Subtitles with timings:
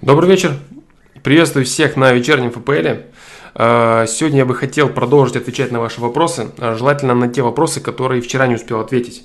[0.00, 0.54] Добрый вечер.
[1.24, 3.02] Приветствую всех на вечернем ФПЛ.
[3.56, 7.80] А, сегодня я бы хотел продолжить отвечать на ваши вопросы, а, желательно на те вопросы,
[7.80, 9.24] которые вчера не успел ответить.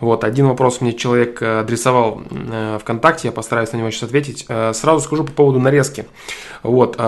[0.00, 2.22] Вот, один вопрос мне человек э, адресовал
[2.80, 4.46] ВКонтакте, я постараюсь на него сейчас ответить.
[4.48, 6.06] А, сразу скажу по поводу нарезки.
[6.62, 6.98] Вот,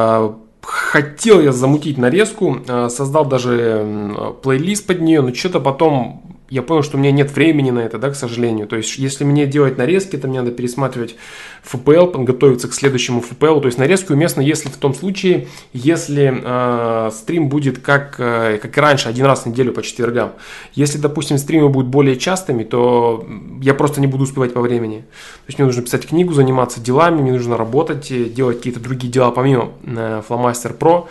[0.60, 2.58] хотел я замутить нарезку,
[2.90, 7.70] создал даже плейлист под нее, но что-то потом я понял, что у меня нет времени
[7.70, 8.68] на это, да, к сожалению.
[8.68, 11.16] То есть, если мне делать нарезки, то мне надо пересматривать
[11.64, 13.60] FPL, подготовиться к следующему FPL.
[13.60, 18.78] То есть, нарезки уместно, если в том случае, если э, стрим будет как, э, как
[18.78, 20.32] и раньше, один раз в неделю по четвергам.
[20.74, 23.26] Если, допустим, стримы будут более частыми, то
[23.60, 25.00] я просто не буду успевать по времени.
[25.00, 29.12] То есть, мне нужно писать книгу, заниматься делами, мне нужно работать, э, делать какие-то другие
[29.12, 31.08] дела помимо э, Flowmaster Pro.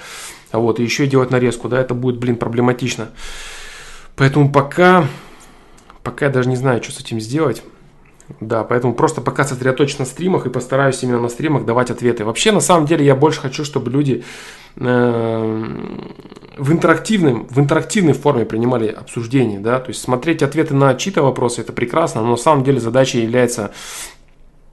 [0.54, 3.10] Вот, и еще делать нарезку, да, это будет, блин, проблематично.
[4.16, 5.08] Поэтому пока
[6.06, 7.64] пока я даже не знаю, что с этим сделать.
[8.40, 12.26] Да, поэтому просто пока сосредоточен на стримах и постараюсь именно на стримах давать ответы.
[12.26, 14.24] Вообще, на самом деле, я больше хочу, чтобы люди
[14.78, 15.76] э,
[16.58, 21.62] в, интерактивном, в интерактивной форме принимали обсуждения, да, то есть смотреть ответы на чьи-то вопросы,
[21.62, 23.72] это прекрасно, но на самом деле задача является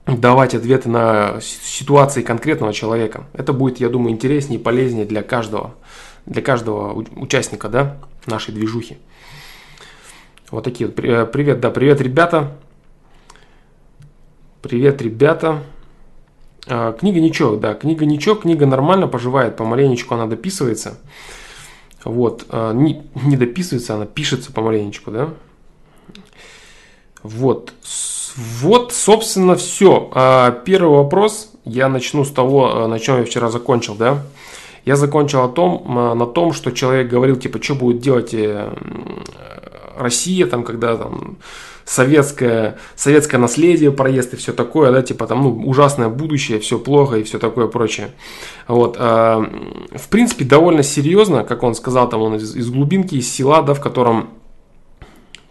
[0.07, 3.27] давать ответы на ситуации конкретного человека.
[3.33, 5.75] Это будет, я думаю, интереснее и полезнее для каждого,
[6.25, 8.97] для каждого участника, да, нашей движухи.
[10.53, 10.99] Вот такие вот.
[10.99, 12.51] Э, привет, да, привет, ребята.
[14.61, 15.63] Привет, ребята.
[16.67, 20.99] А, книга ничего, да, книга ничего, книга нормально поживает, помаленечку она дописывается.
[22.05, 25.29] Вот, а, не, не дописывается, она пишется помаленечку, да.
[27.23, 27.73] Вот,
[28.35, 30.11] вот, собственно, все.
[30.13, 34.21] А, первый вопрос, я начну с того, на чем я вчера закончил, да.
[34.85, 35.83] Я закончил о том,
[36.15, 38.69] на том, что человек говорил, типа, что будет делать э,
[39.97, 41.37] Россия, там, когда там
[41.85, 47.17] советское, советское наследие проезд и все такое, да, типа там, ну, ужасное будущее, все плохо
[47.17, 48.11] и все такое прочее.
[48.67, 49.39] Вот, а,
[49.91, 53.73] в принципе, довольно серьезно, как он сказал, там он из, из глубинки, из села, да,
[53.73, 54.29] в котором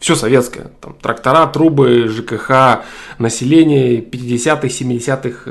[0.03, 0.73] все советское.
[0.81, 2.83] Там, трактора, трубы, ЖКХ,
[3.19, 5.51] население 50-х, 70-х,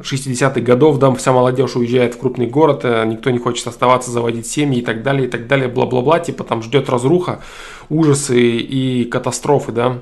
[0.00, 4.46] 60-х годов, да, вся молодежь уезжает в крупный город, э, никто не хочет оставаться, заводить
[4.46, 7.40] семьи и так далее, и так далее, бла-бла-бла, типа там ждет разруха,
[7.88, 9.98] ужасы и катастрофы, да.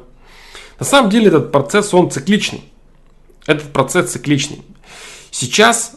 [0.78, 2.64] На самом деле этот процесс, он цикличный.
[3.46, 4.60] Этот процесс цикличный.
[5.30, 5.96] Сейчас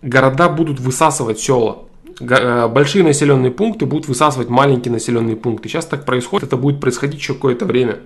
[0.00, 1.89] города будут высасывать села.
[2.20, 5.68] Э, большие населенные пункты будут высасывать маленькие населенные пункты.
[5.68, 8.00] Сейчас так происходит, это будет происходить еще какое-то время.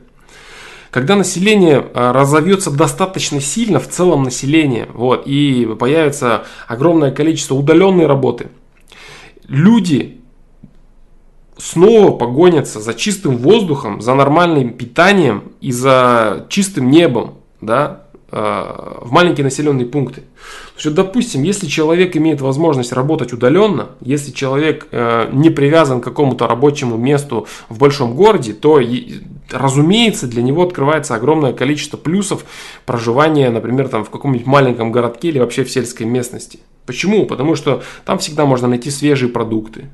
[0.90, 8.06] Когда население э, разовьется достаточно сильно, в целом население, вот, и появится огромное количество удаленной
[8.06, 8.48] работы,
[9.48, 10.20] люди
[11.58, 18.03] снова погонятся за чистым воздухом, за нормальным питанием и за чистым небом, да,
[18.34, 20.22] в маленькие населенные пункты.
[20.76, 26.48] Что, допустим, если человек имеет возможность работать удаленно, если человек э, не привязан к какому-то
[26.48, 28.80] рабочему месту в большом городе, то,
[29.52, 32.44] разумеется, для него открывается огромное количество плюсов
[32.86, 36.58] проживания, например, там, в каком-нибудь маленьком городке или вообще в сельской местности.
[36.86, 37.26] Почему?
[37.26, 39.84] Потому что там всегда можно найти свежие продукты,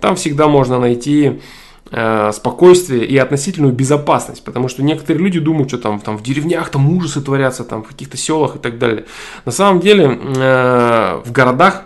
[0.00, 1.40] там всегда можно найти Э,
[1.88, 6.90] спокойствие и относительную безопасность, потому что некоторые люди думают, что там, там в деревнях там
[6.90, 9.04] ужасы творятся, там в каких-то селах и так далее.
[9.44, 11.84] На самом деле э, в городах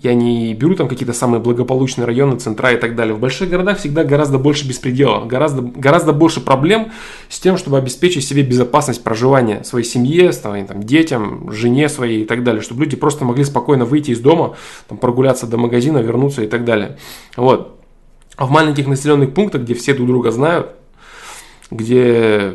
[0.00, 3.14] я не беру там какие-то самые благополучные районы, центра и так далее.
[3.14, 6.92] В больших городах всегда гораздо больше беспредела, гораздо, гораздо больше проблем
[7.28, 12.24] с тем, чтобы обеспечить себе безопасность проживания своей семье, своим там, детям, жене своей и
[12.24, 14.54] так далее, чтобы люди просто могли спокойно выйти из дома,
[14.86, 16.98] там, прогуляться до магазина, вернуться и так далее.
[17.36, 17.77] Вот.
[18.38, 20.70] А в маленьких населенных пунктах, где все друг друга знают,
[21.72, 22.54] где,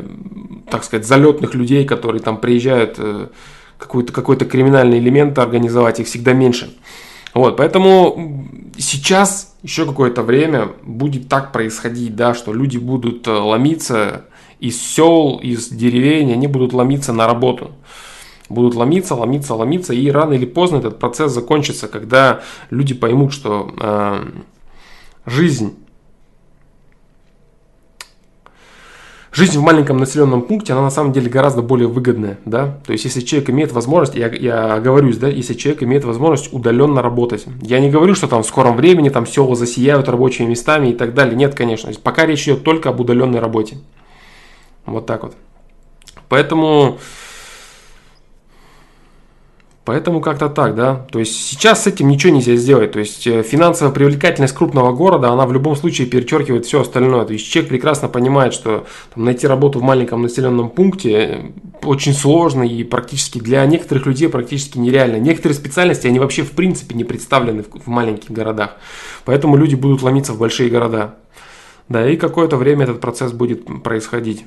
[0.70, 3.28] так сказать, залетных людей, которые там приезжают э,
[3.76, 6.74] какой-то какой криминальный элемент организовать, их всегда меньше.
[7.34, 14.24] Вот, поэтому сейчас еще какое-то время будет так происходить, да, что люди будут э, ломиться
[14.60, 17.72] из сел, из деревень, они будут ломиться на работу.
[18.48, 23.74] Будут ломиться, ломиться, ломиться, и рано или поздно этот процесс закончится, когда люди поймут, что
[23.78, 24.24] э,
[25.26, 25.74] жизнь
[29.34, 33.04] жизнь в маленьком населенном пункте, она на самом деле гораздо более выгодная, да, то есть
[33.04, 37.80] если человек имеет возможность, я, я оговорюсь, да, если человек имеет возможность удаленно работать, я
[37.80, 41.34] не говорю, что там в скором времени там села засияют рабочими местами и так далее,
[41.34, 43.78] нет, конечно, пока речь идет только об удаленной работе,
[44.86, 45.34] вот так вот,
[46.28, 46.98] поэтому
[49.84, 51.06] Поэтому как-то так, да.
[51.10, 52.92] То есть сейчас с этим ничего нельзя сделать.
[52.92, 57.26] То есть э, финансовая привлекательность крупного города, она в любом случае перечеркивает все остальное.
[57.26, 61.42] То есть человек прекрасно понимает, что там, найти работу в маленьком населенном пункте э,
[61.82, 65.16] очень сложно и практически для некоторых людей практически нереально.
[65.16, 68.78] Некоторые специальности, они вообще в принципе не представлены в, в маленьких городах.
[69.26, 71.16] Поэтому люди будут ломиться в большие города.
[71.90, 74.46] Да, и какое-то время этот процесс будет происходить.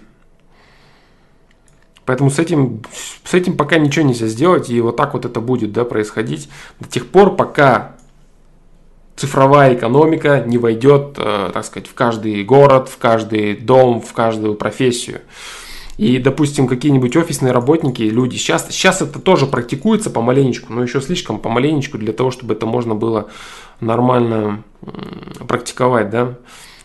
[2.08, 2.84] Поэтому с этим,
[3.26, 6.50] с этим пока ничего нельзя сделать, и вот так вот это будет да, происходить
[6.80, 7.98] до тех пор, пока
[9.18, 14.56] цифровая экономика не войдет, э, так сказать, в каждый город, в каждый дом, в каждую
[14.56, 15.20] профессию.
[15.98, 21.40] И, допустим, какие-нибудь офисные работники, люди, сейчас, сейчас это тоже практикуется помаленечку, но еще слишком
[21.40, 23.28] помаленечку для того, чтобы это можно было
[23.82, 24.64] нормально
[25.46, 26.36] практиковать, да.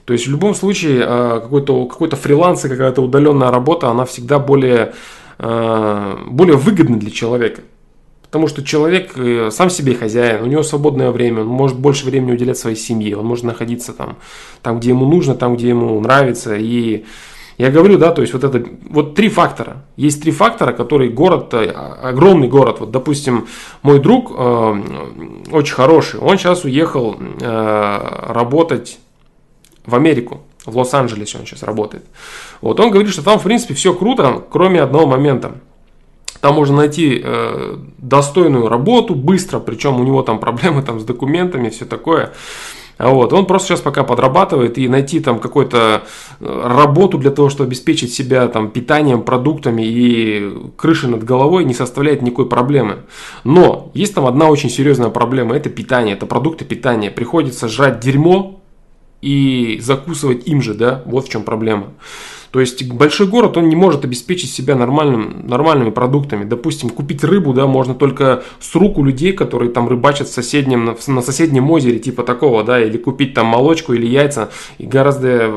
[0.05, 4.39] То есть в любом случае э, какой-то какой фриланс и какая-то удаленная работа, она всегда
[4.39, 4.95] более,
[5.39, 7.63] э, более выгодна для человека.
[8.23, 12.33] Потому что человек э, сам себе хозяин, у него свободное время, он может больше времени
[12.33, 14.17] уделять своей семье, он может находиться там,
[14.63, 16.57] там где ему нужно, там, где ему нравится.
[16.57, 17.05] И
[17.59, 19.85] я говорю, да, то есть вот это, вот три фактора.
[19.97, 23.47] Есть три фактора, которые город, огромный город, вот, допустим,
[23.83, 24.83] мой друг э,
[25.53, 28.99] очень хороший, он сейчас уехал э, работать
[29.85, 32.05] в Америку, в Лос-Анджелесе он сейчас работает.
[32.61, 35.53] Вот он говорит, что там, в принципе, все круто, кроме одного момента.
[36.41, 41.69] Там можно найти э, достойную работу быстро, причем у него там проблемы там с документами,
[41.69, 42.33] все такое.
[42.99, 43.33] Вот.
[43.33, 46.03] Он просто сейчас пока подрабатывает и найти там какую-то
[46.41, 51.75] э, работу для того, чтобы обеспечить себя там питанием, продуктами и крышей над головой не
[51.75, 52.99] составляет никакой проблемы.
[53.45, 57.11] Но есть там одна очень серьезная проблема, это питание, это продукты питания.
[57.11, 58.62] Приходится жрать дерьмо,
[59.23, 61.87] и закусывать им же, да, вот в чем проблема.
[62.51, 66.45] То есть большой город, он не может обеспечить себя нормальным, нормальными продуктами.
[66.45, 70.95] Допустим, купить рыбу, да, можно только с рук у людей, которые там рыбачат в соседнем,
[71.07, 75.51] на соседнем озере, типа такого, да, или купить там молочку или яйца, и гораздо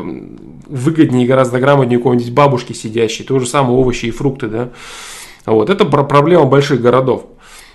[0.67, 4.69] выгоднее и гораздо грамотнее у кого-нибудь бабушки сидящей, то же самое овощи и фрукты, да.
[5.45, 7.25] Вот, это проблема больших городов.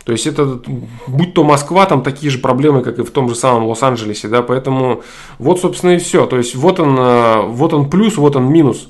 [0.04, 0.60] То есть это,
[1.06, 4.42] будь то Москва, там такие же проблемы, как и в том же самом Лос-Анджелесе, да,
[4.42, 5.02] поэтому
[5.38, 6.26] вот, собственно, и все.
[6.26, 8.88] То есть вот он, э, вот он плюс, вот он минус.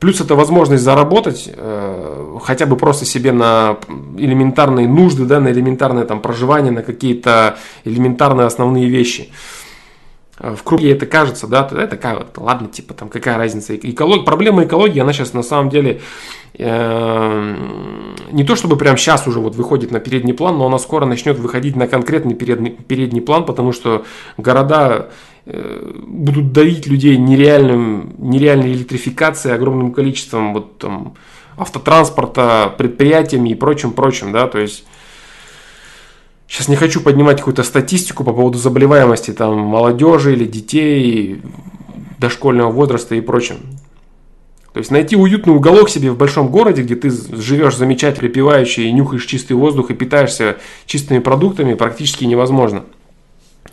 [0.00, 3.78] Плюс это возможность заработать э, хотя бы просто себе на
[4.18, 9.30] элементарные нужды, да, на элементарное там проживание, на какие-то элементарные основные вещи.
[10.38, 13.76] В круге это кажется, да, это как, ладно, типа там какая разница.
[13.76, 16.00] Эколог, проблема экологии, она сейчас на самом деле
[16.56, 21.04] Эм, не то чтобы прямо сейчас уже вот выходит на передний план, но она скоро
[21.04, 24.04] начнет выходить на конкретный передний, передний план, потому что
[24.36, 25.10] города
[25.46, 31.14] э, будут давить людей нереальным, нереальной электрификацией, огромным количеством вот там
[31.56, 34.84] автотранспорта, предприятиями и прочим, прочим, да, то есть
[36.54, 41.42] Сейчас не хочу поднимать какую-то статистику по поводу заболеваемости там молодежи или детей
[42.20, 43.56] дошкольного возраста и прочим.
[44.72, 48.92] То есть найти уютный уголок себе в большом городе, где ты живешь замечательно, припевающий, и
[48.92, 52.84] нюхаешь чистый воздух и питаешься чистыми продуктами, практически невозможно.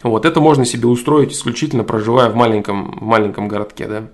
[0.01, 4.07] Вот это можно себе устроить исключительно проживая в маленьком, в маленьком городке, да.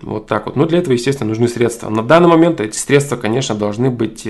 [0.00, 0.56] Вот так вот.
[0.56, 1.88] Но для этого, естественно, нужны средства.
[1.88, 4.26] На данный момент эти средства, конечно, должны быть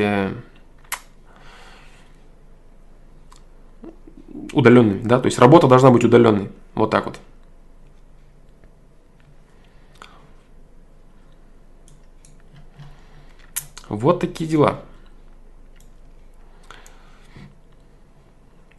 [4.53, 6.51] удаленными, да, то есть работа должна быть удаленной.
[6.75, 7.19] Вот так вот.
[13.89, 14.81] Вот такие дела.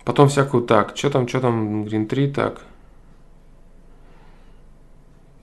[0.04, 2.62] Потом всякую так, что там, что там, Green 3, так.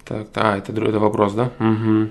[0.04, 1.52] Так, а, это, это вопрос, да?
[1.58, 2.10] Угу.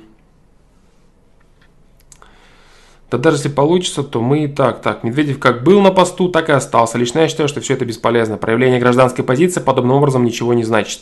[3.12, 4.82] Да даже если получится, то мы и так.
[4.82, 6.98] Так, Медведев как был на посту, так и остался.
[6.98, 8.38] Лично я считаю, что все это бесполезно.
[8.38, 11.02] Проявление гражданской позиции подобным образом ничего не значит.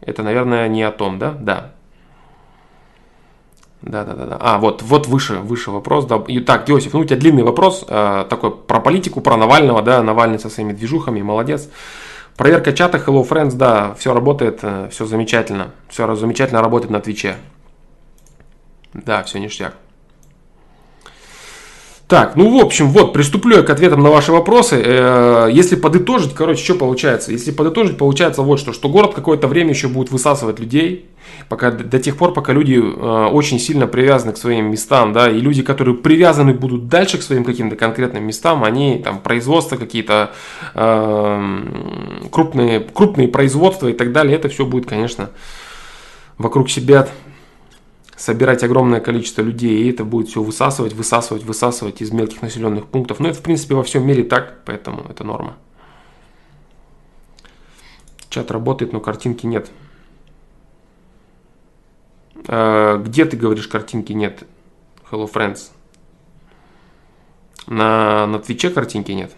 [0.00, 1.32] Это, наверное, не о том, да?
[1.32, 1.72] Да.
[3.82, 4.36] Да, да, да, да.
[4.40, 6.06] А, вот, вот выше, выше вопрос.
[6.06, 6.22] Да.
[6.26, 10.02] И, так, Иосиф, ну у тебя длинный вопрос, э, такой про политику, про Навального, да,
[10.02, 11.68] Навальный со своими движухами, молодец.
[12.36, 15.72] Проверка чата Hello Friends, да, все работает, э, все замечательно.
[15.88, 17.36] Все замечательно работает на Твиче.
[18.94, 19.74] Да, все ништяк.
[22.08, 24.80] Так, ну в общем, вот, приступлю я к ответам на ваши вопросы.
[24.80, 27.32] Э, если подытожить, короче, что получается?
[27.32, 31.06] Если подытожить, получается вот что, что город какое-то время еще будет высасывать людей,
[31.48, 35.40] пока, до тех пор, пока люди э, очень сильно привязаны к своим местам, да, и
[35.40, 40.30] люди, которые привязаны будут дальше к своим каким-то конкретным местам, они там производства какие-то,
[40.74, 41.58] э,
[42.30, 45.30] крупные, крупные производства и так далее, это все будет, конечно,
[46.38, 47.08] вокруг себя
[48.16, 53.20] собирать огромное количество людей, и это будет все высасывать, высасывать, высасывать из мелких населенных пунктов.
[53.20, 55.56] Но это, в принципе, во всем мире так, поэтому это норма.
[58.30, 59.70] Чат работает, но картинки нет.
[62.48, 64.44] А, где ты говоришь картинки нет?
[65.10, 65.70] Hello Friends.
[67.66, 69.32] На, на Твиче картинки нет.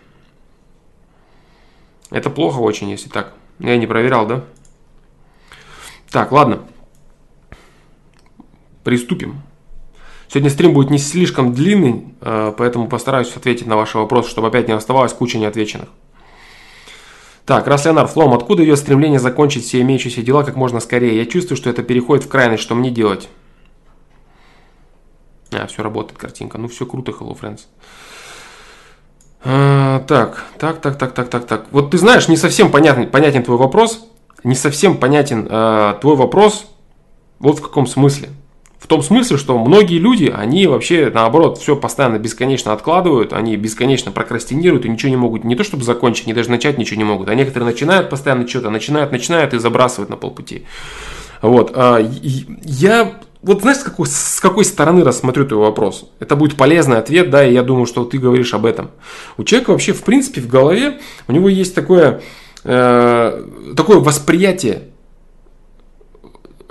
[2.11, 3.35] Это плохо очень, если так.
[3.59, 4.45] Я не проверял, да?
[6.11, 6.63] Так, ладно.
[8.85, 9.43] Приступим.
[10.29, 14.69] Сегодня стрим будет не слишком длинный, а, поэтому постараюсь ответить на ваши вопросы, чтобы опять
[14.69, 15.89] не оставалось куча неотвеченных.
[17.47, 21.17] Так, раз Леонар Флом, откуда идет стремление закончить все имеющиеся дела как можно скорее?
[21.17, 23.31] Я чувствую, что это переходит в крайность, что мне делать?
[25.51, 26.59] А, все работает картинка.
[26.59, 27.61] Ну, все круто, Hello Friends.
[29.43, 31.67] А, так, так, так, так, так, так, так.
[31.71, 34.07] Вот ты знаешь, не совсем понятен, понятен твой вопрос.
[34.45, 36.67] Не совсем понятен э, твой вопрос.
[37.39, 38.29] Вот в каком смысле.
[38.79, 44.13] В том смысле, что многие люди, они вообще наоборот все постоянно бесконечно откладывают, они бесконечно
[44.13, 47.29] прокрастинируют и ничего не могут не то чтобы закончить, не даже начать ничего не могут.
[47.29, 50.65] А некоторые начинают постоянно что-то, начинают, начинают и забрасывают на полпути.
[51.43, 51.73] Вот.
[51.75, 56.11] А, я вот знаешь, с какой, с какой стороны рассмотрю твой вопрос?
[56.19, 58.91] Это будет полезный ответ, да, и я думаю, что ты говоришь об этом.
[59.37, 62.21] У человека вообще, в принципе, в голове, у него есть такое,
[62.65, 63.45] э,
[63.77, 64.89] такое восприятие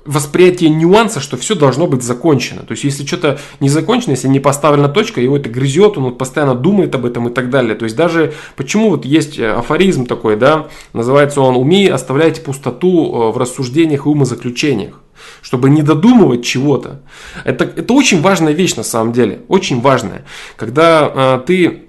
[0.08, 2.62] восприятие нюанса, что все должно быть закончено.
[2.62, 6.18] То есть, если что-то не закончено, если не поставлена точка, его это грызет, он вот
[6.18, 7.76] постоянно думает об этом и так далее.
[7.76, 12.90] То есть, даже почему вот есть э, афоризм такой, да, называется он «Умей оставлять пустоту
[12.90, 15.02] э, в рассуждениях и умозаключениях»
[15.42, 17.02] чтобы не додумывать чего-то.
[17.44, 20.26] Это, это очень важная вещь на самом деле, очень важная.
[20.56, 21.84] Когда э, ты...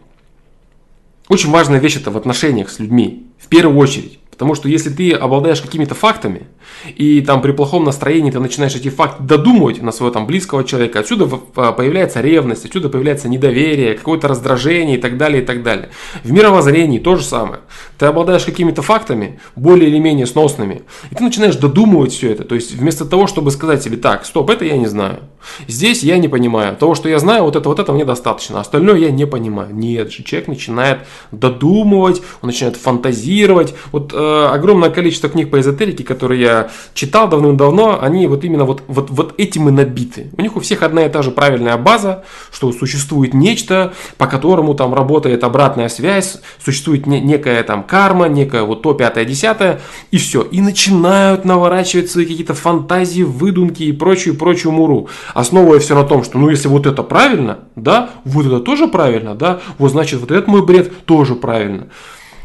[1.28, 4.18] Очень важная вещь это в отношениях с людьми, в первую очередь.
[4.38, 6.46] Потому что если ты обладаешь какими-то фактами,
[6.94, 11.00] и там при плохом настроении ты начинаешь эти факты додумывать на своего там близкого человека,
[11.00, 15.88] отсюда а, появляется ревность, отсюда появляется недоверие, какое-то раздражение и так далее, и так далее.
[16.22, 17.62] В мировоззрении то же самое.
[17.98, 22.44] Ты обладаешь какими-то фактами, более или менее сносными, и ты начинаешь додумывать все это.
[22.44, 25.18] То есть вместо того, чтобы сказать себе, так, стоп, это я не знаю.
[25.66, 26.76] Здесь я не понимаю.
[26.76, 28.60] Того, что я знаю, вот это, вот это мне достаточно.
[28.60, 29.74] Остальное я не понимаю.
[29.74, 31.00] Нет же, человек начинает
[31.32, 33.74] додумывать, он начинает фантазировать.
[33.92, 38.82] Вот э, огромное количество книг по эзотерике, которые я читал давным-давно, они вот именно вот,
[38.86, 40.30] вот, вот этим и набиты.
[40.36, 44.74] У них у всех одна и та же правильная база, что существует нечто, по которому
[44.74, 49.80] там работает обратная связь, существует не, некая там карма, некая вот то, пятое, десятое,
[50.10, 50.42] и все.
[50.42, 56.38] И начинают наворачивать свои какие-то фантазии, выдумки и прочую-прочую муру основывая все на том, что
[56.38, 60.46] ну если вот это правильно, да, вот это тоже правильно, да, вот значит вот этот
[60.48, 61.88] мой бред тоже правильно.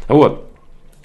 [0.08, 0.46] Вот.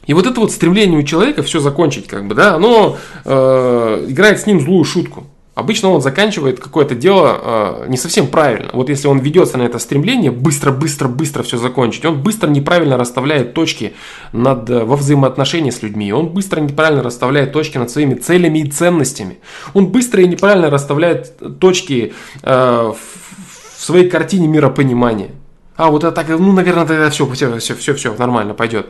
[0.05, 4.39] И вот это вот стремление у человека все закончить, как бы, да, оно э, играет
[4.39, 5.25] с ним злую шутку.
[5.59, 8.69] Обычно он заканчивает какое-то дело э, не совсем правильно.
[8.71, 12.97] Вот если он ведется на это стремление быстро, быстро, быстро все закончить, он быстро неправильно
[12.97, 13.93] расставляет точки
[14.31, 18.71] над, э, во взаимоотношении с людьми, он быстро неправильно расставляет точки над своими целями и
[18.71, 19.39] ценностями,
[19.73, 25.31] он быстро и неправильно расставляет точки э, в своей картине миропонимания.
[25.75, 28.87] А, вот это так, ну, наверное, тогда все, все, все, все, все нормально пойдет.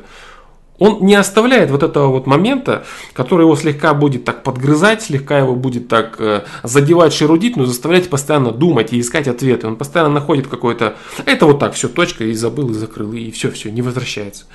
[0.80, 5.56] Он не оставляет вот этого вот момента, который его слегка будет так подгрызать, слегка его
[5.56, 9.68] будет так э, задевать, шерудить, но заставлять постоянно думать и искать ответы.
[9.68, 10.96] Он постоянно находит какой-то...
[11.26, 14.46] Это вот так, все, точка, и забыл, и закрыл, и все, все, не возвращается.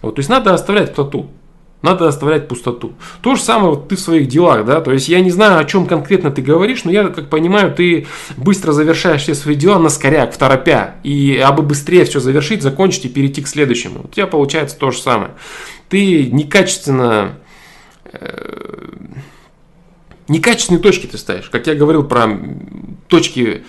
[0.00, 1.30] Вот, то есть надо оставлять пустоту.
[1.84, 2.94] Надо оставлять пустоту.
[3.20, 5.66] То же самое вот ты в своих делах, да, то есть я не знаю, о
[5.66, 8.06] чем конкретно ты говоришь, но я, как понимаю, ты
[8.38, 13.04] быстро завершаешь все свои дела на скоряк, в торопя, и абы быстрее все завершить, закончить
[13.04, 14.00] и перейти к следующему.
[14.04, 15.32] У тебя получается то же самое.
[15.90, 17.34] Ты некачественно
[18.10, 18.88] э,
[20.28, 21.50] некачественные точки ты ставишь.
[21.50, 22.30] Как я говорил про
[23.08, 23.62] точки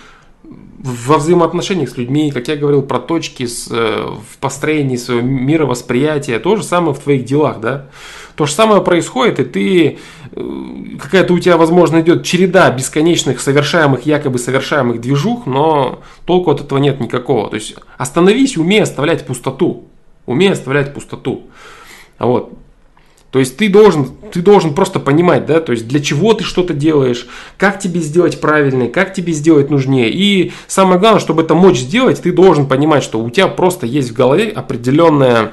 [0.86, 6.38] во взаимоотношениях с людьми, как я говорил про точки с, э, в построении своего мировосприятия,
[6.40, 7.88] то же самое в твоих делах, да.
[8.36, 9.98] То же самое происходит, и ты,
[10.32, 16.62] э, какая-то у тебя, возможно, идет череда бесконечных совершаемых, якобы совершаемых движух, но толку от
[16.62, 17.50] этого нет никакого.
[17.50, 19.86] То есть остановись, умей оставлять пустоту.
[20.28, 21.46] Умей оставлять пустоту.
[22.20, 22.54] Вот.
[23.36, 26.74] То есть ты должен, ты должен просто понимать, да, то есть для чего ты что-то
[26.74, 27.28] делаешь,
[27.58, 30.10] как тебе сделать правильно, как тебе сделать нужнее.
[30.10, 34.12] И самое главное, чтобы это мочь сделать, ты должен понимать, что у тебя просто есть
[34.12, 35.52] в голове определенное,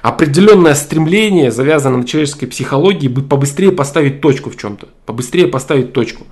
[0.00, 6.26] определенное стремление, завязанное на человеческой психологии, побыстрее поставить точку в чем-то, побыстрее поставить точку.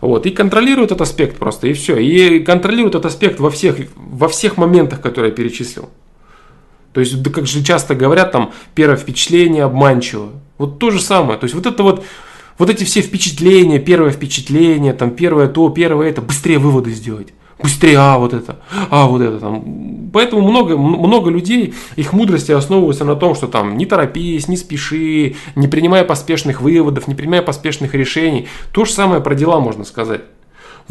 [0.00, 1.98] Вот, и контролирует этот аспект просто, и все.
[1.98, 5.88] И контролирует этот аспект во всех, во всех моментах, которые я перечислил.
[6.92, 10.28] То есть, да как же часто говорят, там, первое впечатление обманчиво.
[10.58, 11.38] Вот то же самое.
[11.38, 12.04] То есть, вот это вот
[12.58, 17.28] Вот эти все впечатления, первое впечатление, там первое то, первое это, быстрее выводы сделать.
[17.62, 18.58] Быстрее, а вот это,
[18.90, 20.10] а вот это там.
[20.12, 25.36] Поэтому много, много людей, их мудрости основываются на том, что там не торопись, не спеши,
[25.54, 28.48] не принимая поспешных выводов, не принимая поспешных решений.
[28.72, 30.22] То же самое про дела можно сказать.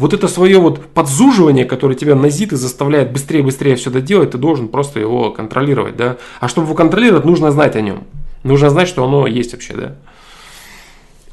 [0.02, 4.66] Вот это свое вот подзуживание, которое тебя назит и заставляет быстрее-быстрее все доделать, ты должен
[4.66, 6.16] просто его контролировать, да.
[6.40, 8.02] А чтобы его контролировать, нужно знать о нем.
[8.42, 9.94] Нужно знать, что оно есть вообще, да.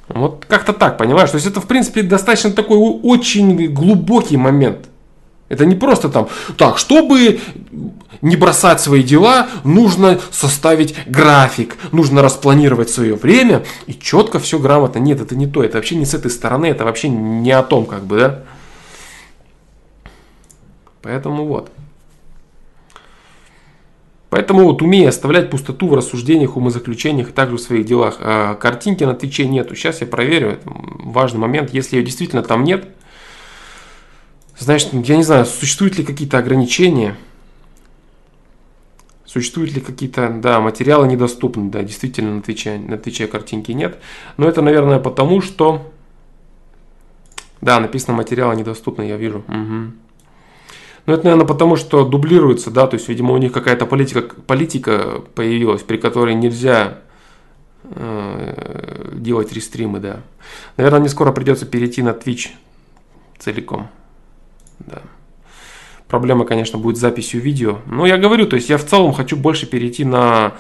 [0.07, 1.31] Вот как-то так, понимаешь?
[1.31, 4.88] То есть это, в принципе, достаточно такой очень глубокий момент.
[5.47, 7.39] Это не просто там, так, чтобы
[8.21, 14.99] не бросать свои дела, нужно составить график, нужно распланировать свое время и четко все грамотно.
[14.99, 17.88] Нет, это не то, это вообще не с этой стороны, это вообще не о том,
[17.88, 18.43] как бы, да.
[21.01, 21.72] Поэтому вот.
[24.29, 28.18] Поэтому вот умея оставлять пустоту в рассуждениях, умозаключениях и также в своих делах.
[28.20, 29.75] А картинки на Твиче нету.
[29.75, 30.51] Сейчас я проверю.
[30.51, 31.74] Это важный момент.
[31.74, 32.88] Если ее действительно там нет,
[34.58, 37.15] значит, я не знаю, существуют ли какие-то ограничения.
[39.25, 44.00] Существуют ли какие-то, да, материалы недоступны, да, действительно на Твиче, на Твиче картинки нет.
[44.38, 45.91] Но это, наверное, потому что,
[47.62, 49.44] да, написано материалы недоступны, я вижу.
[49.48, 50.08] Угу.
[51.09, 55.23] Ну, это, наверное, потому что дублируется, да, то есть, видимо, у них какая-то политика, политика
[55.33, 56.99] появилась, при которой нельзя
[57.83, 60.19] э, делать рестримы, да.
[60.77, 62.49] Наверное, мне скоро придется перейти на Twitch
[63.39, 63.87] целиком,
[64.77, 65.01] да.
[66.07, 67.79] Проблема, конечно, будет с записью видео.
[67.87, 70.53] Но я говорю, то есть я в целом хочу больше перейти на,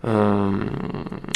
[0.00, 0.52] э,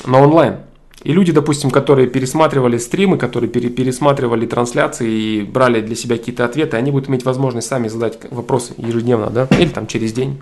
[0.07, 0.61] на онлайн.
[1.05, 6.47] И люди, допустим, которые пересматривали стримы, которые пере, пересматривали трансляции и брали для себя какие-то
[6.47, 10.41] ответы, они будут иметь возможность сами задать вопросы ежедневно, да, или там через день.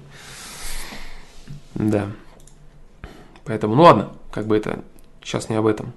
[1.75, 2.07] Да.
[3.45, 4.85] Поэтому, ну ладно, как бы это
[5.23, 5.92] сейчас не об этом.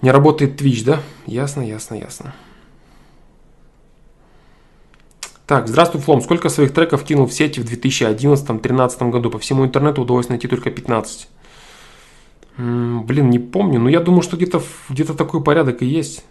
[0.00, 1.00] Не работает Twitch, да?
[1.26, 2.34] Ясно, ясно, ясно.
[5.46, 6.22] Так, здравствуй, Флом.
[6.22, 9.30] Сколько своих треков кинул в сети в 2011-2013 году?
[9.30, 11.28] По всему интернету удалось найти только 15.
[12.56, 16.24] Блин, не помню, но я думаю, что где-то где такой порядок и есть.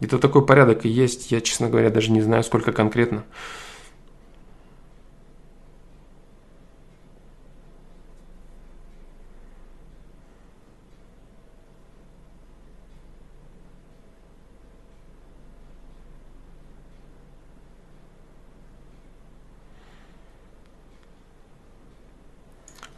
[0.00, 1.30] Где-то такой порядок и есть.
[1.30, 3.24] Я, честно говоря, даже не знаю, сколько конкретно.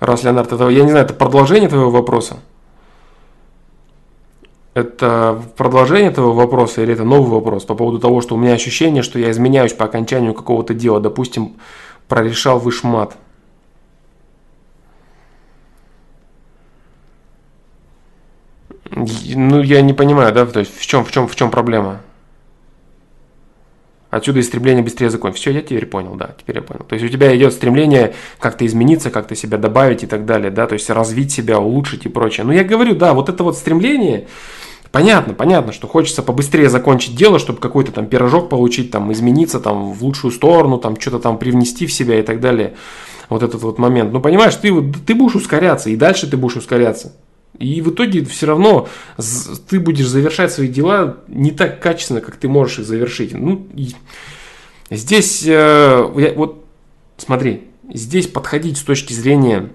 [0.01, 2.37] Раз, Леонард, это, я не знаю, это продолжение твоего вопроса?
[4.75, 9.05] Это продолжение этого вопроса или это новый вопрос по поводу того, что у меня ощущение,
[9.05, 11.57] что я изменяюсь по окончанию какого-то дела, допустим,
[12.09, 13.17] прорешал вышмат.
[18.91, 22.01] Ну, я не понимаю, да, то есть в чем, в чем, в чем проблема?
[24.11, 25.41] Отсюда и стремление быстрее закончить.
[25.41, 26.85] Все, я теперь понял, да, теперь я понял.
[26.85, 30.69] То есть у тебя идет стремление как-то измениться, как-то себя добавить и так далее, да,
[30.69, 32.47] то есть развить себя, улучшить и прочее.
[32.47, 34.29] Но я говорю, да, вот это вот стремление,
[34.95, 39.93] Понятно, понятно, что хочется побыстрее закончить дело, чтобы какой-то там пирожок получить, там измениться там
[39.93, 42.75] в лучшую сторону, там что-то там привнести в себя и так далее.
[43.29, 44.13] Вот этот вот момент.
[44.13, 44.73] Но понимаешь, ты,
[45.05, 47.13] ты будешь ускоряться, и дальше ты будешь ускоряться.
[47.59, 48.87] И в итоге все равно
[49.69, 53.35] ты будешь завершать свои дела не так качественно, как ты можешь их завершить.
[53.35, 53.67] Ну,
[54.93, 56.65] здесь, э, вот
[57.17, 59.71] смотри, здесь подходить с точки зрения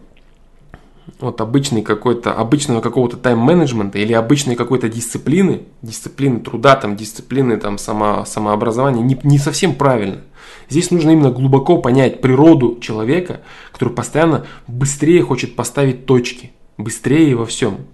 [1.19, 7.77] вот обычный какой-то, обычного какого-то тайм-менеджмента или обычной какой-то дисциплины, дисциплины труда, там, дисциплины там,
[7.77, 10.21] само, самообразования, не, не совсем правильно.
[10.69, 13.41] Здесь нужно именно глубоко понять природу человека,
[13.71, 17.85] который постоянно быстрее хочет поставить точки– быстрее во всем.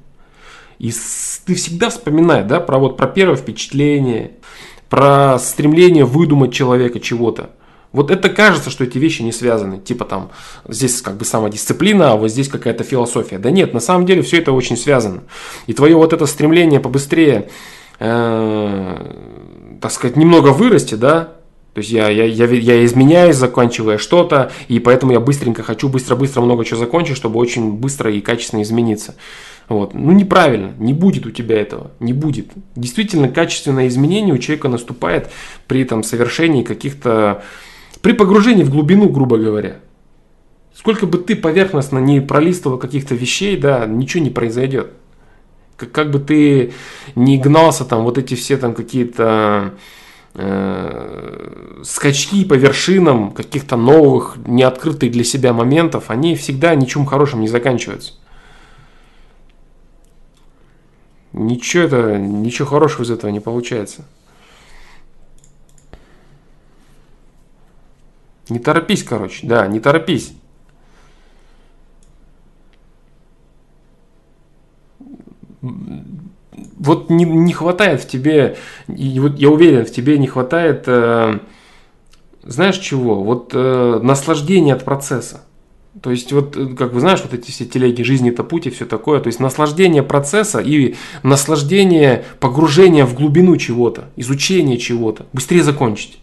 [0.80, 0.91] И
[1.45, 4.32] ты всегда вспоминай, да, про вот про первое впечатление,
[4.89, 7.51] про стремление выдумать человека чего-то.
[7.95, 9.79] Вот это кажется, что эти вещи не связаны.
[9.79, 10.31] Типа там,
[10.67, 13.39] здесь как бы самодисциплина, а вот здесь какая-то философия.
[13.39, 15.23] Да нет, на самом деле все это очень связано.
[15.65, 17.49] И твое вот это стремление побыстрее,
[17.99, 21.36] э, так сказать, немного вырасти, да,
[21.75, 26.39] то есть я, я, я, я изменяюсь, заканчивая что-то, и поэтому я быстренько хочу быстро-быстро
[26.39, 29.15] много чего закончить, чтобы очень быстро и качественно измениться.
[29.67, 29.93] Вот.
[29.93, 32.47] Ну неправильно, не будет у тебя этого, не будет.
[32.77, 35.29] Действительно, качественное изменение у человека наступает
[35.67, 37.43] при этом совершении каких-то,
[38.01, 39.79] при погружении в глубину, грубо говоря.
[40.73, 44.91] Сколько бы ты поверхностно не пролистывал каких-то вещей, да, ничего не произойдет.
[45.77, 46.73] Как, как бы ты
[47.15, 49.73] не гнался там вот эти все там какие-то
[50.34, 57.47] э, скачки по вершинам каких-то новых, неоткрытых для себя моментов, они всегда ничем хорошим не
[57.47, 58.13] заканчиваются.
[61.31, 64.05] Ничего это, ничего хорошего из этого не получается.
[68.49, 70.34] Не торопись, короче, да, не торопись.
[75.62, 81.39] Вот не, не хватает в тебе, и вот я уверен, в тебе не хватает, э,
[82.43, 83.23] знаешь чего?
[83.23, 85.41] Вот э, наслаждения от процесса.
[86.01, 88.69] То есть, вот, э, как вы знаешь, вот эти все телеги жизни это путь и
[88.69, 89.19] все такое.
[89.19, 95.25] То есть, наслаждение процесса и наслаждение погружения в глубину чего-то, изучение чего-то.
[95.34, 96.19] Быстрее закончить.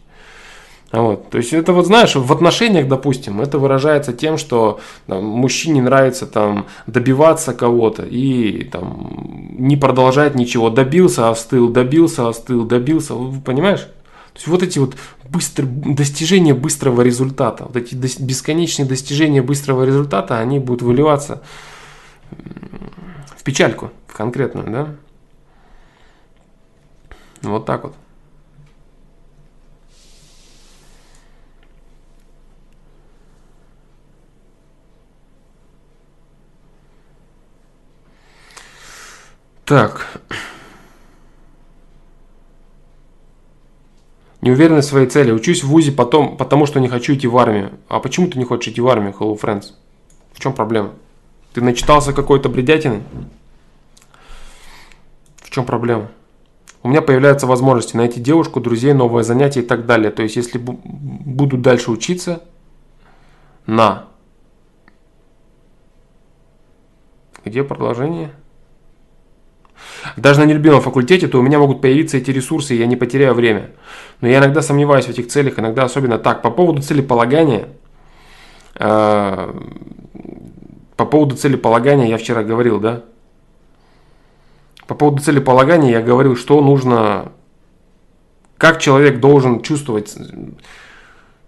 [0.93, 1.31] Вот.
[1.31, 6.27] То есть это вот знаешь, в отношениях, допустим, это выражается тем, что там, мужчине нравится
[6.27, 10.69] там добиваться кого-то и там не продолжать ничего.
[10.69, 13.15] Добился, остыл, добился, остыл, добился.
[13.45, 13.81] Понимаешь?
[13.81, 14.97] То есть вот эти вот
[15.31, 21.43] быстро, достижения быстрого результата, вот эти бесконечные достижения быстрого результата, они будут выливаться
[22.31, 24.89] в печальку в конкретную, да?
[27.43, 27.95] Вот так вот.
[39.73, 40.07] Так.
[44.43, 45.33] Не уверен в своей цели.
[45.33, 47.71] Учусь в ВУЗе потом, потому что не хочу идти в армию.
[47.89, 49.73] А почему ты не хочешь идти в армию, Hello Friends?
[50.35, 50.91] В чем проблема?
[51.55, 53.03] Ты начитался какой-то бредятины?
[55.37, 56.11] В чем проблема?
[56.83, 60.11] У меня появляются возможности найти девушку, друзей, новое занятие и так далее.
[60.11, 62.43] То есть, если буду дальше учиться,
[63.65, 64.05] на.
[67.43, 68.35] Где продолжение?
[70.17, 73.35] Даже на нелюбимом факультете, то у меня могут появиться эти ресурсы, и я не потеряю
[73.35, 73.71] время.
[74.21, 76.43] Но я иногда сомневаюсь в этих целях, иногда особенно так.
[76.43, 77.69] По поводу целеполагания,
[78.75, 79.55] э,
[80.97, 83.03] по поводу целеполагания я вчера говорил, да?
[84.87, 87.33] По поводу целеполагания я говорил, что нужно,
[88.59, 90.15] как человек должен чувствовать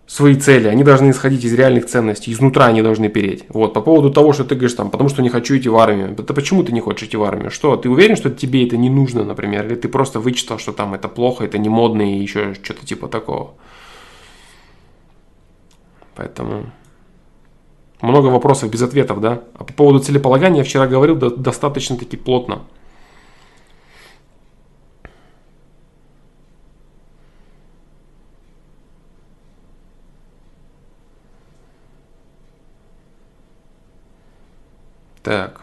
[0.06, 3.44] свои цели, они должны исходить из реальных ценностей, изнутра они должны переть.
[3.48, 6.12] Вот, по поводу того, что ты говоришь там, потому что не хочу идти в армию.
[6.12, 7.50] Это почему ты не хочешь идти в армию?
[7.50, 9.66] Что, ты уверен, что тебе это не нужно, например?
[9.66, 13.08] Или ты просто вычитал, что там это плохо, это не модно и еще что-то типа
[13.08, 13.54] такого?
[16.16, 16.66] Поэтому
[18.00, 19.42] много вопросов без ответов, да?
[19.54, 22.62] А по поводу целеполагания я вчера говорил достаточно таки плотно.
[35.24, 35.62] Так.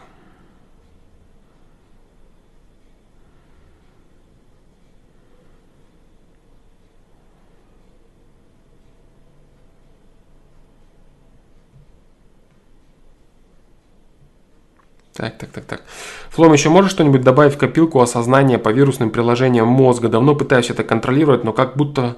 [15.14, 15.82] Так, так, так, так.
[16.30, 20.08] Флом, еще можешь что-нибудь добавить в копилку осознания по вирусным приложениям мозга?
[20.08, 22.16] Давно пытаюсь это контролировать, но как будто,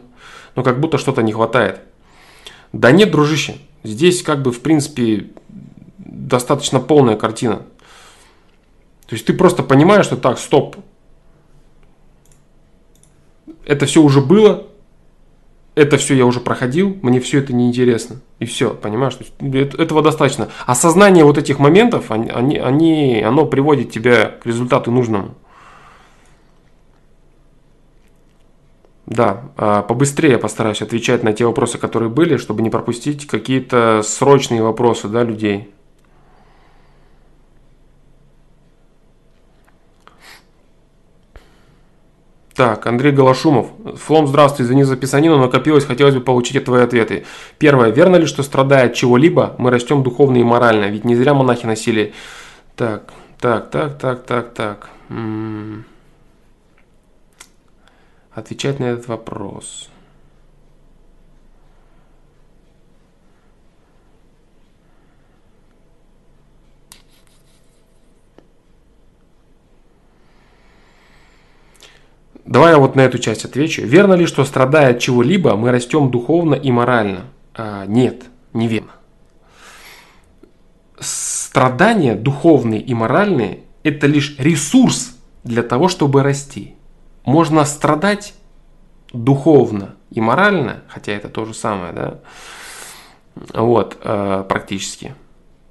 [0.56, 1.80] но как будто что-то не хватает.
[2.72, 5.26] Да нет, дружище, здесь как бы в принципе
[6.04, 7.62] достаточно полная картина.
[9.06, 10.76] То есть ты просто понимаешь, что так, стоп.
[13.66, 14.66] Это все уже было,
[15.74, 18.20] это все я уже проходил, мне все это неинтересно.
[18.38, 19.18] И все, понимаешь?
[19.40, 20.48] Этого достаточно.
[20.66, 25.34] Осознание вот этих моментов, они, они, оно приводит тебя к результату нужному.
[29.06, 34.62] Да, а, побыстрее постараюсь отвечать на те вопросы, которые были, чтобы не пропустить какие-то срочные
[34.62, 35.73] вопросы да, людей.
[42.54, 43.66] Так, Андрей Голошумов.
[43.96, 47.24] Флом, здравствуй, извини за писанину, но накопилось, хотелось бы получить твои ответы.
[47.58, 50.84] Первое, верно ли, что страдая от чего-либо, мы растем духовно и морально?
[50.84, 52.14] Ведь не зря монахи носили...
[52.76, 54.88] Так, так, так, так, так, так.
[55.08, 55.84] М-м.
[58.32, 59.88] Отвечать на этот вопрос.
[72.44, 73.82] Давай я вот на эту часть отвечу.
[73.82, 77.26] Верно ли, что страдая от чего-либо, мы растем духовно и морально?
[77.54, 78.92] А, нет, неверно.
[80.98, 86.74] Страдания духовные и моральные– это лишь ресурс для того, чтобы расти.
[87.24, 88.34] Можно страдать
[89.12, 92.20] духовно и морально, хотя это то же самое, да,
[93.54, 95.14] вот, э, практически.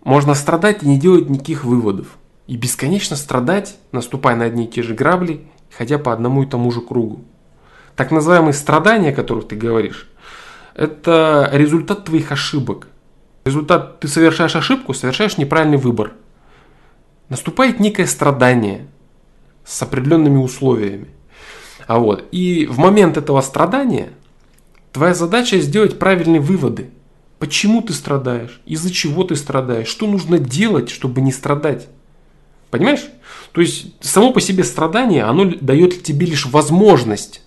[0.03, 2.17] Можно страдать и не делать никаких выводов.
[2.47, 5.45] И бесконечно страдать, наступая на одни и те же грабли,
[5.77, 7.23] ходя по одному и тому же кругу.
[7.95, 10.09] Так называемые страдания, о которых ты говоришь,
[10.75, 12.87] это результат твоих ошибок.
[13.45, 16.13] Результат, ты совершаешь ошибку, совершаешь неправильный выбор.
[17.29, 18.87] Наступает некое страдание.
[19.65, 21.07] с определенными условиями.
[21.87, 22.25] А вот.
[22.31, 24.09] И в момент этого страдания
[24.91, 26.89] твоя задача сделать правильные выводы.
[27.39, 28.61] Почему ты страдаешь?
[28.65, 29.87] Из-за чего ты страдаешь?
[29.87, 31.87] Что нужно делать, чтобы не страдать?
[32.73, 33.05] Понимаешь?
[33.51, 37.43] То есть само по себе страдание, оно дает тебе лишь возможность,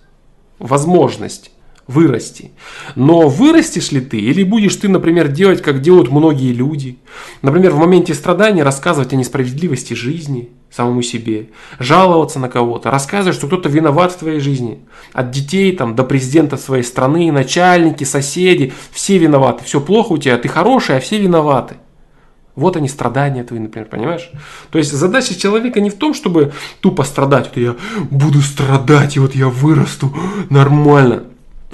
[0.57, 1.51] возможность
[1.85, 2.51] вырасти.
[2.95, 6.99] Но вырастешь ли ты, или будешь ты, например, делать, как делают многие люди?
[7.41, 13.47] Например, в моменте страдания рассказывать о несправедливости жизни самому себе, жаловаться на кого-то, рассказывать, что
[13.47, 14.79] кто-то виноват в твоей жизни.
[15.11, 19.65] От детей там, до президента своей страны, начальники, соседи, все виноваты.
[19.65, 21.75] Все плохо у тебя, ты хороший, а все виноваты.
[22.57, 24.31] Вот они страдания твои, например, понимаешь?
[24.71, 27.51] То есть задача человека не в том, чтобы тупо страдать.
[27.53, 27.75] Вот я
[28.09, 30.11] буду страдать, и вот я вырасту
[30.49, 31.25] нормально.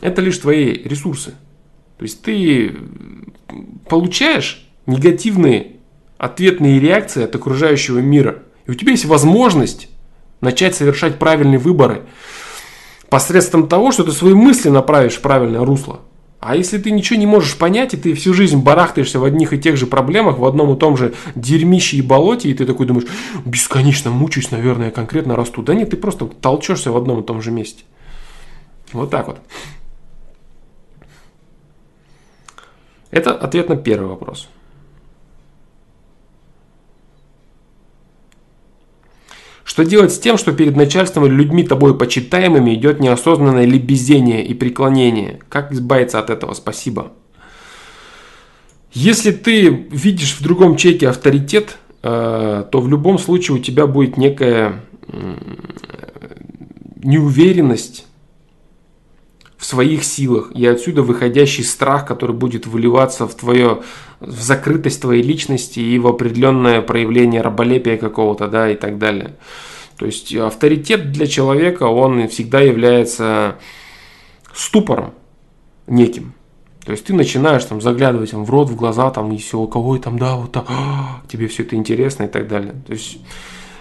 [0.02, 1.36] Это лишь твои ресурсы.
[1.98, 2.76] То есть ты
[3.88, 5.78] получаешь негативные
[6.18, 8.40] ответные реакции от окружающего мира.
[8.66, 9.88] И у тебя есть возможность
[10.42, 12.02] начать совершать правильные выборы
[13.10, 16.02] посредством того, что ты свои мысли направишь в правильное русло.
[16.46, 19.58] А если ты ничего не можешь понять, и ты всю жизнь барахтаешься в одних и
[19.58, 23.08] тех же проблемах, в одном и том же дерьмище и болоте, и ты такой думаешь,
[23.46, 25.62] бесконечно мучаюсь, наверное, конкретно расту.
[25.62, 27.84] Да нет, ты просто толчешься в одном и том же месте.
[28.92, 29.40] Вот так вот.
[33.10, 34.50] Это ответ на первый вопрос.
[39.64, 44.54] Что делать с тем, что перед начальством или людьми тобой почитаемыми идет неосознанное лебезение и
[44.54, 45.40] преклонение?
[45.50, 46.54] Как избавиться от этого?
[46.54, 47.14] Спасибо.
[48.92, 54.18] Если ты видишь в другом человеке авторитет, э, то в любом случае у тебя будет
[54.18, 54.82] некая
[57.04, 58.06] неуверенность
[59.64, 63.82] в своих силах и отсюда выходящий страх, который будет выливаться в твое
[64.20, 69.38] в закрытость твоей личности и в определенное проявление раболепия какого-то, да, и так далее.
[69.98, 73.56] То есть авторитет для человека, он всегда является
[74.54, 75.14] ступором
[75.88, 76.34] неким.
[76.86, 79.68] То есть ты начинаешь там заглядывать там, в рот, в глаза, там, и все, у
[79.68, 82.74] кого там, да, вот так, а, тебе все это интересно и так далее.
[82.86, 83.18] То есть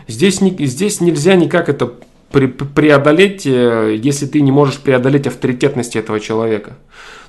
[0.07, 1.93] здесь, здесь нельзя никак это
[2.33, 6.79] преодолеть, э, если ты не можешь преодолеть авторитетность этого человека.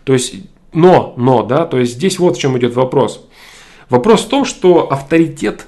[0.04, 0.36] То есть,
[0.74, 3.28] но, но, да, то есть здесь вот в чем идет вопрос.
[3.90, 5.68] Вопрос в том, что авторитет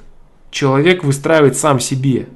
[0.51, 2.27] человек выстраивает сам себе.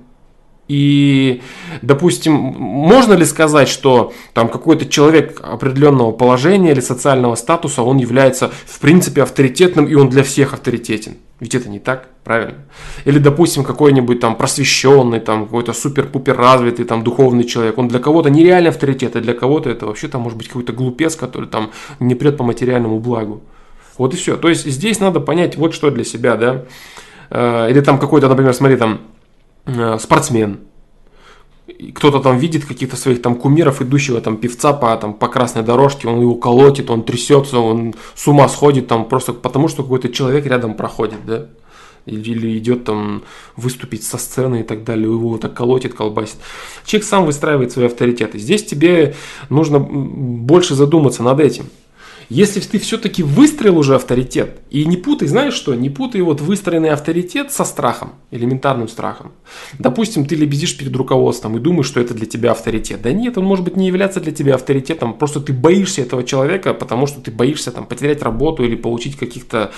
[0.67, 1.41] И,
[1.81, 8.51] допустим, можно ли сказать, что там какой-то человек определенного положения или социального статуса, он является
[8.65, 11.17] в принципе авторитетным, и он для всех авторитетен?
[11.39, 12.55] Ведь это не так, правильно?
[13.05, 18.29] Или, допустим, какой-нибудь там просвещенный, там какой-то супер-пупер развитый, там духовный человек, он для кого-то
[18.29, 22.15] нереальный авторитет, а для кого-то это вообще там может быть какой-то глупец, который там не
[22.15, 23.41] прет по материальному благу.
[23.97, 24.37] Вот и все.
[24.37, 26.65] То есть здесь надо понять вот что для себя, да.
[27.29, 28.99] Э, или там какой-то, например, смотри, там
[29.77, 30.59] Э, спортсмен,
[31.95, 36.07] кто-то там видит каких-то своих там кумиров, идущего там певца по, там, по красной дорожке,
[36.07, 40.45] он его колотит, он трясется, он с ума сходит там просто потому, что какой-то человек
[40.45, 41.47] рядом проходит, да,
[42.05, 43.23] или идет там
[43.55, 46.37] выступить со сцены и так далее, его так колотит, колбасит.
[46.85, 48.39] Человек сам выстраивает свои авторитеты.
[48.39, 49.15] Здесь тебе
[49.49, 51.65] нужно больше задуматься над этим.
[52.29, 56.91] Если ты все-таки выстроил уже авторитет, и не путай, знаешь что, не путай вот выстроенный
[56.91, 59.31] авторитет со страхом, элементарным страхом.
[59.79, 63.01] Допустим, ты лебезишь перед руководством и думаешь, что это для тебя авторитет.
[63.01, 66.75] Да нет, он может быть не являться для тебя авторитетом, просто ты боишься этого человека,
[66.75, 69.71] потому что ты боишься там потерять работу или получить каких-то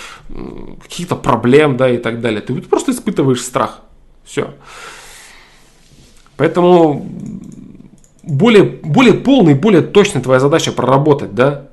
[0.83, 2.41] каких проблем, да, и так далее.
[2.41, 3.79] Ты просто испытываешь страх.
[4.25, 4.53] Все.
[6.35, 7.05] Поэтому
[8.23, 11.70] более, более полный, более точная твоя задача проработать, да,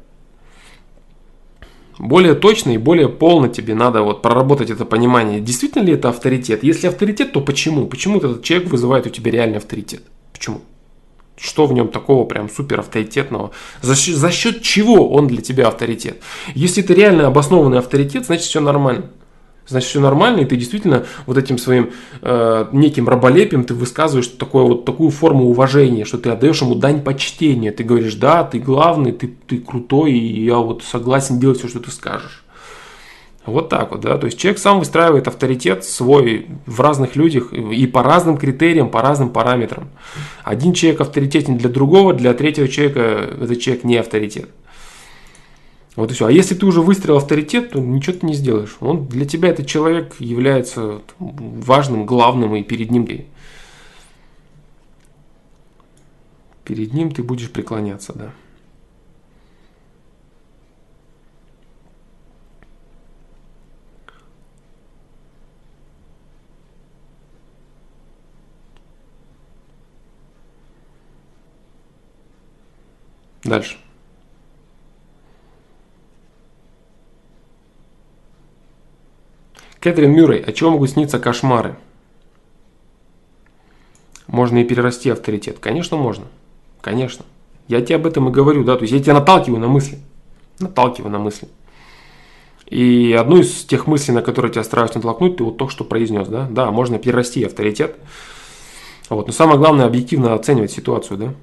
[1.98, 5.40] более точно и более полно тебе надо вот проработать это понимание.
[5.40, 6.62] Действительно ли это авторитет?
[6.62, 7.86] Если авторитет, то почему?
[7.86, 10.02] Почему этот человек вызывает у тебя реальный авторитет?
[10.32, 10.60] Почему?
[11.36, 13.52] Что в нем такого прям супер авторитетного?
[13.80, 16.20] За, за счет чего он для тебя авторитет?
[16.54, 19.10] Если это реально обоснованный авторитет, значит все нормально
[19.68, 21.90] значит все нормально, и ты действительно вот этим своим
[22.22, 27.02] э, неким раболепием ты высказываешь такое, вот такую форму уважения, что ты отдаешь ему дань
[27.02, 27.70] почтения.
[27.70, 31.80] Ты говоришь, да, ты главный, ты, ты крутой, и я вот согласен делать все, что
[31.80, 32.44] ты скажешь.
[33.48, 34.18] Вот так вот, да.
[34.18, 39.00] То есть человек сам выстраивает авторитет свой в разных людях и по разным критериям, по
[39.00, 39.88] разным параметрам.
[40.44, 43.00] Один человек авторитетен для другого, для третьего человека
[43.40, 44.50] этот человек не авторитет.
[45.98, 46.26] Вот и все.
[46.26, 48.76] А если ты уже выстроил авторитет, то ничего ты не сделаешь.
[48.78, 53.26] Он для тебя этот человек является важным, главным, и перед ним ты.
[56.62, 58.32] Перед ним ты будешь преклоняться, да.
[73.42, 73.78] Дальше.
[79.80, 81.76] Кэтрин Мюррей, от чего могут сниться кошмары?
[84.26, 85.58] Можно и перерасти авторитет.
[85.58, 86.26] Конечно, можно.
[86.80, 87.24] Конечно.
[87.66, 89.98] Я тебе об этом и говорю, да, то есть я тебя наталкиваю на мысли.
[90.58, 91.48] Наталкиваю на мысли.
[92.66, 96.28] И одну из тех мыслей, на которые тебя стараюсь натолкнуть, ты вот только что произнес,
[96.28, 96.46] да?
[96.50, 97.96] Да, можно перерасти авторитет.
[99.08, 99.26] Вот.
[99.26, 101.34] Но самое главное объективно оценивать ситуацию, да?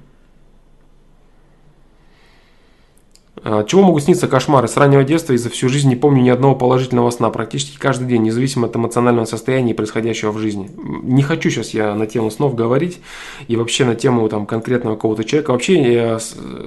[3.35, 3.35] А,
[3.66, 4.66] чего могут сниться кошмары?
[4.66, 7.30] С раннего детства и за всю жизнь не помню ни одного положительного сна.
[7.30, 10.70] Практически каждый день, независимо от эмоционального состояния и происходящего в жизни.
[10.76, 13.00] Не хочу сейчас я на тему снов говорить
[13.46, 15.52] и вообще на тему там, конкретного какого-то человека.
[15.52, 16.18] Вообще э,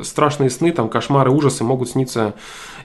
[0.03, 2.33] страшные сны, там, кошмары, ужасы могут сниться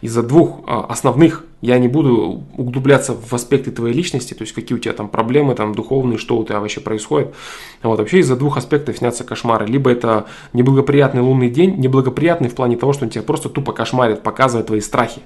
[0.04, 4.76] из-за двух а, основных, я не буду углубляться в аспекты твоей личности, то есть какие
[4.76, 7.34] у тебя там проблемы, там духовные, что у тебя вообще происходит.
[7.82, 9.64] Вот вообще из-за двух аспектов снятся кошмары.
[9.66, 14.22] Либо это неблагоприятный лунный день, неблагоприятный в плане того, что он тебя просто тупо кошмарит,
[14.22, 15.22] показывает твои страхи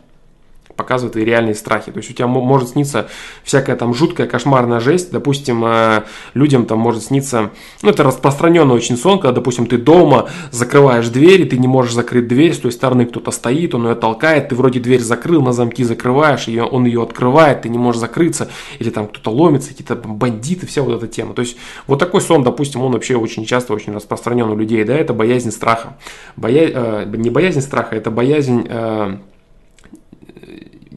[0.79, 1.91] показывает твои реальные страхи.
[1.91, 3.09] То есть у тебя может сниться
[3.43, 5.11] всякая там жуткая кошмарная жесть.
[5.11, 7.51] Допустим, э, людям там может сниться,
[7.83, 11.93] ну это распространенный очень сон, когда, допустим, ты дома закрываешь дверь, и ты не можешь
[11.93, 15.53] закрыть дверь, с той стороны кто-то стоит, он ее толкает, ты вроде дверь закрыл, на
[15.53, 19.97] замки закрываешь, ее, он ее открывает, ты не можешь закрыться, или там кто-то ломится, какие-то
[19.97, 21.35] бандиты, вся вот эта тема.
[21.35, 21.57] То есть
[21.89, 25.51] вот такой сон, допустим, он вообще очень часто, очень распространен у людей, да, это боязнь
[25.51, 25.97] страха.
[26.37, 26.71] Боя...
[26.73, 29.17] Э, не боязнь страха, это боязнь э,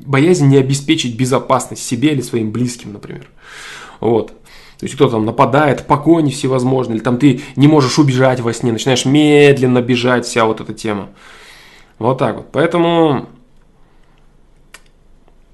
[0.06, 3.28] боязнь не обеспечить безопасность себе или своим близким, например.
[4.00, 4.34] Вот.
[4.82, 8.72] То есть кто-то там нападает, погони всевозможные, или там ты не можешь убежать во сне,
[8.72, 11.10] начинаешь медленно бежать, вся вот эта тема.
[12.00, 12.48] Вот так вот.
[12.52, 13.28] Поэтому,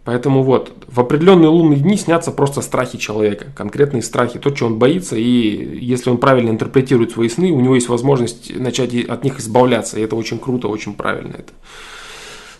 [0.06, 4.80] поэтому вот, в определенные лунные дни снятся просто страхи человека, конкретные страхи, то, что он
[4.80, 9.42] боится, и если он правильно интерпретирует свои сны, у него есть возможность начать от них
[9.42, 11.52] избавляться, и это очень круто, очень правильно это.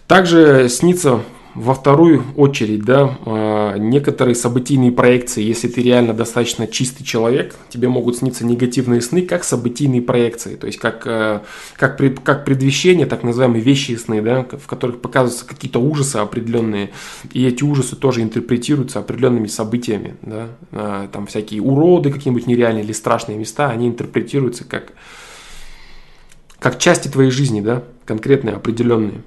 [0.06, 1.22] Также снится
[1.58, 7.88] во вторую очередь, да, а, некоторые событийные проекции, если ты реально достаточно чистый человек, тебе
[7.88, 11.40] могут сниться негативные сны, как событийные проекции, то есть как, э,
[11.76, 16.92] как, как предвещение, так называемые вещи сны, да, в которых показываются какие-то ужасы определенные,
[17.34, 22.92] и эти ужасы тоже интерпретируются определенными событиями, да, а, там всякие уроды какие-нибудь нереальные или
[22.92, 24.94] страшные места, они интерпретируются как,
[26.60, 29.24] как части твоей жизни, да, конкретные, определенные.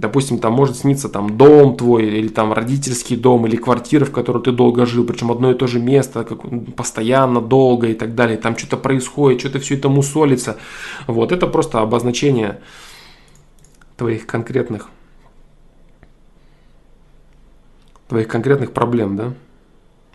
[0.00, 4.42] Допустим, там может сниться там дом твой, или там родительский дом, или квартира, в которой
[4.42, 6.40] ты долго жил, причем одно и то же место, как,
[6.74, 8.38] постоянно, долго и так далее.
[8.38, 10.56] Там что-то происходит, что-то все это мусолится.
[11.06, 12.60] Вот, это просто обозначение
[13.98, 14.88] твоих конкретных
[18.08, 19.34] твоих конкретных проблем, да?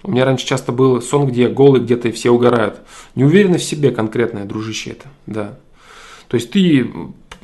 [0.01, 2.81] У меня раньше часто был сон, где голый где-то и все угорают.
[3.13, 5.59] Не уверены в себе конкретное, дружище это, да.
[6.27, 6.91] То есть ты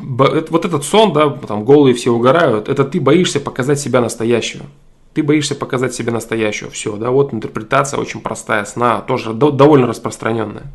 [0.01, 4.65] вот этот сон, да, там голые все угорают, это ты боишься показать себя настоящего.
[5.13, 6.69] Ты боишься показать себя настоящего.
[6.71, 10.71] Все, да, вот интерпретация очень простая сна, тоже довольно распространенная.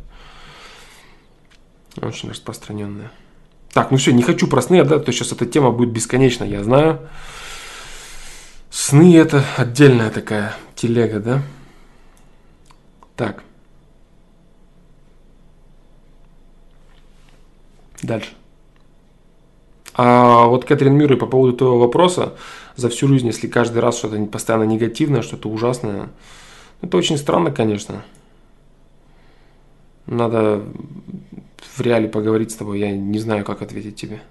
[2.01, 3.11] Очень распространенная.
[3.73, 6.63] Так, ну все, не хочу про сны, да, то сейчас эта тема будет бесконечна, я
[6.63, 6.99] знаю.
[8.69, 11.41] Сны это отдельная такая телега, да.
[13.15, 13.43] Так.
[18.03, 18.36] Дальше.
[19.97, 22.35] А вот Кэтрин Мюррей по поводу твоего вопроса,
[22.75, 26.09] за всю жизнь, если каждый раз что-то постоянно негативное, что-то ужасное,
[26.83, 28.03] это очень странно, конечно.
[30.05, 30.63] Надо
[31.59, 34.21] в реале поговорить с тобой, я не знаю, как ответить тебе.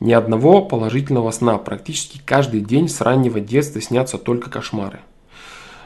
[0.00, 1.58] Ни одного положительного сна.
[1.58, 5.00] Практически каждый день с раннего детства снятся только кошмары.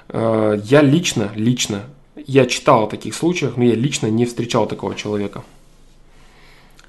[0.09, 1.83] Э, я лично, лично,
[2.17, 5.43] я читал о таких случаях, но я лично не встречал такого человека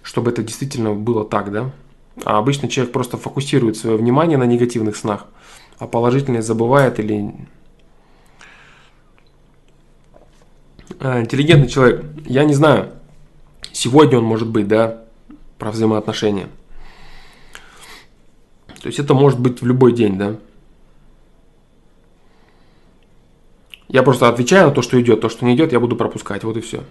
[0.03, 1.71] чтобы это действительно было так, да?
[2.25, 5.25] А обычно человек просто фокусирует свое внимание на негативных снах,
[5.77, 7.33] а положительные забывает или...
[10.99, 12.91] А, интеллигентный человек, я не знаю,
[13.71, 15.03] сегодня он может быть, да,
[15.57, 16.49] про взаимоотношения.
[18.81, 20.35] То есть это может быть в любой день, да.
[23.87, 26.57] Я просто отвечаю на то, что идет, то, что не идет, я буду пропускать, вот
[26.57, 26.83] и все.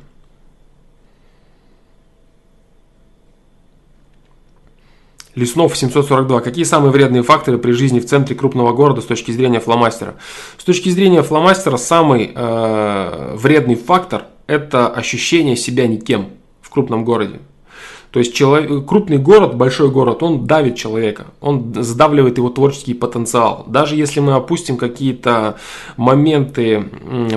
[5.38, 6.40] Леснов 742.
[6.40, 10.16] Какие самые вредные факторы при жизни в центре крупного города с точки зрения фломастера?
[10.58, 16.30] С точки зрения фломастера самый э, вредный фактор– это ощущение себя никем
[16.60, 17.40] в крупном городе.
[18.10, 23.64] То есть человек, крупный город, большой город, он давит человека, он сдавливает его творческий потенциал.
[23.68, 25.58] Даже если мы опустим какие-то
[25.98, 26.84] моменты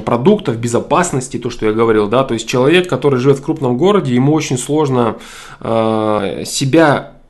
[0.05, 4.15] продуктов, безопасности, то, что я говорил, да, то есть человек, который живет в крупном городе,
[4.15, 5.17] ему очень сложно
[5.59, 7.20] э, себя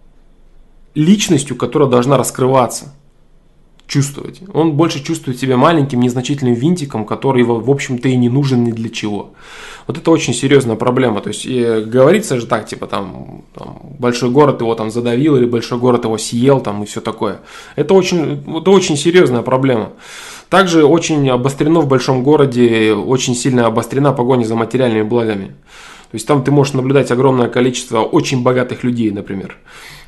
[0.96, 2.94] личностью, которая должна раскрываться
[3.92, 4.42] чувствовать.
[4.54, 8.90] Он больше чувствует себя маленьким, незначительным винтиком, который, в общем-то, и не нужен ни для
[8.90, 9.34] чего.
[9.86, 11.20] Вот это очень серьезная проблема.
[11.20, 15.78] То есть, говорится же так, типа, там, там, большой город его там задавил, или большой
[15.78, 17.42] город его съел, там, и все такое.
[17.76, 19.90] Это очень, это очень серьезная проблема.
[20.48, 25.48] Также очень обострено в большом городе, очень сильно обострена погоня за материальными благами.
[26.12, 29.58] То есть там ты можешь наблюдать огромное количество очень богатых людей, например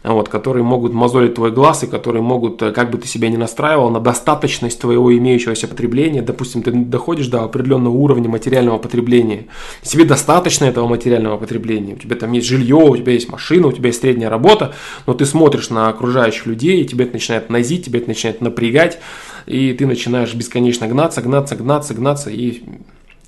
[0.04, 3.38] вот, которые могут мозолить твой глаз и которые могут, э, как бы ты себя ни
[3.38, 6.22] настраивал, на достаточность твоего имеющегося потребления.
[6.22, 9.48] Допустим, ты доходишь до определенного уровня материального потребления.
[9.82, 11.94] Тебе достаточно этого материального потребления.
[11.94, 14.74] У тебя там есть жилье, у тебя есть машина, у тебя есть средняя работа,
[15.08, 19.00] но ты смотришь на окружающих людей, и тебе это начинает назить, тебе это начинает напрягать,
[19.46, 22.64] и ты начинаешь бесконечно гнаться, гнаться, гнаться, гнаться, и,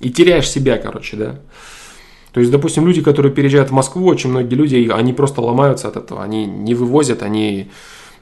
[0.00, 1.40] и теряешь себя, короче, да.
[2.36, 5.96] То есть, допустим, люди, которые переезжают в Москву, очень многие люди, они просто ломаются от
[5.96, 7.70] этого, они не вывозят, они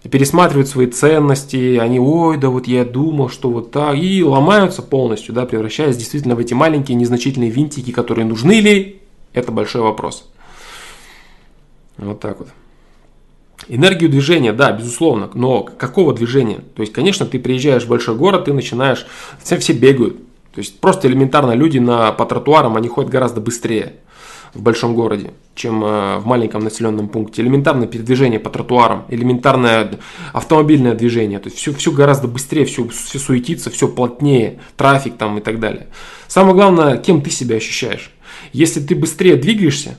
[0.08, 5.34] пересматривают свои ценности, они, ой, да вот я думал, что вот так, и ломаются полностью,
[5.34, 9.00] да, превращаясь действительно в эти маленькие незначительные винтики, которые нужны ли,
[9.32, 10.30] это большой вопрос.
[11.96, 12.50] Вот так вот.
[13.66, 16.60] Энергию движения, да, безусловно, но какого движения?
[16.76, 19.06] То есть, конечно, ты приезжаешь в большой город, ты начинаешь,
[19.42, 20.18] все, все бегают,
[20.54, 23.94] то есть просто элементарно люди на, по тротуарам, они ходят гораздо быстрее
[24.54, 27.42] в большом городе, чем э, в маленьком населенном пункте.
[27.42, 29.98] Элементарное передвижение по тротуарам, элементарное
[30.32, 31.38] автомобильное движение.
[31.38, 35.60] То есть все, все гораздо быстрее, все, все суетится, все плотнее, трафик там и так
[35.60, 35.88] далее.
[36.28, 38.10] Самое главное, кем ты себя ощущаешь.
[38.52, 39.98] Если ты быстрее двигаешься,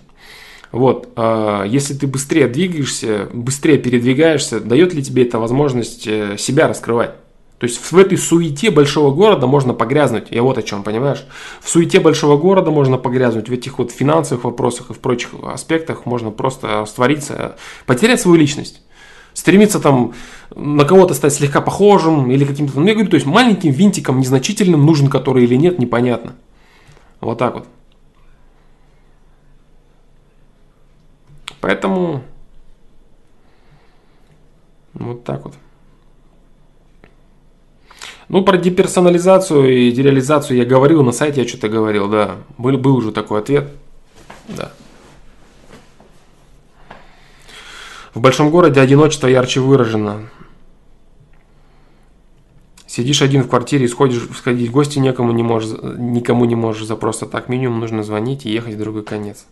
[0.71, 6.67] вот, э, если ты быстрее двигаешься, быстрее передвигаешься, дает ли тебе это возможность э, себя
[6.67, 7.15] раскрывать?
[7.57, 10.27] То есть в этой суете большого города можно погрязнуть.
[10.29, 11.25] Я вот о чем, понимаешь?
[11.61, 13.47] В суете большого города можно погрязнуть.
[13.47, 18.81] В этих вот финансовых вопросах и в прочих аспектах можно просто раствориться, потерять свою личность.
[19.33, 20.13] Стремиться там
[20.53, 22.79] на кого-то стать слегка похожим или каким-то...
[22.79, 26.35] Ну, я говорю, то есть маленьким винтиком, незначительным, нужен который или нет, непонятно.
[27.21, 27.67] Вот так вот.
[31.61, 32.21] Поэтому...
[34.93, 35.53] Вот так вот.
[38.27, 42.37] Ну, про деперсонализацию и дереализацию я говорил, на сайте я что-то говорил, да.
[42.57, 43.69] Был, был уже такой ответ.
[44.47, 44.71] Да.
[48.13, 50.29] В большом городе одиночество ярче выражено.
[52.87, 56.95] Сидишь один в квартире, сходишь, сходить в гости некому не можешь, никому не можешь за
[56.95, 57.49] просто так.
[57.49, 59.45] Минимум нужно звонить и ехать в другой конец.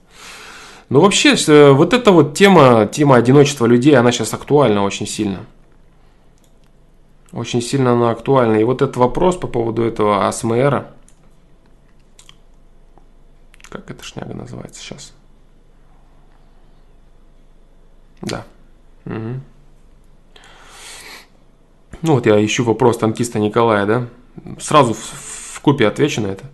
[0.90, 5.40] Ну вообще, э, вот эта вот тема, тема одиночества людей, она сейчас актуальна очень сильно.
[7.34, 8.58] Очень сильно она актуальна.
[8.58, 10.86] И вот этот вопрос по поводу этого АСМР,
[13.70, 15.14] как эта шняга называется сейчас?
[18.22, 18.46] Да.
[19.06, 19.42] Угу.
[22.04, 24.08] Ну вот я ищу вопрос танкиста Николая, да?
[24.60, 26.46] Сразу в, в купе отвечу на это.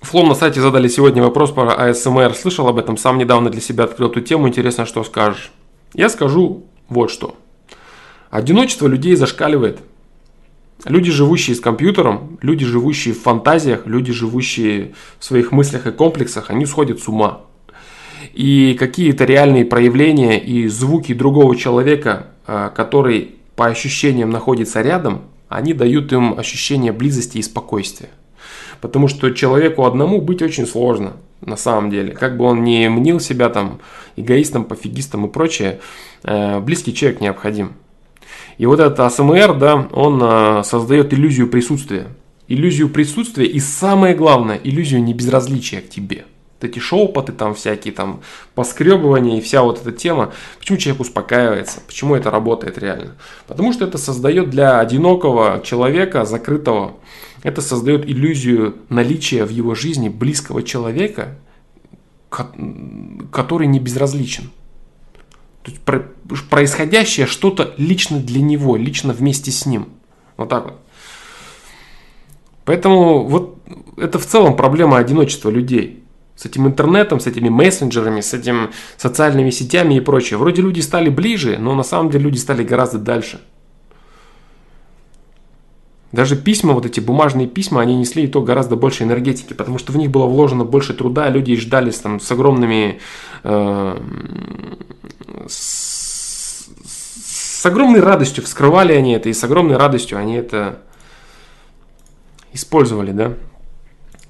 [0.00, 2.34] Флом на сайте задали сегодня вопрос про АСМР.
[2.34, 4.48] Слышал об этом, сам недавно для себя открыл эту тему.
[4.48, 5.52] Интересно, что скажешь.
[5.94, 7.36] Я скажу вот что.
[8.30, 9.80] Одиночество людей зашкаливает.
[10.84, 16.48] Люди, живущие с компьютером, люди, живущие в фантазиях, люди, живущие в своих мыслях и комплексах,
[16.48, 17.42] они сходят с ума.
[18.32, 25.74] И какие-то реальные проявления и звуки другого человека, а, который по ощущениям находится рядом, они
[25.74, 28.10] дают им ощущение близости и спокойствия.
[28.80, 32.12] Потому что человеку одному быть очень сложно, на самом деле.
[32.12, 33.80] Как бы он ни мнил себя там
[34.16, 35.80] эгоистом, пофигистом и прочее,
[36.22, 37.72] э, близкий человек необходим.
[38.60, 42.08] И вот этот АСМР, да, он а, создает иллюзию присутствия.
[42.46, 46.26] Иллюзию присутствия и самое главное, иллюзию небезразличия к тебе.
[46.60, 48.20] Вот эти шоупоты там всякие, там
[48.54, 50.34] поскребывания и вся вот эта тема.
[50.58, 51.80] Почему человек успокаивается?
[51.86, 53.16] Почему это работает реально?
[53.46, 56.98] Потому что это создает для одинокого человека, закрытого,
[57.42, 61.38] это создает иллюзию наличия в его жизни близкого человека,
[62.28, 64.50] который не безразличен.
[65.62, 69.88] То есть происходящее что-то лично для него, лично вместе с ним.
[70.36, 70.80] Вот так вот.
[72.64, 73.58] Поэтому вот
[73.96, 76.02] это в целом проблема одиночества людей.
[76.36, 80.38] С этим интернетом, с этими мессенджерами, с этими социальными сетями и прочее.
[80.38, 83.40] Вроде люди стали ближе, но на самом деле люди стали гораздо дальше.
[86.12, 89.92] Даже письма, вот эти бумажные письма, они несли и то гораздо больше энергетики, потому что
[89.92, 93.00] в них было вложено больше труда, люди ждали там, с огромными...
[93.44, 94.00] Э,
[95.48, 96.66] с,
[97.64, 100.80] огромной радостью вскрывали они это, и с огромной радостью они это
[102.52, 103.34] использовали, да.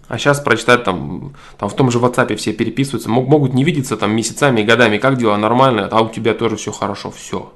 [0.09, 4.11] А сейчас прочитать там, там в том же WhatsApp все переписываются, могут не видеться там
[4.13, 7.53] месяцами и годами, как дела, нормально, а у тебя тоже все хорошо, все.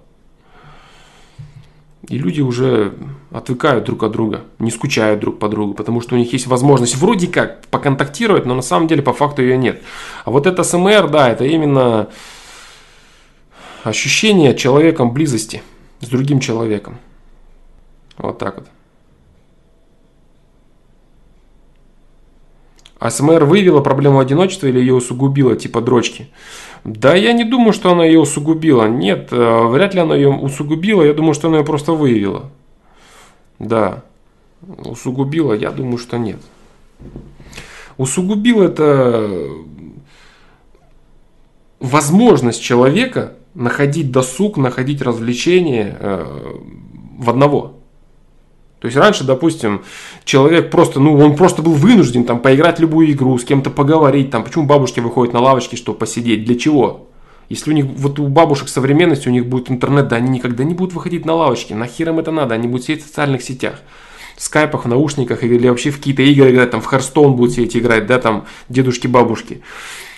[2.09, 2.95] И люди уже
[3.33, 6.97] отвыкают друг от друга, не скучают друг по другу, потому что у них есть возможность
[6.97, 9.83] вроде как поконтактировать, но на самом деле по факту ее нет.
[10.25, 12.09] А вот это СМР, да, это именно
[13.85, 15.62] ощущение человеком близости
[16.01, 16.99] с другим человеком.
[18.16, 18.66] Вот так вот.
[22.99, 26.28] АСМР выявила проблему одиночества или ее усугубила, типа дрочки?
[26.85, 28.89] Да, я не думаю, что она ее усугубила.
[28.89, 31.03] Нет, э, вряд ли она ее усугубила.
[31.03, 32.51] Я думаю, что она ее просто выявила.
[33.59, 34.05] Да,
[34.62, 36.41] усугубила, я думаю, что нет.
[37.99, 39.49] Усугубила это
[41.80, 46.57] возможность человека находить досуг, находить развлечения э,
[47.19, 47.75] в одного.
[48.81, 49.83] То есть раньше, допустим,
[50.25, 54.45] человек просто, ну, он просто был вынужден там поиграть любую игру, с кем-то поговорить, там,
[54.45, 57.09] почему бабушки выходят на лавочки, чтобы посидеть, для чего?
[57.49, 60.75] Если у них, вот у бабушек современности, у них будет интернет, да они никогда не
[60.75, 63.81] будут выходить на лавочки, нахер им это надо, они будут сидеть в социальных сетях,
[64.37, 67.77] в скайпах, в наушниках или вообще в какие-то игры играть, там, в Харстоун будут сидеть
[67.79, 69.63] играть, да, там, дедушки-бабушки.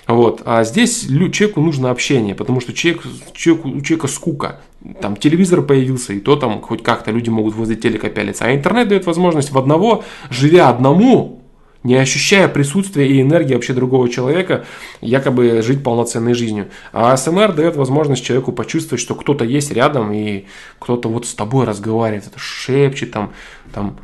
[0.07, 0.43] Вот.
[0.45, 3.03] А здесь человеку нужно общение, потому что человек,
[3.35, 4.61] человеку, у человека скука.
[5.01, 8.45] Там телевизор появился, и то там хоть как-то люди могут возле телека пялиться.
[8.45, 11.43] А интернет дает возможность в одного, живя одному,
[11.83, 14.65] не ощущая присутствия и энергии вообще другого человека,
[15.01, 16.69] якобы жить полноценной жизнью.
[16.93, 20.45] А СМР дает возможность человеку почувствовать, что кто-то есть рядом, и
[20.79, 23.33] кто-то вот с тобой разговаривает, шепчет, там,
[23.73, 23.97] там,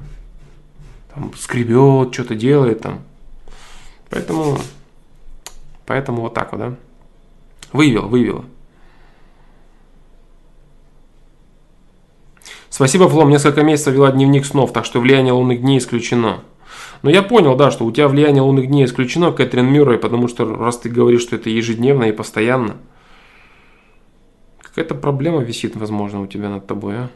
[1.14, 3.00] там скребет, что-то делает там.
[4.11, 4.59] Поэтому
[5.87, 6.74] Поэтому вот так вот, да.
[7.72, 8.45] Выявил, выявил.
[12.68, 16.43] Спасибо, Флом, несколько месяцев вела дневник снов, так что влияние лунных дней исключено.
[17.03, 20.45] Но я понял, да, что у тебя влияние лунных дней исключено, Кэтрин Мюррей, потому что
[20.47, 22.76] раз ты говоришь, что это ежедневно и постоянно,
[24.59, 27.11] какая-то проблема висит, возможно, у тебя над тобой, а?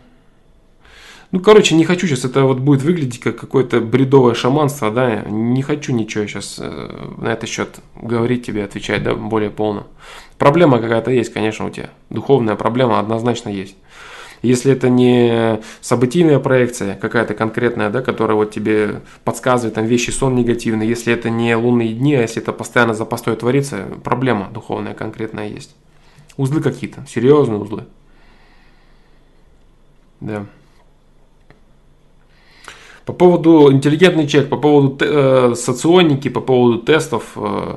[1.33, 5.63] Ну, короче, не хочу сейчас, это вот будет выглядеть как какое-то бредовое шаманство, да, не
[5.63, 9.89] хочу ничего сейчас э, на этот счет говорить тебе, отвечать, да, более полно.
[10.39, 13.77] Проблема какая-то есть, конечно, у тебя, духовная проблема однозначно есть.
[14.43, 20.37] Если это не событийная проекция какая-то конкретная, да, которая вот тебе подсказывает там вещи, сон
[20.37, 24.95] негативный, если это не лунные дни, а если это постоянно за постой творится, проблема духовная
[24.95, 25.75] конкретная есть.
[26.37, 27.85] Узлы какие-то, серьезные узлы.
[30.21, 30.47] Да.
[33.07, 37.77] По поводу интеллигентный человек, по поводу э, соционики, по поводу тестов, э,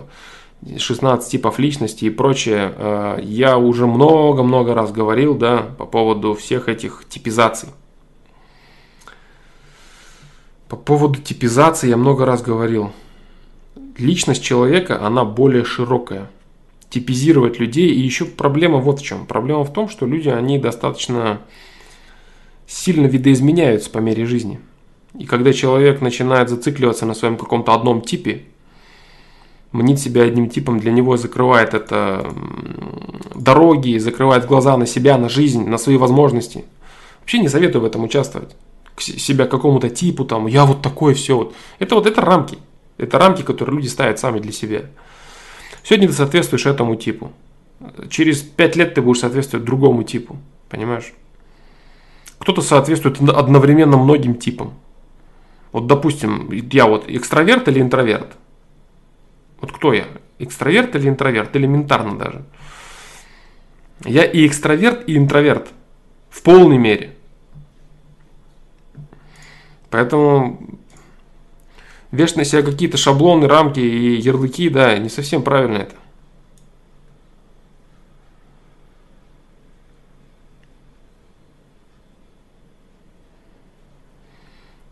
[0.75, 6.67] 16 типов личности и прочее, э, я уже много-много раз говорил, да, по поводу всех
[6.67, 7.69] этих типизаций.
[10.67, 12.91] По поводу типизации я много раз говорил.
[13.99, 16.31] Личность человека, она более широкая.
[16.89, 17.91] Типизировать людей.
[17.91, 19.27] И еще проблема вот в чем.
[19.27, 21.41] Проблема в том, что люди, они достаточно
[22.65, 24.59] сильно видоизменяются по мере жизни.
[25.17, 28.43] И когда человек начинает зацикливаться на своем каком-то одном типе,
[29.71, 32.33] мнит себя одним типом, для него закрывает это
[33.35, 36.65] дороги, закрывает глаза на себя, на жизнь, на свои возможности.
[37.21, 38.55] Вообще не советую в этом участвовать.
[38.97, 41.37] Себя какому-то типу, там, я вот такой, все.
[41.37, 41.55] Вот.
[41.79, 42.57] Это вот это рамки.
[42.97, 44.85] Это рамки, которые люди ставят сами для себя.
[45.83, 47.31] Сегодня ты соответствуешь этому типу.
[48.09, 50.37] Через пять лет ты будешь соответствовать другому типу.
[50.69, 51.13] Понимаешь?
[52.39, 54.73] Кто-то соответствует одновременно многим типам.
[55.71, 58.37] Вот, допустим, я вот экстраверт или интроверт?
[59.61, 60.05] Вот кто я?
[60.39, 61.55] Экстраверт или интроверт?
[61.55, 62.45] Элементарно даже.
[64.05, 65.69] Я и экстраверт, и интроверт.
[66.29, 67.15] В полной мере.
[69.89, 70.79] Поэтому
[72.11, 75.95] вешать на себя какие-то шаблоны, рамки и ярлыки, да, не совсем правильно это.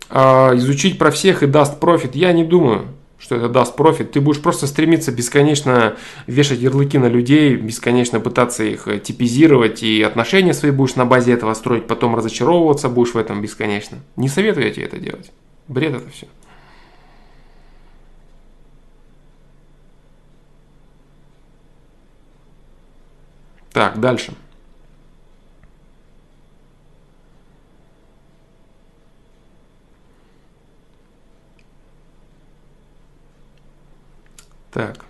[0.09, 2.87] А, изучить про всех и даст профит, я не думаю,
[3.19, 4.11] что это даст профит.
[4.11, 5.95] Ты будешь просто стремиться бесконечно
[6.27, 11.33] вешать ярлыки на людей, бесконечно пытаться их э, типизировать и отношения свои будешь на базе
[11.33, 13.97] этого строить, потом разочаровываться будешь в этом бесконечно.
[14.15, 15.31] Не советую я тебе это делать.
[15.67, 16.27] Бред это все.
[23.73, 24.33] Так, дальше.
[34.77, 35.05] Так.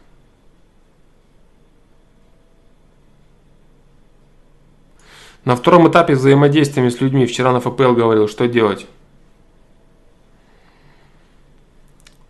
[5.44, 8.88] На втором этапе взаимодействия с людьми вчера на ФПЛ говорил, что делать.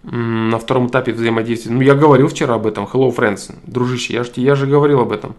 [0.01, 1.71] На втором этапе взаимодействия.
[1.71, 2.89] Ну, я говорил вчера об этом.
[2.91, 3.53] Hello, friends.
[3.67, 5.35] Дружище, я же, я же говорил об этом.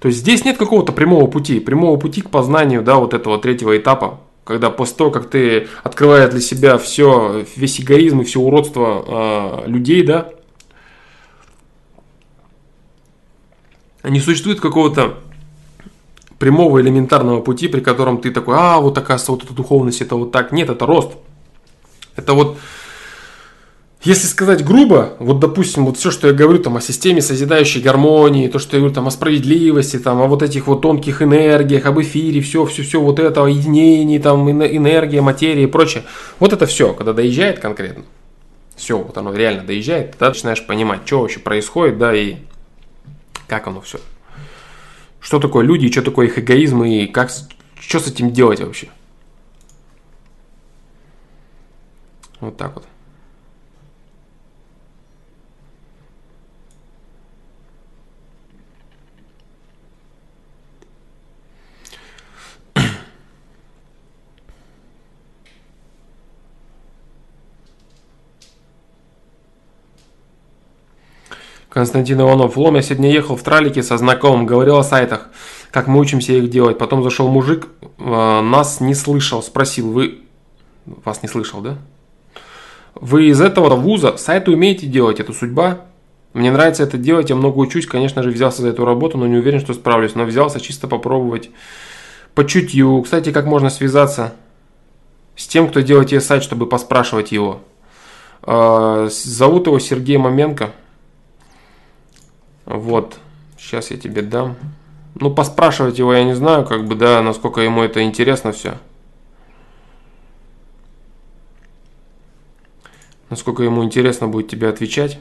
[0.00, 1.60] То есть здесь нет какого-то прямого пути.
[1.60, 4.20] Прямого пути к познанию, да, вот этого третьего этапа.
[4.44, 9.68] Когда после того, как ты открываешь для себя все, весь эгоизм и все уродство э,
[9.68, 10.32] людей, да,
[14.04, 15.18] не существует какого-то
[16.38, 20.32] прямого элементарного пути, при котором ты такой, а, вот оказывается, вот эта духовность, это вот
[20.32, 20.50] так.
[20.50, 21.12] Нет, это рост.
[22.16, 22.58] Это вот,
[24.02, 28.48] если сказать грубо, вот допустим, вот все, что я говорю там о системе созидающей гармонии,
[28.48, 32.00] то, что я говорю там о справедливости, там о вот этих вот тонких энергиях, об
[32.00, 36.02] эфире, все, все, все вот это, о единении, там энергия, материя и прочее.
[36.40, 38.02] Вот это все, когда доезжает конкретно,
[38.74, 42.38] все, вот оно реально доезжает, ты начинаешь понимать, что вообще происходит, да, и
[43.48, 43.98] как оно все
[45.22, 47.30] что такое люди, что такое их эгоизм и как,
[47.80, 48.88] что с этим делать вообще.
[52.40, 52.84] Вот так вот.
[71.72, 72.58] Константин Иванов.
[72.58, 75.30] Лом, я сегодня ехал в тралике со знакомым, говорил о сайтах,
[75.70, 76.76] как мы учимся их делать.
[76.76, 77.68] Потом зашел мужик,
[77.98, 80.18] э, нас не слышал, спросил, вы...
[80.84, 81.78] Вас не слышал, да?
[82.94, 85.86] Вы из этого вуза сайты умеете делать, это судьба?
[86.34, 89.38] Мне нравится это делать, я много учусь, конечно же, взялся за эту работу, но не
[89.38, 90.14] уверен, что справлюсь.
[90.14, 91.50] Но взялся чисто попробовать
[92.34, 93.00] по чутью.
[93.00, 94.34] Кстати, как можно связаться
[95.36, 97.60] с тем, кто делает тебе сайт, чтобы поспрашивать его?
[98.42, 100.72] Э, зовут его Сергей Маменко.
[102.64, 103.18] Вот,
[103.58, 104.56] сейчас я тебе дам.
[105.14, 108.78] Ну, поспрашивать его я не знаю, как бы, да, насколько ему это интересно все.
[113.28, 115.18] Насколько ему интересно будет тебе отвечать.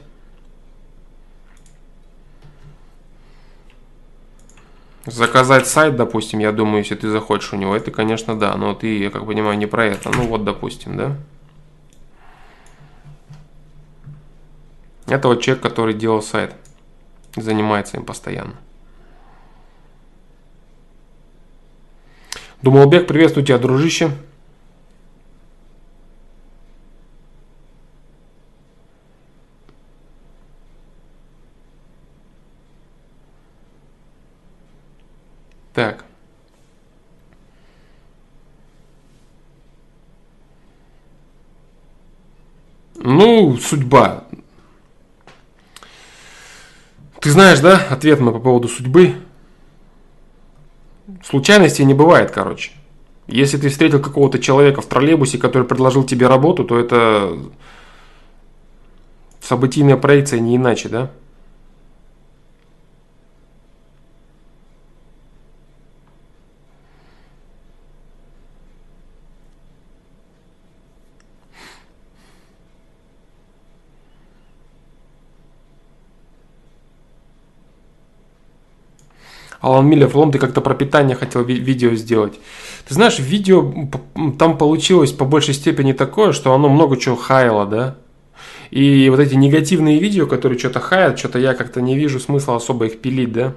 [5.06, 9.00] Заказать сайт, допустим, я думаю, если ты захочешь у него, это, конечно, да, но ты,
[9.00, 10.10] я как понимаю, не про это.
[10.16, 11.18] Ну вот, допустим, да.
[15.08, 16.56] Это вот человек, который делал сайт
[17.36, 18.56] занимается им постоянно.
[22.62, 24.12] Думалбек, приветствую тебя, дружище.
[35.74, 36.06] Так.
[42.96, 44.26] Ну, судьба.
[47.22, 49.14] Ты знаешь, да, ответ мой по поводу судьбы?
[51.24, 52.72] Случайностей не бывает, короче.
[53.28, 57.38] Если ты встретил какого-то человека в троллейбусе, который предложил тебе работу, то это
[59.40, 61.12] событийная проекция не иначе, да?
[79.62, 82.40] Алан Миллер, Лом, ты как-то про питание хотел ви- видео сделать.
[82.88, 83.90] Ты знаешь, видео
[84.38, 87.98] там получилось по большей степени такое, что оно много чего хаяло, да?
[88.72, 92.88] И вот эти негативные видео, которые что-то хаят, что-то я как-то не вижу смысла особо
[92.88, 93.54] их пилить, да?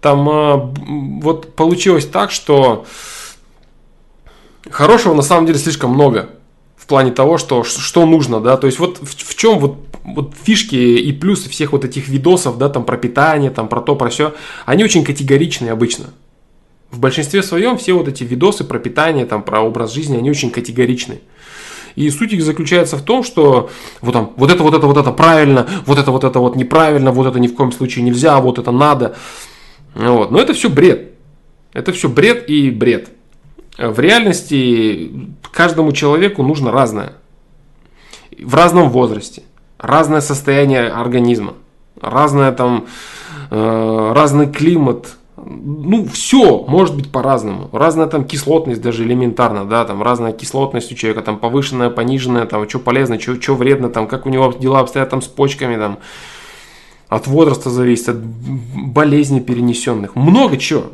[0.00, 2.84] Там э, вот получилось так, что
[4.70, 6.30] хорошего на самом деле слишком много
[6.90, 10.74] плане того, что, что нужно, да, то есть вот в, в чем вот вот фишки
[10.74, 14.34] и плюсы всех вот этих видосов, да, там про питание, там про то, про все,
[14.66, 16.06] они очень категоричные обычно.
[16.90, 20.50] В большинстве своем все вот эти видосы про питание, там, про образ жизни, они очень
[20.50, 21.20] категоричны.
[21.96, 23.70] И суть их заключается в том, что
[24.00, 27.12] вот, там, вот это, вот это, вот это правильно, вот это, вот это вот неправильно,
[27.12, 29.16] вот это ни в коем случае нельзя, вот это надо.
[29.94, 30.30] Вот.
[30.30, 31.12] Но это все бред.
[31.72, 33.10] Это все бред и бред.
[33.80, 35.10] В реальности
[35.52, 37.14] каждому человеку нужно разное.
[38.38, 39.42] В разном возрасте
[39.78, 41.54] разное состояние организма,
[41.98, 42.86] разное там,
[43.50, 47.70] э, разный климат, ну, все может быть по-разному.
[47.72, 52.68] Разная там кислотность даже элементарно, да, там разная кислотность у человека, там повышенная, пониженная, там,
[52.68, 55.98] что полезно, что, что вредно, там, как у него дела обстоят там с почками, там,
[57.08, 60.14] от возраста зависит, от болезней перенесенных.
[60.14, 60.84] Много чего.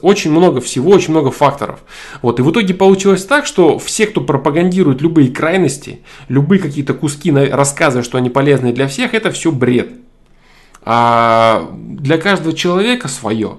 [0.00, 1.80] Очень много всего, очень много факторов.
[2.22, 2.38] Вот.
[2.38, 8.04] И в итоге получилось так, что все, кто пропагандирует любые крайности, любые какие-то куски, рассказывая,
[8.04, 9.90] что они полезны для всех, это все бред.
[10.84, 13.58] А для каждого человека свое.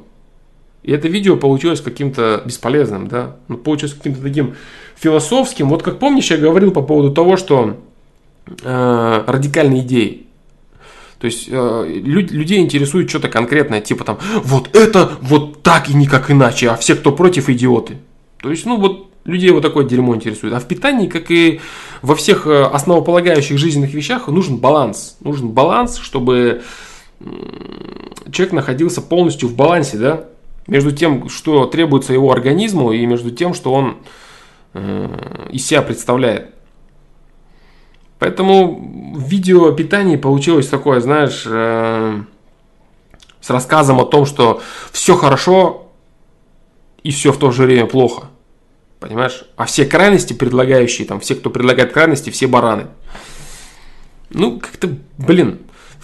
[0.84, 3.38] И это видео получилось каким-то бесполезным, да?
[3.48, 4.56] Ну, получилось каким-то таким
[4.96, 5.70] философским.
[5.70, 7.78] Вот как помнишь, я говорил по поводу того, что
[8.64, 10.28] э, радикальные идеи.
[11.24, 15.94] То есть э, люд, людей интересует что-то конкретное, типа там, вот это вот так и
[15.94, 17.96] никак иначе, а все, кто против, идиоты.
[18.42, 20.54] То есть, ну вот людей вот такое дерьмо интересует.
[20.54, 21.62] А в питании, как и
[22.02, 25.16] во всех э, основополагающих жизненных вещах, нужен баланс.
[25.22, 26.64] Нужен баланс, чтобы
[28.30, 30.26] человек находился полностью в балансе, да,
[30.68, 33.96] между тем, что требуется его организму, и между тем, что он
[34.74, 36.50] э, из себя представляет.
[38.24, 42.22] Поэтому видео о питании получилось такое, знаешь, э,
[43.42, 44.62] с рассказом о том, что
[44.94, 45.92] все хорошо
[47.04, 48.28] и все в то же время плохо.
[49.02, 49.44] Понимаешь?
[49.58, 52.88] А все крайности предлагающие, там, все, кто предлагает крайности, все бараны.
[54.30, 55.60] Ну, как-то, блин,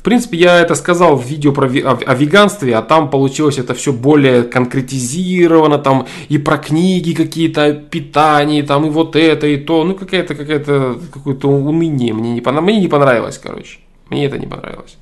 [0.10, 3.94] принципе, я это сказал в видео про, о, о веганстве, а там получилось это все
[3.94, 9.84] более конкретизировано, там и про книги какие-то, о питании, там и вот это, и то.
[9.84, 13.78] Ну, какая-то, какая-то, какое-то уныние мне не, мне не понравилось, короче.
[14.10, 14.98] Мне это не понравилось.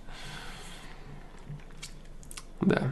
[2.59, 2.91] Да.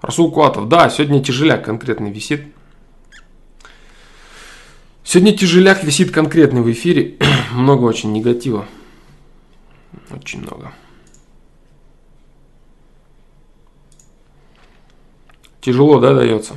[0.00, 2.42] Расул Куатов, да, сегодня тяжеляк конкретный висит.
[5.04, 7.18] Сегодня тяжеляк висит конкретный в эфире.
[7.52, 8.66] много очень негатива.
[10.10, 10.72] Очень много.
[15.60, 16.54] Тяжело, да, дается?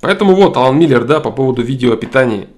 [0.00, 2.48] Поэтому вот Алан Миллер, да, по поводу видео о питании.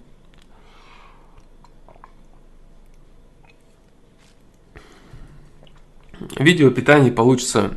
[6.36, 7.74] Видео о питании получится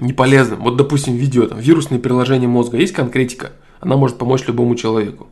[0.00, 0.60] не полезным.
[0.60, 5.28] Вот, допустим, видео, там, вирусные приложения мозга, есть конкретика, она может помочь любому человеку.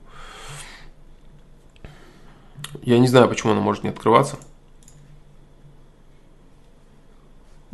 [2.82, 4.38] Я не знаю, почему она может не открываться.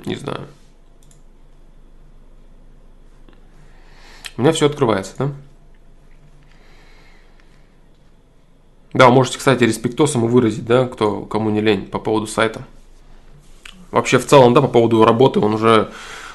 [0.05, 0.47] Не знаю.
[4.36, 5.32] У меня все открывается, да?
[8.95, 12.66] Да, можете, кстати, респектосом выразить, да, кто, кому не лень, по поводу сайта.
[13.90, 15.93] Вообще, в целом, да, по поводу работы, он уже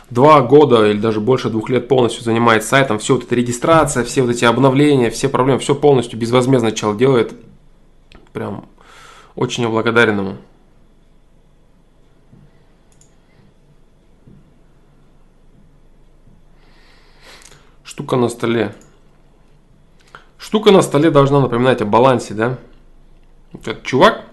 [0.10, 4.22] два года или даже больше двух лет полностью занимается сайтом, все вот эта регистрация, все
[4.22, 7.34] вот эти обновления, все проблемы, все полностью безвозмездно человек делает.
[8.32, 8.68] Прям
[9.36, 10.36] очень благодарен ему.
[17.84, 18.76] Штука на столе.
[20.38, 22.58] Штука на столе должна напоминать о балансе, да?
[23.54, 24.24] Этот чувак,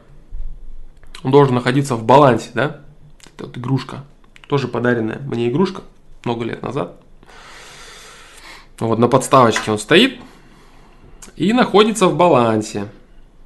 [1.22, 2.80] он должен находиться в балансе, да?
[3.34, 4.04] Это вот игрушка
[4.46, 5.82] тоже подаренная мне игрушка
[6.24, 7.00] много лет назад.
[8.78, 10.20] Вот на подставочке он стоит
[11.36, 12.88] и находится в балансе.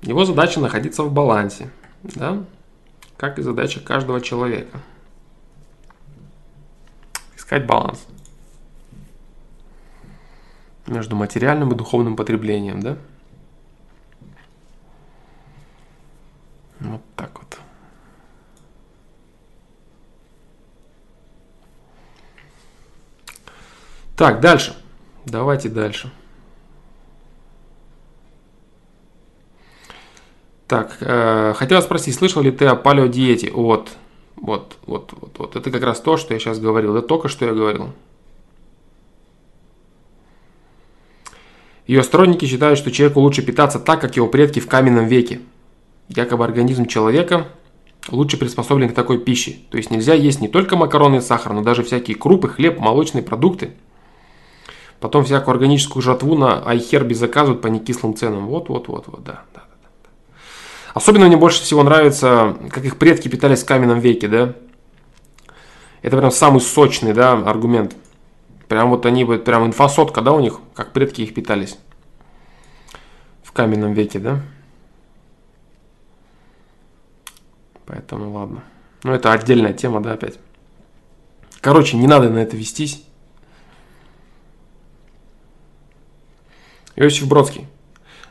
[0.03, 1.71] Его задача находиться в балансе,
[2.03, 2.45] да?
[3.17, 4.81] Как и задача каждого человека.
[7.37, 8.07] Искать баланс
[10.87, 12.97] между материальным и духовным потреблением, да?
[16.81, 17.59] Вот так вот.
[24.19, 24.75] Так, дальше.
[25.27, 26.11] Давайте дальше.
[30.67, 33.53] Так, э, хотел спросить, слышал ли ты о палеодиете?
[33.53, 33.93] Вот,
[34.35, 35.55] вот, вот, вот, вот.
[35.55, 36.97] Это как раз то, что я сейчас говорил.
[36.97, 37.93] Это только что я говорил.
[41.87, 45.43] Ее сторонники считают, что человеку лучше питаться так, как его предки в каменном веке.
[46.09, 47.47] Якобы организм человека
[48.11, 49.59] лучше приспособлен к такой пище.
[49.71, 53.23] То есть нельзя есть не только макароны и сахар, но даже всякие крупы, хлеб, молочные
[53.23, 53.75] продукты–
[55.01, 58.47] Потом всякую органическую жатву на iHerb заказывают по некислым ценам.
[58.49, 59.89] Вот, вот, вот, вот, да, да, да.
[60.93, 64.55] Особенно мне больше всего нравится, как их предки питались в каменном веке, да.
[66.03, 67.95] Это прям самый сочный, да, аргумент.
[68.67, 71.79] Прям вот они, прям инфосотка, да, у них, как предки их питались
[73.43, 74.41] в каменном веке, да.
[77.87, 78.65] Поэтому ладно.
[79.05, 80.39] Ну, это отдельная тема, да, опять.
[81.61, 83.05] Короче, не надо на это вестись.
[86.99, 87.67] Иосиф Бродский.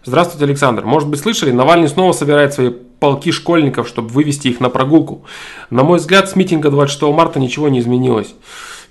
[0.03, 0.85] Здравствуйте, Александр.
[0.85, 5.23] Может быть, слышали, Навальный снова собирает свои полки школьников, чтобы вывести их на прогулку.
[5.69, 8.35] На мой взгляд, с митинга 26 марта ничего не изменилось.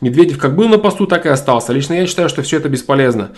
[0.00, 1.74] Медведев как был на посту, так и остался.
[1.74, 3.32] Лично я считаю, что все это бесполезно.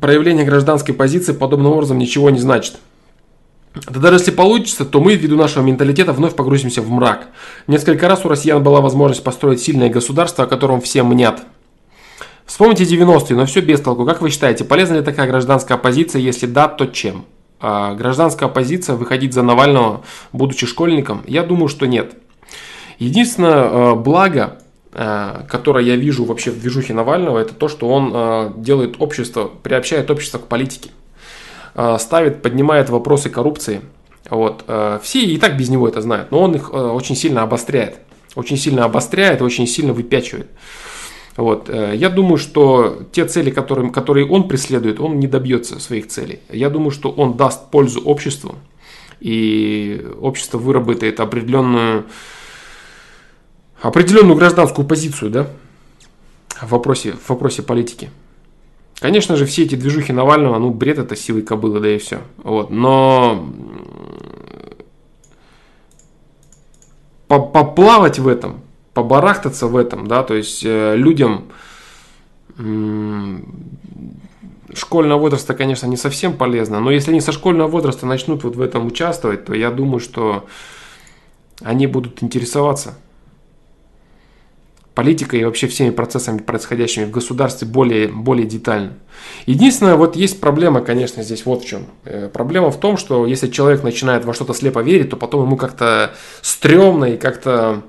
[0.00, 2.76] Проявление гражданской позиции подобным образом ничего не значит.
[3.74, 7.26] Да даже если получится, то мы, ввиду нашего менталитета, вновь погрузимся в мрак.
[7.66, 11.42] Несколько раз у россиян была возможность построить сильное государство, о котором все мнят.
[12.46, 14.04] Вспомните 90-е, но все без толку.
[14.04, 16.20] Как вы считаете, полезна ли такая гражданская оппозиция?
[16.20, 17.24] Если да, то чем?
[17.58, 21.22] А гражданская оппозиция, выходить за Навального, будучи школьником?
[21.26, 22.14] Я думаю, что нет.
[22.98, 24.58] Единственное э, благо,
[24.92, 29.50] э, которое я вижу вообще в движухе Навального, это то, что он э, делает общество,
[29.62, 30.90] приобщает общество к политике.
[31.98, 33.80] Ставит, поднимает вопросы коррупции.
[34.30, 34.64] Вот.
[35.02, 37.98] Все и так без него это знают, но он их очень сильно обостряет.
[38.36, 40.46] Очень сильно обостряет, очень сильно выпячивает.
[41.36, 41.68] Вот.
[41.68, 46.40] Я думаю, что те цели, которые, которые он преследует, он не добьется своих целей.
[46.48, 48.54] Я думаю, что он даст пользу обществу,
[49.20, 52.04] и общество выработает определенную
[53.80, 55.46] определенную гражданскую позицию, да,
[56.62, 58.10] в вопросе, в вопросе политики.
[58.98, 62.20] Конечно же, все эти движухи Навального, ну, бред это силой кобылы, да и все.
[62.38, 62.70] Вот.
[62.70, 63.46] Но
[67.28, 68.60] поплавать в этом,
[68.94, 71.46] побарахтаться в этом, да, то есть э, людям
[74.72, 78.60] школьного возраста, конечно, не совсем полезно, но если они со школьного возраста начнут вот в
[78.60, 80.46] этом участвовать, то я думаю, что
[81.62, 82.94] они будут интересоваться
[84.94, 88.92] политикой и вообще всеми процессами, происходящими в государстве более, более детально.
[89.46, 91.86] Единственное, вот есть проблема, конечно, здесь вот в чем.
[92.04, 95.56] Э, проблема в том, что если человек начинает во что-то слепо верить, то потом ему
[95.56, 97.82] как-то стрёмно и как-то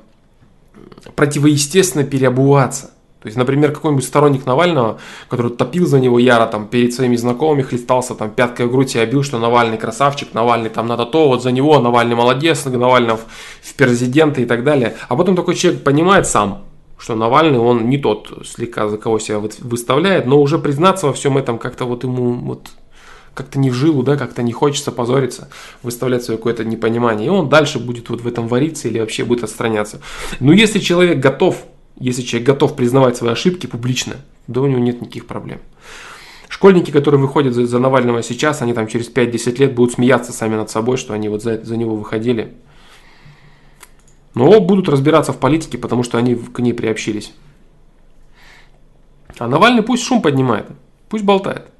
[1.15, 2.91] противоестественно переобуваться.
[3.25, 4.99] То есть, например, какой-нибудь сторонник Навального,
[5.29, 8.99] который топил за него яро, там, перед своими знакомыми хлестался, там, пяткой в грудь и
[8.99, 13.73] обил, что Навальный красавчик, Навальный там надо то, вот за него, Навальный молодец, Навальный в,
[13.77, 14.95] президенты и так далее.
[15.09, 16.65] А потом такой человек понимает сам,
[16.99, 21.35] что Навальный, он не тот слегка, за кого себя выставляет, но уже признаться во всем
[21.35, 22.69] этом как-то вот ему вот
[23.35, 25.49] как-то не в жилу, да, как-то не хочется позориться,
[25.83, 27.27] выставлять свое какое-то непонимание.
[27.27, 30.01] И он дальше будет вот в этом вариться или вообще будет отстраняться.
[30.39, 31.65] Но если человек готов,
[31.99, 34.15] если человек готов признавать свои ошибки публично,
[34.47, 35.59] да у него нет никаких проблем.
[36.47, 40.55] Школьники, которые выходят за, за Навального сейчас, они там через 5-10 лет будут смеяться сами
[40.55, 42.53] над собой, что они вот за, за него выходили.
[44.33, 47.33] Но будут разбираться в политике, потому что они к ней приобщились.
[49.37, 50.67] А Навальный пусть шум поднимает,
[51.09, 51.74] пусть болтает.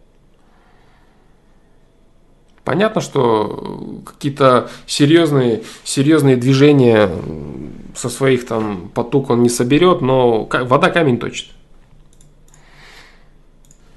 [2.66, 7.11] Понятно, что какие-то серьезные, серьезные движения
[7.95, 11.49] со своих там потуг он не соберет, но вода камень точит.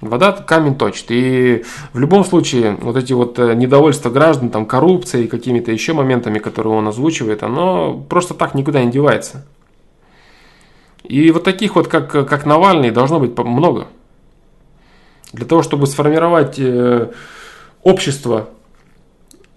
[0.02, 1.06] Вода камень точит.
[1.08, 1.64] И
[1.94, 6.74] в любом случае, вот эти вот э, недовольства граждан, там, коррупцией, какими-то еще моментами, которые
[6.74, 9.46] он озвучивает, оно просто так никуда не девается.
[11.02, 13.88] И вот таких вот, как, как Навальный, должно быть много.
[15.32, 17.10] Для того, чтобы сформировать э,
[17.82, 18.50] общество,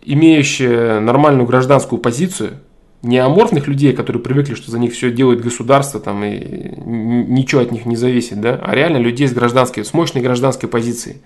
[0.04, 2.52] имеющее нормальную гражданскую позицию–
[3.04, 6.38] не аморфных людей, которые привыкли, что за них все делает государство там, и
[6.86, 11.18] ничего от них не зависит, да, а реально людей с гражданской, с мощной гражданской позицией.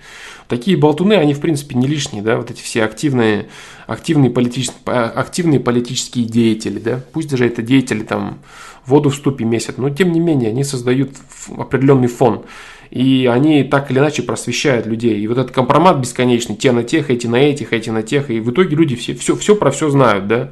[0.48, 3.48] Такие болтуны, они в принципе не лишние, да, вот эти все активные,
[3.88, 8.40] активные, политические, активные политические деятели, да, пусть даже это деятели там
[8.86, 11.12] воду в ступе месят, но тем не менее они создают
[11.58, 12.46] определенный фон.
[12.92, 15.20] И они так или иначе просвещают людей.
[15.20, 18.30] И вот этот компромат бесконечный, те на тех, эти на этих, эти на тех.
[18.30, 20.52] И в итоге люди все, все, все про все знают, да.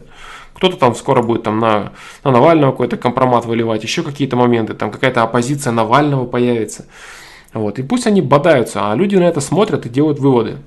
[0.53, 4.91] Кто-то там скоро будет там на, на Навального какой-то компромат выливать, еще какие-то моменты, там
[4.91, 6.86] какая-то оппозиция Навального появится.
[7.53, 7.79] Вот.
[7.79, 10.57] И пусть они бодаются, а люди на это смотрят и делают выводы.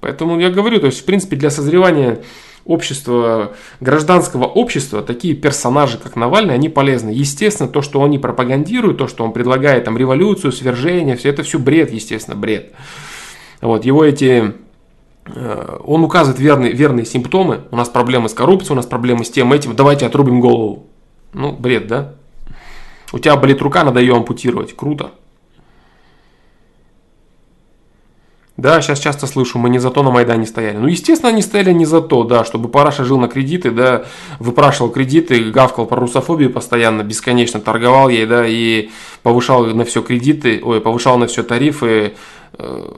[0.00, 2.20] Поэтому я говорю, то есть, в принципе, для созревания
[2.68, 7.10] общества, гражданского общества, такие персонажи, как Навальный, они полезны.
[7.10, 11.42] Естественно, то, что он не пропагандирует, то, что он предлагает, там, революцию, свержение, все это
[11.42, 12.72] все бред, естественно, бред.
[13.60, 14.54] Вот, его эти
[15.34, 17.62] Э, он указывает верные, верные симптомы.
[17.70, 19.74] У нас проблемы с коррупцией, у нас проблемы с тем этим.
[19.74, 20.86] Давайте отрубим голову.
[21.32, 22.14] Ну, бред, да?
[23.12, 24.74] У тебя болит рука, надо ее ампутировать.
[24.76, 25.12] Круто.
[28.58, 30.76] Да, сейчас часто слышу, мы не за то на Майдане стояли.
[30.78, 34.04] Ну, естественно, они стояли не за то, да, чтобы Параша жил на кредиты, да,
[34.40, 38.90] выпрашивал кредиты, гавкал про русофобию постоянно, бесконечно торговал ей, да, и
[39.22, 42.14] повышал на все кредиты, ой, повышал на все тарифы,
[42.54, 42.92] э,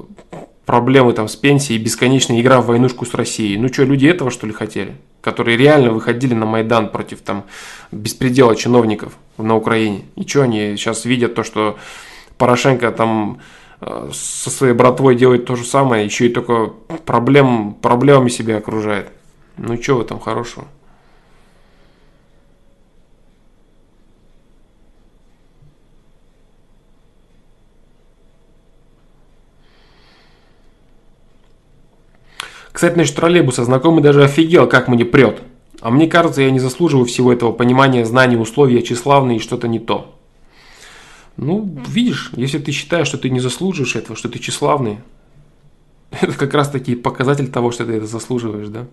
[0.64, 3.58] проблемы там с пенсией, бесконечная игра в войнушку с Россией.
[3.58, 4.96] Ну что, люди этого что ли хотели?
[5.20, 7.44] Которые реально выходили на Майдан против там
[7.92, 10.04] беспредела чиновников на Украине.
[10.16, 11.76] И что они сейчас видят то, что
[12.38, 13.40] Порошенко там
[13.81, 16.72] со своей братвой делает то же самое, еще и только
[17.07, 19.11] проблем, проблемами себя окружает.
[19.57, 20.66] Ну что в этом хорошего?
[32.72, 33.64] Кстати, насчет троллейбуса.
[33.64, 35.43] Знакомый даже офигел, как мне прет.
[35.83, 39.68] А мне кажется, я не заслуживаю всего этого понимания, знаний, условий, я тщеславный и что-то
[39.68, 40.14] не то.
[41.43, 44.99] Ну, видишь, если ты считаешь, что ты не заслуживаешь этого, что ты тщеславный,
[46.11, 48.86] это как раз таки показатель того, что ты это заслуживаешь, да?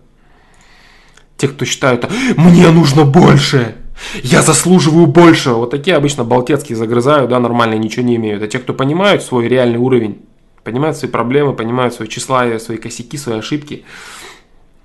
[1.36, 3.76] Те, кто считают, мне нужно больше,
[4.22, 5.50] я заслуживаю больше.
[5.50, 8.42] Вот такие обычно болтецкие загрызают, да, нормально, ничего не имеют.
[8.42, 10.22] А те, кто понимают свой реальный уровень,
[10.64, 13.84] понимают свои проблемы, понимают свои числа, свои косяки, свои ошибки,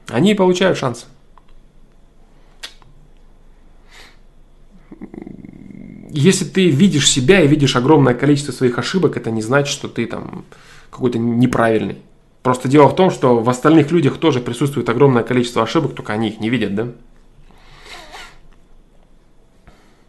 [0.09, 1.07] они получают шанс.
[6.15, 10.05] Если ты видишь себя и видишь огромное количество своих ошибок, это не значит, что ты
[10.05, 10.45] там
[10.91, 11.97] какой-то неправильный.
[12.43, 16.29] Просто дело в том, что в остальных людях тоже присутствует огромное количество ошибок, только они
[16.29, 16.89] их не видят, да?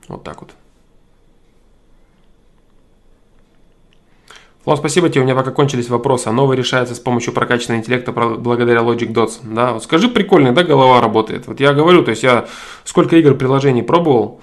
[0.09, 0.51] Вот так вот.
[4.65, 6.29] Флон, спасибо тебе, у меня пока кончились вопросы.
[6.29, 9.39] А новый решается с помощью прокачанного интеллекта благодаря Logic Dots.
[9.43, 11.47] Да, вот скажи, прикольно, да, голова работает?
[11.47, 12.47] Вот я говорю, то есть я
[12.85, 14.43] сколько игр, приложений пробовал,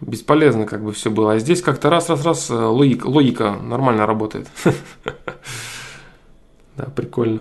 [0.00, 1.32] бесполезно как бы все было.
[1.32, 4.48] А здесь как-то раз-раз-раз э, логика, логика нормально работает.
[6.76, 7.38] Да, прикольно.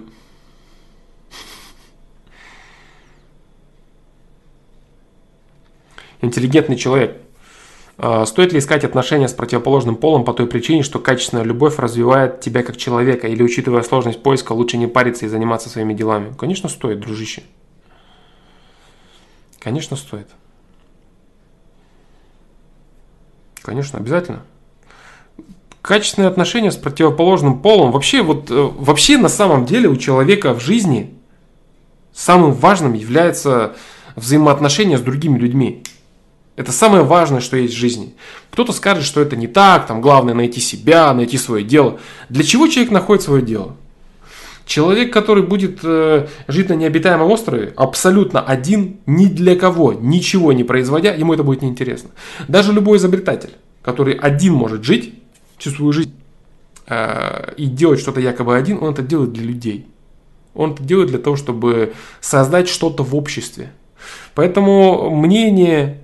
[6.21, 7.17] Интеллигентный человек.
[7.97, 12.41] А, стоит ли искать отношения с противоположным полом по той причине, что качественная любовь развивает
[12.41, 16.33] тебя как человека, или учитывая сложность поиска, лучше не париться и заниматься своими делами?
[16.37, 17.43] Конечно, стоит, дружище.
[19.59, 20.27] Конечно, стоит.
[23.63, 24.43] Конечно, обязательно
[25.83, 27.91] качественные отношения с противоположным полом.
[27.91, 31.13] Вообще, вот, э, вообще на самом деле у человека в жизни
[32.13, 33.75] самым важным является
[34.15, 35.83] взаимоотношения с другими людьми.
[36.55, 38.15] Это самое важное, что есть в жизни.
[38.51, 41.99] Кто-то скажет, что это не так, там главное найти себя, найти свое дело.
[42.29, 43.75] Для чего человек находит свое дело?
[44.65, 50.63] Человек, который будет э, жить на необитаемом острове, абсолютно один, ни для кого, ничего не
[50.63, 52.11] производя, ему это будет неинтересно.
[52.47, 53.51] Даже любой изобретатель,
[53.81, 55.13] который один может жить,
[55.57, 56.13] всю свою жизнь
[56.87, 59.87] э, и делать что-то якобы один, он это делает для людей.
[60.53, 63.71] Он это делает для того, чтобы создать что-то в обществе.
[64.35, 66.01] Поэтому мнение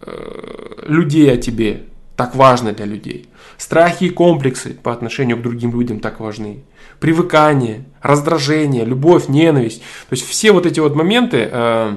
[0.00, 1.84] э, людей о тебе
[2.18, 3.28] так важно для людей.
[3.58, 6.64] Страхи и комплексы по отношению к другим людям так важны.
[6.98, 9.82] Привыкание, раздражение, любовь, ненависть.
[10.08, 11.96] То есть все вот эти вот моменты, э,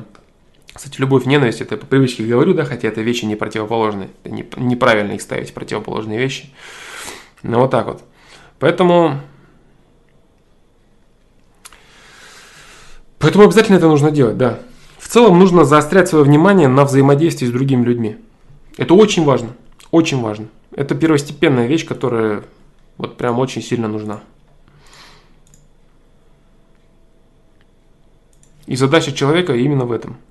[0.71, 4.09] кстати, любовь, ненависть, это по привычке говорю, да, хотя это вещи не противоположные.
[4.23, 6.51] Не, неправильно их ставить, противоположные вещи.
[7.41, 8.03] Ну, вот так вот.
[8.59, 9.21] Поэтому...
[13.17, 14.59] Поэтому обязательно это нужно делать, да.
[14.99, 18.17] В целом нужно заострять свое внимание на взаимодействии с другими людьми.
[18.77, 19.55] Это очень важно.
[19.91, 20.47] Очень важно.
[20.71, 22.43] Это первостепенная вещь, которая
[22.97, 24.21] вот прям очень сильно нужна.
[28.65, 30.17] И задача человека именно в этом–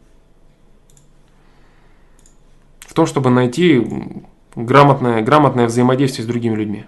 [2.90, 3.86] в том, чтобы найти
[4.56, 6.84] грамотное, грамотное взаимодействие с другими людьми.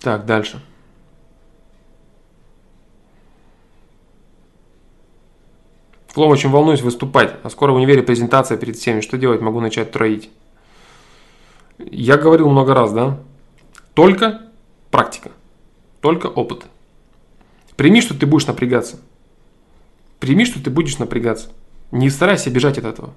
[0.00, 0.62] Так, дальше.
[6.14, 9.00] Флом, очень волнуюсь выступать, а скоро в универе презентация перед всеми.
[9.00, 9.40] Что делать?
[9.40, 10.30] Могу начать троить.
[11.78, 13.18] Я говорил много раз, да?
[13.94, 14.42] Только
[14.92, 15.32] практика,
[16.00, 16.66] только опыт.
[17.74, 19.00] Прими, что ты будешь напрягаться.
[20.20, 21.48] Прими, что ты будешь напрягаться.
[21.90, 23.12] Не старайся бежать от этого.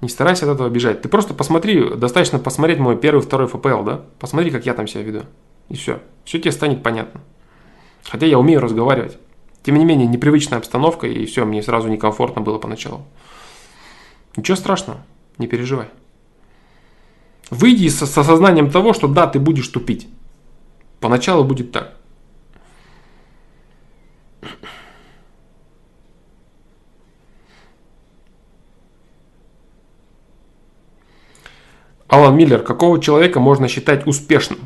[0.00, 1.02] Не старайся от этого бежать.
[1.02, 4.00] Ты просто посмотри, достаточно посмотреть мой первый, второй ФПЛ, да?
[4.18, 5.24] Посмотри, как я там себя веду.
[5.68, 6.00] И все.
[6.24, 7.20] Все тебе станет понятно.
[8.04, 9.18] Хотя я умею разговаривать.
[9.64, 13.06] Тем не менее, непривычная обстановка, и все, мне сразу некомфортно было поначалу.
[14.36, 15.00] Ничего страшного,
[15.38, 15.88] не переживай.
[17.48, 20.06] Выйди с осознанием того, что да, ты будешь тупить.
[21.00, 21.96] Поначалу будет так.
[32.06, 34.58] Алан Миллер, какого человека можно считать успешным?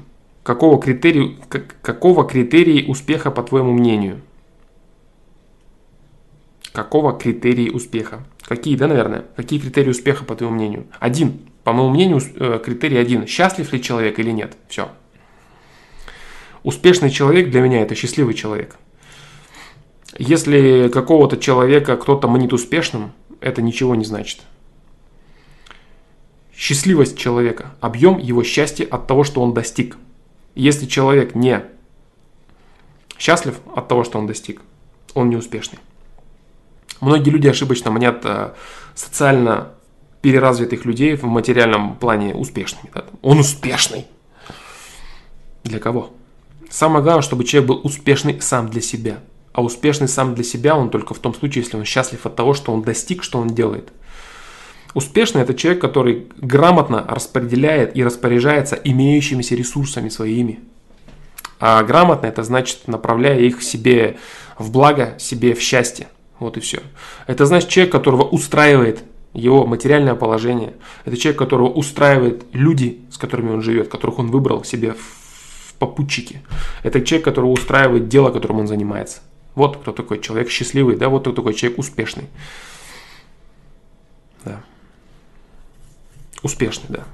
[0.42, 1.36] Какого критерия,
[1.82, 4.22] какого критерии успеха, по твоему мнению?
[6.72, 8.24] Какого критерии успеха?
[8.42, 9.24] Какие, да, наверное?
[9.36, 10.86] Какие критерии успеха, по твоему мнению?
[11.00, 11.40] Один.
[11.64, 13.26] По моему мнению, э, критерий один.
[13.26, 14.56] Счастлив ли человек или нет?
[14.68, 14.88] Все.
[16.62, 18.76] Успешный человек для меня это счастливый человек.
[20.18, 24.40] Если какого-то человека кто-то манит успешным, это ничего не значит.
[26.54, 29.96] Счастливость человека, объем его счастья от того, что он достиг.
[30.54, 31.62] Если человек не
[33.16, 34.62] счастлив от того, что он достиг,
[35.14, 35.78] он не успешный.
[37.00, 38.52] Многие люди ошибочно манят э,
[38.94, 39.68] социально
[40.20, 42.90] переразвитых людей в материальном плане успешными.
[42.94, 43.04] Да?
[43.22, 44.06] Он успешный.
[45.64, 46.10] Для кого?
[46.70, 49.20] Самое главное, чтобы человек был успешный сам для себя.
[49.52, 52.54] А успешный сам для себя он только в том случае, если он счастлив от того,
[52.54, 53.92] что он достиг, что он делает.
[54.94, 60.60] Успешный– это человек, который грамотно распределяет и распоряжается имеющимися ресурсами своими.
[61.60, 64.18] А грамотно– это значит, направляя их себе
[64.58, 66.08] в благо, себе в счастье.
[66.38, 66.82] Вот и все.
[67.26, 70.74] Это значит человек, которого устраивает его материальное положение.
[71.04, 76.42] Это человек, которого устраивает люди, с которыми он живет, которых он выбрал себе в попутчике.
[76.82, 79.20] Это человек, которого устраивает дело, которым он занимается.
[79.54, 82.26] Вот кто такой человек счастливый, да, вот кто такой человек успешный.
[84.44, 84.60] Да.
[86.42, 87.04] Успешный, да.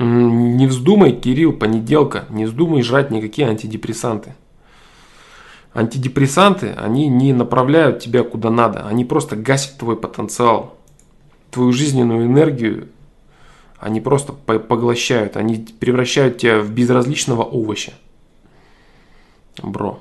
[0.00, 4.36] Не вздумай, Кирилл, понеделка, не вздумай жрать никакие антидепрессанты.
[5.74, 10.76] Антидепрессанты, они не направляют тебя куда надо, они просто гасят твой потенциал,
[11.50, 12.88] твою жизненную энергию,
[13.80, 17.92] они просто поглощают, они превращают тебя в безразличного овоща.
[19.60, 19.98] Бро.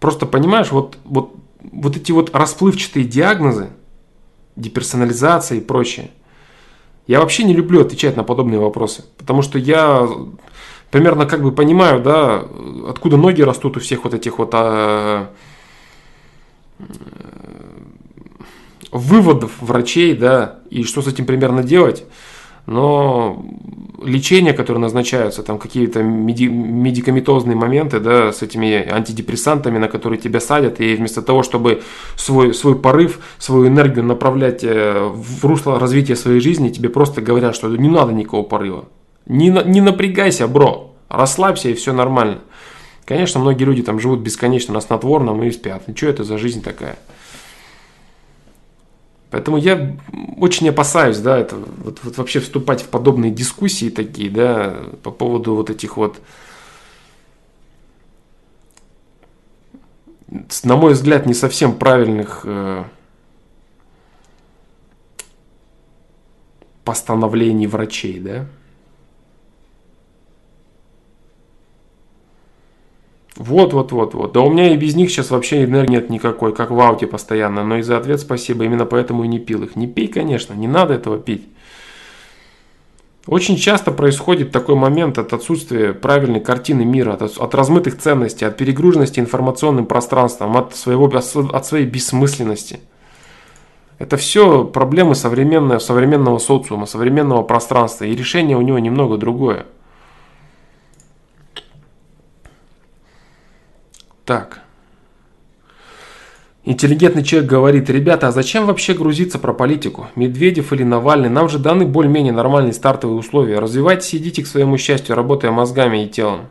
[0.00, 3.70] Просто понимаешь, вот, вот, вот эти вот расплывчатые диагнозы,
[4.56, 6.10] деперсонализация и прочее,
[7.10, 10.08] я вообще не люблю отвечать на подобные вопросы, потому что я
[10.92, 12.44] примерно как бы понимаю, да,
[12.88, 15.28] откуда ноги растут у всех вот этих вот а,
[18.92, 22.04] выводов врачей, да, и что с этим примерно делать
[22.66, 23.44] но
[24.02, 30.40] лечения, которые назначаются, там какие-то меди- медикаментозные моменты, да, с этими антидепрессантами, на которые тебя
[30.40, 31.82] садят, и вместо того, чтобы
[32.16, 37.54] свой, свой порыв, свою энергию направлять э, в русло развития своей жизни, тебе просто говорят,
[37.54, 38.86] что не надо никакого порыва.
[39.26, 42.38] Не, не напрягайся, бро, расслабься и все нормально.
[43.04, 45.82] Конечно, многие люди там живут бесконечно на снотворном и спят.
[45.88, 46.96] И что это за жизнь такая?
[49.30, 49.96] Поэтому я
[50.38, 55.54] очень опасаюсь, да, это вот, вот вообще вступать в подобные дискуссии такие, да, по поводу
[55.54, 56.20] вот этих вот,
[60.64, 62.84] на мой взгляд, не совсем правильных э,
[66.84, 68.46] постановлений врачей, да.
[73.40, 74.32] Вот, вот, вот, вот.
[74.32, 77.64] Да у меня и без них сейчас вообще энергии нет никакой, как в ауте постоянно.
[77.64, 79.76] Но и за ответ спасибо, именно поэтому и не пил их.
[79.76, 81.48] Не пей, конечно, не надо этого пить.
[83.26, 88.58] Очень часто происходит такой момент от отсутствия правильной картины мира, от, от размытых ценностей, от
[88.58, 92.80] перегруженности информационным пространством, от, своего, от своей бессмысленности.
[93.98, 99.64] Это все проблемы современного, современного социума, современного пространства, и решение у него немного другое.
[104.24, 104.60] Так.
[106.64, 110.08] Интеллигентный человек говорит, ребята, а зачем вообще грузиться про политику?
[110.14, 111.30] Медведев или Навальный?
[111.30, 113.58] Нам же даны более-менее нормальные стартовые условия.
[113.58, 116.48] Развивайтесь, идите к своему счастью, работая мозгами и телом.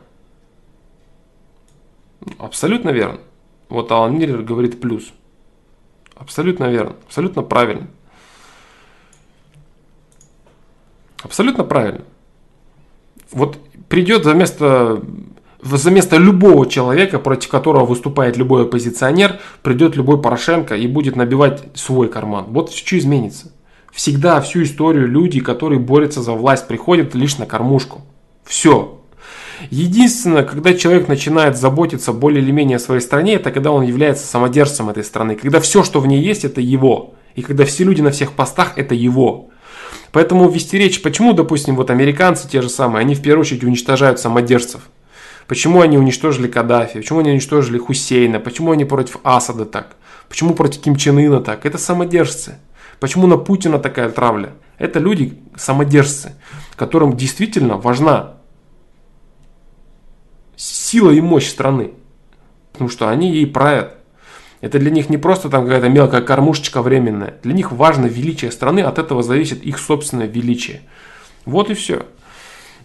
[2.38, 3.20] Абсолютно верно.
[3.68, 5.12] Вот Алан Миллер говорит плюс.
[6.16, 6.96] Абсолютно верно.
[7.06, 7.86] Абсолютно правильно.
[11.22, 12.02] Абсолютно правильно.
[13.30, 13.58] Вот
[13.88, 15.02] придет за место
[15.62, 22.08] за любого человека, против которого выступает любой оппозиционер, придет любой Порошенко и будет набивать свой
[22.08, 22.46] карман.
[22.48, 23.52] Вот что изменится.
[23.92, 28.02] Всегда всю историю люди, которые борются за власть, приходят лишь на кормушку.
[28.44, 29.00] Все.
[29.68, 34.26] Единственное, когда человек начинает заботиться более или менее о своей стране, это когда он является
[34.26, 35.34] самодержцем этой страны.
[35.34, 37.14] Когда все, что в ней есть, это его.
[37.34, 39.50] И когда все люди на всех постах, это его.
[40.12, 44.18] Поэтому вести речь, почему, допустим, вот американцы те же самые, они в первую очередь уничтожают
[44.18, 44.88] самодержцев.
[45.50, 47.00] Почему они уничтожили Каддафи?
[47.00, 48.38] Почему они уничтожили Хусейна?
[48.38, 49.96] Почему они против Асада так?
[50.28, 51.66] Почему против Ким Чен Ына так?
[51.66, 52.60] Это самодержцы.
[53.00, 54.52] Почему на Путина такая травля?
[54.78, 56.36] Это люди самодержцы,
[56.76, 58.34] которым действительно важна
[60.54, 61.94] сила и мощь страны.
[62.70, 63.96] Потому что они ей правят.
[64.60, 67.40] Это для них не просто там какая-то мелкая кормушечка временная.
[67.42, 70.82] Для них важно величие страны, от этого зависит их собственное величие.
[71.44, 72.06] Вот и все.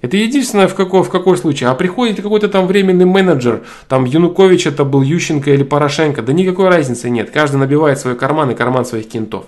[0.01, 1.69] Это единственное в какой, в какой случае.
[1.69, 6.69] А приходит какой-то там временный менеджер, там Янукович это был Ющенко или Порошенко, да никакой
[6.69, 7.31] разницы нет.
[7.31, 9.45] Каждый набивает свой карман и карман своих кентов.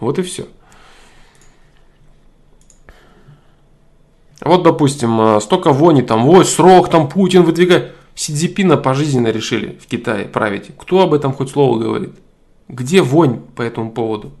[0.00, 0.46] Вот и все.
[4.40, 7.92] Вот, допустим, а, столько вони там, ой, срок там Путин выдвигает.
[8.14, 10.70] Сидзипина пожизненно решили в Китае править.
[10.76, 12.10] Кто об этом хоть слово говорит?
[12.68, 14.32] Где вонь по этому поводу?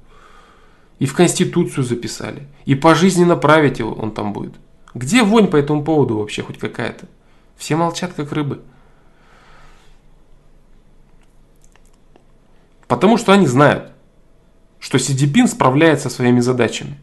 [0.98, 2.46] И в Конституцию записали.
[2.66, 4.54] И пожизненно править его он там будет.
[4.94, 7.06] Где вонь по этому поводу вообще хоть какая-то?
[7.56, 8.60] Все молчат, как рыбы.
[12.88, 13.92] Потому что они знают,
[14.80, 16.98] что Си Цзиньпин справляется со своими задачами.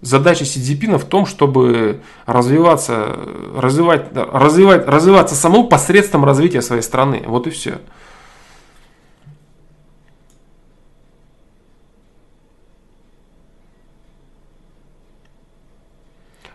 [0.00, 3.18] Задача Сидзипина в том, чтобы развиваться,
[3.54, 7.22] развивать, развивать, развиваться самому посредством развития своей страны.
[7.26, 7.80] Вот и все.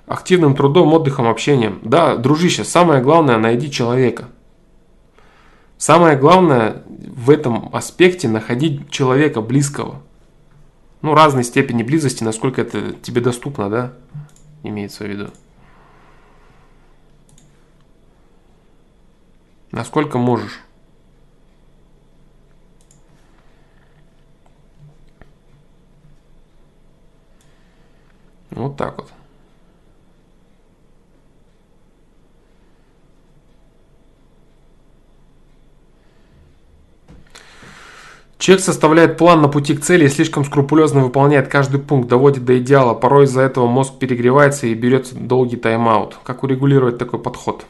[0.07, 1.79] Активным трудом, отдыхом, общением.
[1.83, 4.25] Да, дружище, самое главное, найди человека.
[5.77, 10.01] Самое главное в этом аспекте находить человека близкого.
[11.01, 13.93] Ну, разной степени близости, насколько это тебе доступно, да,
[14.63, 15.29] имеется в виду.
[19.71, 20.61] Насколько можешь.
[28.51, 29.11] Вот так вот.
[38.45, 42.59] Человек составляет план на пути к цели и слишком скрупулезно выполняет каждый пункт, доводит до
[42.59, 42.93] идеала.
[42.93, 46.19] Порой из-за этого мозг перегревается и берет долгий тайм-аут.
[46.23, 47.65] Как урегулировать такой подход?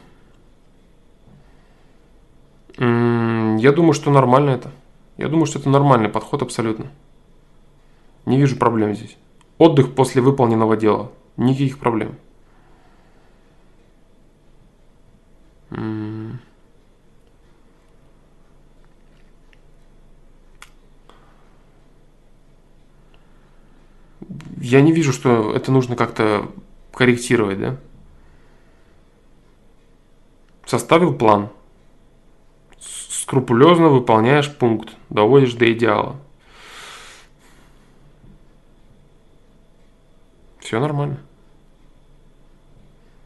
[2.77, 4.69] Я думаю, что нормально это.
[5.15, 6.87] Я думаю, что это нормальный подход абсолютно.
[8.25, 9.15] Не вижу проблем здесь.
[9.57, 11.09] Отдых после выполненного дела.
[11.37, 12.17] Никаких проблем.
[24.59, 26.51] Я не вижу, что это нужно как-то
[26.93, 27.77] корректировать, да?
[30.65, 31.49] Составил план.
[32.79, 36.15] Скрупулезно выполняешь пункт, доводишь до идеала.
[40.59, 41.19] Все нормально.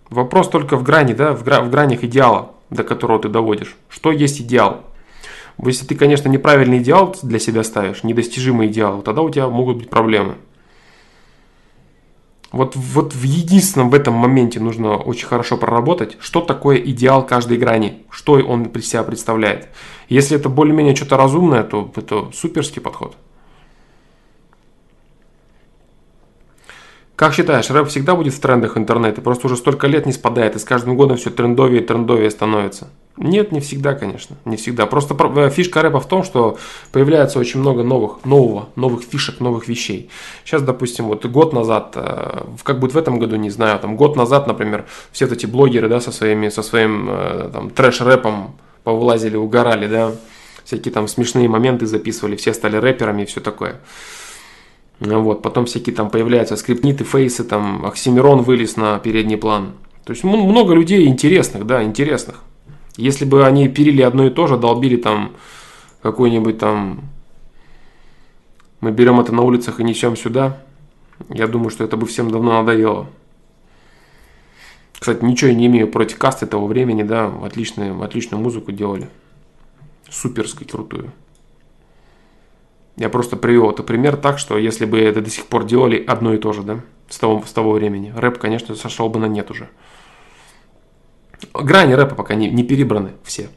[0.10, 3.78] Вопрос только в грани, да, в, гра- в гранях идеала, до которого ты доводишь.
[3.88, 4.84] Что есть идеал?
[5.64, 9.90] Если ты, конечно, неправильный идеал для себя ставишь, недостижимый идеал, тогда у тебя могут быть
[9.90, 10.36] проблемы.
[12.52, 17.58] Вот, вот в единственном в этом моменте нужно очень хорошо проработать, что такое идеал каждой
[17.58, 19.70] грани, что он при себя представляет.
[20.08, 23.16] Если это более-менее что-то разумное, то это суперский подход.
[27.20, 29.20] Как считаешь, рэп всегда будет в трендах интернета?
[29.20, 32.88] Просто уже столько лет не спадает, и с каждым годом все трендовее и трендовее становится.
[33.18, 34.86] Нет, не всегда, конечно, не всегда.
[34.86, 36.58] Просто э, фишка рэпа в том, что
[36.94, 40.10] появляется очень много новых, нового, новых фишек, новых вещей.
[40.46, 44.16] Сейчас, допустим, вот год назад, э, как будет в этом году, не знаю, там год
[44.16, 48.56] назад, например, все эти блогеры, да, со своими, со своим э, там трэш-рэпом
[48.86, 50.14] повылазили, угорали, да,
[50.64, 53.82] всякие там смешные моменты записывали, все стали рэперами и все такое.
[55.00, 59.74] Вот, потом всякие там появляются скриптниты, фейсы, там Оксимирон вылез на передний план.
[60.04, 62.42] То есть много людей интересных, да, интересных.
[62.98, 65.32] Если бы они пилили одно и то же, долбили там
[66.02, 67.02] какой-нибудь там...
[68.82, 70.62] Мы берем это на улицах и несем сюда,
[71.30, 73.08] я думаю, что это бы всем давно надоело.
[74.98, 79.10] Кстати, ничего не имею против касты того времени, да, отличную, отличную музыку делали.
[80.10, 81.12] Суперски крутую.
[82.96, 86.34] Я просто привел это пример так, что если бы это до сих пор делали одно
[86.34, 89.50] и то же, да, с того, с того времени, рэп, конечно, сошел бы на нет
[89.52, 89.70] уже.
[91.54, 93.50] Грани рэпа пока не, не перебраны все.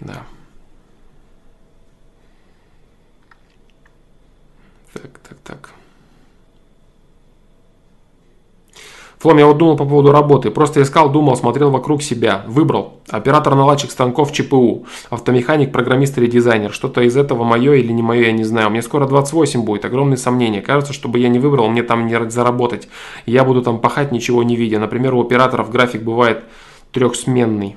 [0.00, 0.24] Да.
[4.94, 5.70] Так, так, так.
[9.20, 10.50] Флом, я вот думал по поводу работы.
[10.50, 12.42] Просто искал, думал, смотрел вокруг себя.
[12.46, 12.94] Выбрал.
[13.10, 14.86] Оператор наладчик станков ЧПУ.
[15.10, 16.72] Автомеханик, программист или дизайнер.
[16.72, 18.70] Что-то из этого мое или не мое, я не знаю.
[18.70, 19.84] Мне скоро 28 будет.
[19.84, 20.62] Огромные сомнения.
[20.62, 22.88] Кажется, чтобы я не выбрал, мне там не заработать.
[23.26, 24.78] Я буду там пахать, ничего не видя.
[24.78, 26.44] Например, у операторов график бывает
[26.90, 27.76] трехсменный.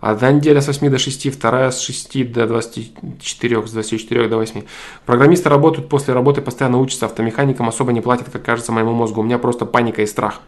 [0.00, 4.62] Одна неделя с 8 до 6, вторая с 6 до 24, с 24 до 8.
[5.04, 9.20] Программисты работают после работы, постоянно учатся, автомеханикам особо не платят, как кажется моему мозгу.
[9.20, 10.40] У меня просто паника и страх.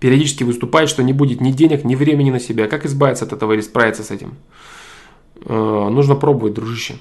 [0.00, 2.66] Периодически выступает, что не будет ни денег, ни времени на себя.
[2.66, 4.34] Как избавиться от этого или справиться с этим?
[5.44, 6.98] Э, нужно пробовать, дружище.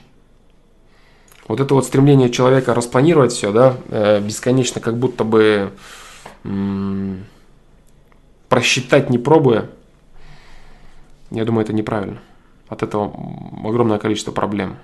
[1.48, 5.72] Вот это вот стремление человека распланировать все, да, э, бесконечно, как будто бы
[6.44, 7.26] м-
[8.48, 9.72] просчитать не пробуя–
[11.32, 12.22] я думаю, это неправильно.
[12.68, 13.14] От этого
[13.64, 14.78] огромное количество проблем.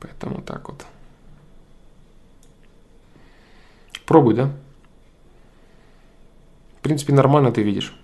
[0.00, 0.84] Поэтому так вот.
[4.06, 4.50] Пробуй, да?
[6.78, 7.94] В принципе, нормально ты видишь.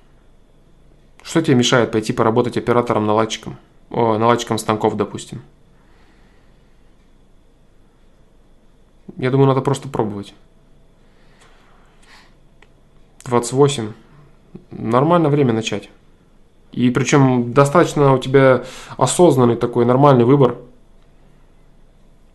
[1.23, 3.57] Что тебе мешает пойти поработать оператором-наладчиком?
[3.91, 5.43] О, наладчиком станков, допустим.
[9.17, 10.35] Я думаю, надо просто пробовать.
[13.27, 13.93] 28.
[14.70, 15.90] Нормально время начать.
[16.73, 18.65] И причем достаточно у тебя
[18.97, 20.57] осознанный такой нормальный выбор.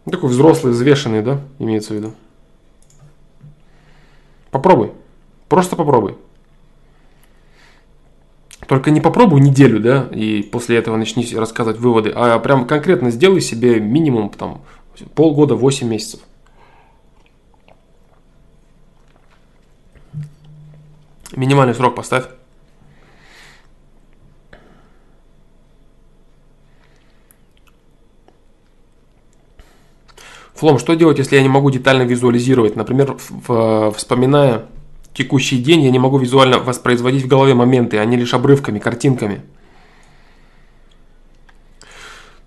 [0.09, 2.13] Такой взрослый, взвешенный, да, имеется в виду.
[4.49, 4.91] Попробуй.
[5.47, 6.18] Просто попробуй.
[8.68, 13.41] Только не попробуй неделю, да, и после этого начни рассказывать выводы, а прям конкретно сделай
[13.41, 14.61] себе минимум там
[15.13, 16.22] полгода, 8 месяцев.
[21.36, 22.26] Минимальный срок поставь.
[30.53, 32.76] Флом, что делать, если я не могу детально визуализировать?
[32.76, 33.18] Например,
[33.95, 34.66] вспоминая
[35.14, 39.41] текущий день, я не могу визуально воспроизводить в голове моменты, они лишь обрывками, картинками.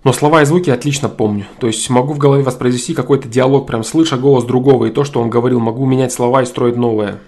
[0.05, 1.47] Но слова и звуки отлично помню.
[1.59, 5.19] То есть могу в голове воспроизвести какой-то диалог, прям слыша голос другого и то, что
[5.19, 7.19] он говорил, могу менять слова и строить новое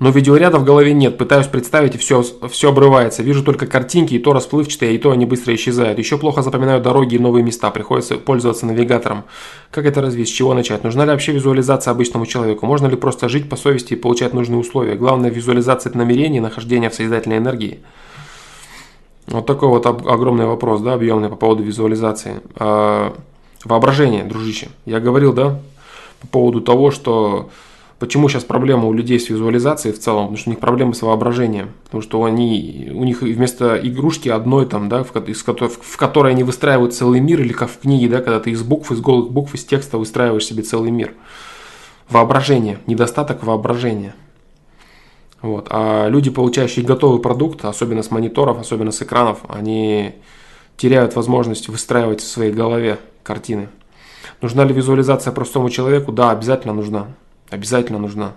[0.00, 1.18] но видеоряда в голове нет.
[1.18, 3.22] Пытаюсь представить, и все, все обрывается.
[3.22, 5.98] Вижу только картинки, и то расплывчатые, и то они быстро исчезают.
[5.98, 7.70] Еще плохо запоминаю дороги и новые места.
[7.70, 9.24] Приходится пользоваться навигатором.
[9.70, 10.28] Как это развить?
[10.30, 10.84] С чего начать?
[10.84, 12.64] Нужна ли вообще визуализация обычному человеку?
[12.64, 14.94] Можно ли просто жить по совести и получать нужные условия?
[14.94, 17.80] Главное, визуализация– это намерение, нахождение в созидательной энергии.
[19.26, 22.40] Вот такой вот огромный вопрос, да, объемный по поводу визуализации.
[22.56, 23.14] А,
[23.66, 24.68] воображение, дружище.
[24.86, 25.60] Я говорил, да,
[26.22, 27.50] по поводу того, что
[28.00, 30.22] Почему сейчас проблема у людей с визуализацией в целом?
[30.22, 31.72] Потому что у них проблемы с воображением.
[31.84, 36.42] Потому что они, у них вместо игрушки одной, там, да, в, из, в которой они
[36.42, 39.54] выстраивают целый мир, или как в книге, да, когда ты из букв, из голых букв,
[39.54, 41.12] из текста выстраиваешь себе целый мир.
[42.08, 44.14] Воображение, недостаток воображения.
[45.42, 45.66] Вот.
[45.68, 50.14] А люди, получающие готовый продукт, особенно с мониторов, особенно с экранов, они
[50.78, 53.68] теряют возможность выстраивать в своей голове картины.
[54.40, 56.12] Нужна ли визуализация простому человеку?
[56.12, 57.08] Да, обязательно нужна
[57.50, 58.34] обязательно нужна.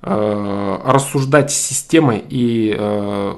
[0.00, 3.34] Э, рассуждать системой и э,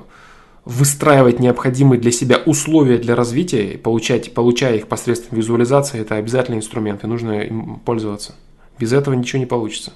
[0.65, 7.03] выстраивать необходимые для себя условия для развития, получать, получая их посредством визуализации, это обязательный инструмент,
[7.03, 8.35] и нужно им пользоваться.
[8.79, 9.93] Без этого ничего не получится.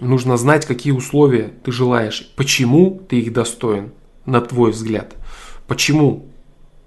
[0.00, 3.92] Нужно знать, какие условия ты желаешь, почему ты их достоин,
[4.24, 5.14] на твой взгляд.
[5.66, 6.26] Почему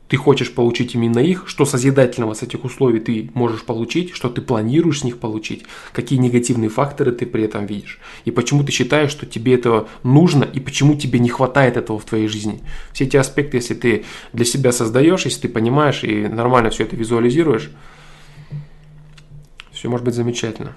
[0.09, 4.41] ты хочешь получить именно их, что созидательного с этих условий ты можешь получить, что ты
[4.41, 5.63] планируешь с них получить,
[5.93, 10.43] какие негативные факторы ты при этом видишь, и почему ты считаешь, что тебе этого нужно,
[10.43, 12.61] и почему тебе не хватает этого в твоей жизни.
[12.91, 14.03] Все эти аспекты, если ты
[14.33, 17.69] для себя создаешь, если ты понимаешь и нормально все это визуализируешь,
[19.71, 20.75] все может быть замечательно.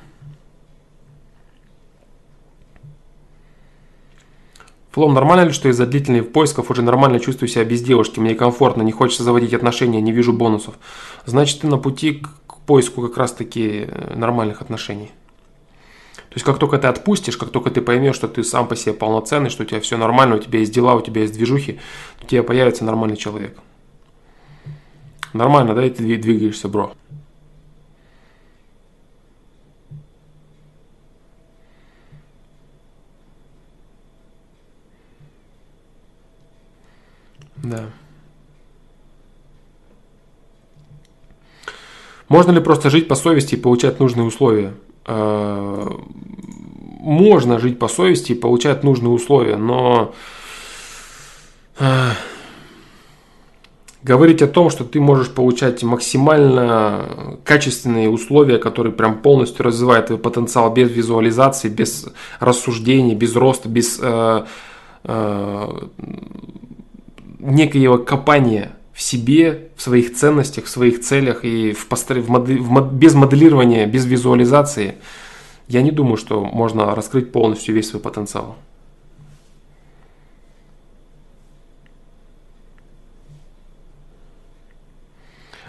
[4.92, 8.82] Флом, нормально ли, что из-за длительных поисков уже нормально чувствую себя без девушки, мне комфортно,
[8.82, 10.74] не хочется заводить отношения, не вижу бонусов.
[11.24, 15.10] Значит, ты на пути к поиску как раз-таки э, нормальных отношений.
[16.14, 18.92] То есть, как только ты отпустишь, как только ты поймешь, что ты сам по себе
[18.92, 21.80] полноценный, что у тебя все нормально, у тебя есть дела, у тебя есть движухи,
[22.22, 23.58] у тебя появится нормальный человек.
[25.32, 26.92] Нормально, да, и ты двигаешься, бро.
[37.62, 37.84] Да.
[42.28, 44.72] Можно ли просто жить по совести и получать нужные условия?
[45.06, 45.90] Э,
[47.00, 50.14] можно жить по совести и получать нужные условия, но
[51.78, 52.10] э,
[54.02, 60.18] говорить о том, что ты можешь получать максимально качественные условия, которые прям полностью развивают твой
[60.18, 62.08] потенциал без визуализации, без
[62.40, 64.46] рассуждений, без роста, без э,
[67.42, 72.20] некоего копания в себе, в своих ценностях, в своих целях и в постр...
[72.20, 72.60] в модель...
[72.60, 72.92] в мод...
[72.92, 74.94] без моделирования, без визуализации,
[75.68, 78.56] я не думаю, что можно раскрыть полностью весь свой потенциал.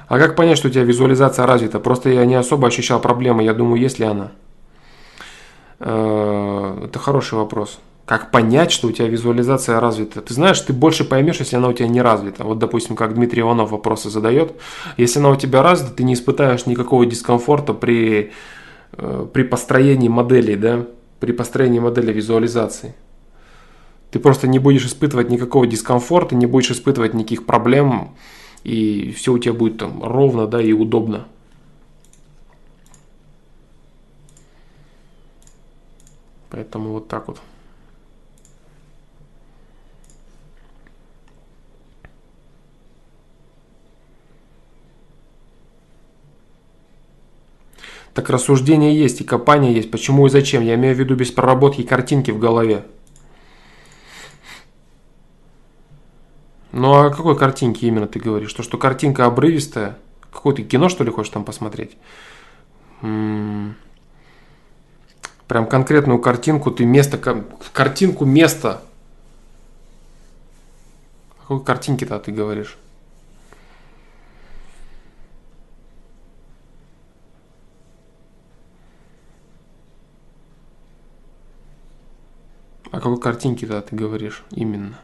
[0.08, 1.80] А как понять, что у тебя визуализация развита?
[1.80, 4.32] Просто я не особо ощущал проблемы, я думаю, есть ли она.
[5.80, 7.80] Э, это хороший вопрос.
[8.14, 10.22] Как понять, что у тебя визуализация развита?
[10.22, 12.44] Ты знаешь, ты больше поймешь, если она у тебя не развита.
[12.44, 14.54] Вот, допустим, как Дмитрий Иванов вопросы задает.
[14.98, 18.32] Если она у тебя развита, ты не испытаешь никакого дискомфорта при,
[18.92, 20.86] э, при построении модели, да?
[21.20, 22.94] При построении модели визуализации.
[24.12, 28.14] Ты просто не будешь испытывать никакого дискомфорта, не будешь испытывать никаких проблем,
[28.64, 31.26] и все у тебя будет там ровно, да, и удобно.
[36.52, 37.40] Поэтому вот так вот.
[48.14, 49.90] Так рассуждение есть и копание, есть.
[49.90, 50.64] Почему и зачем?
[50.64, 52.86] Я имею в виду без проработки картинки в голове.
[56.72, 58.54] Ну а о какой картинке именно ты говоришь?
[58.54, 59.98] То, что картинка обрывистая?
[60.32, 61.98] Какое ты кино, что ли, хочешь там посмотреть?
[63.02, 63.76] М-м-
[65.48, 67.18] прям конкретную картинку, ты место,
[67.74, 68.82] картинку место.
[71.38, 72.78] О какой картинке-то ты говоришь?
[82.94, 85.00] О какой картинке-то ты говоришь именно?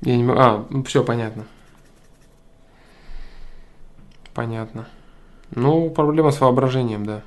[0.00, 0.28] Я не.
[0.28, 1.46] А, ну, все понятно.
[4.36, 4.86] Понятно.
[5.54, 7.22] Ну, проблема с воображением, да.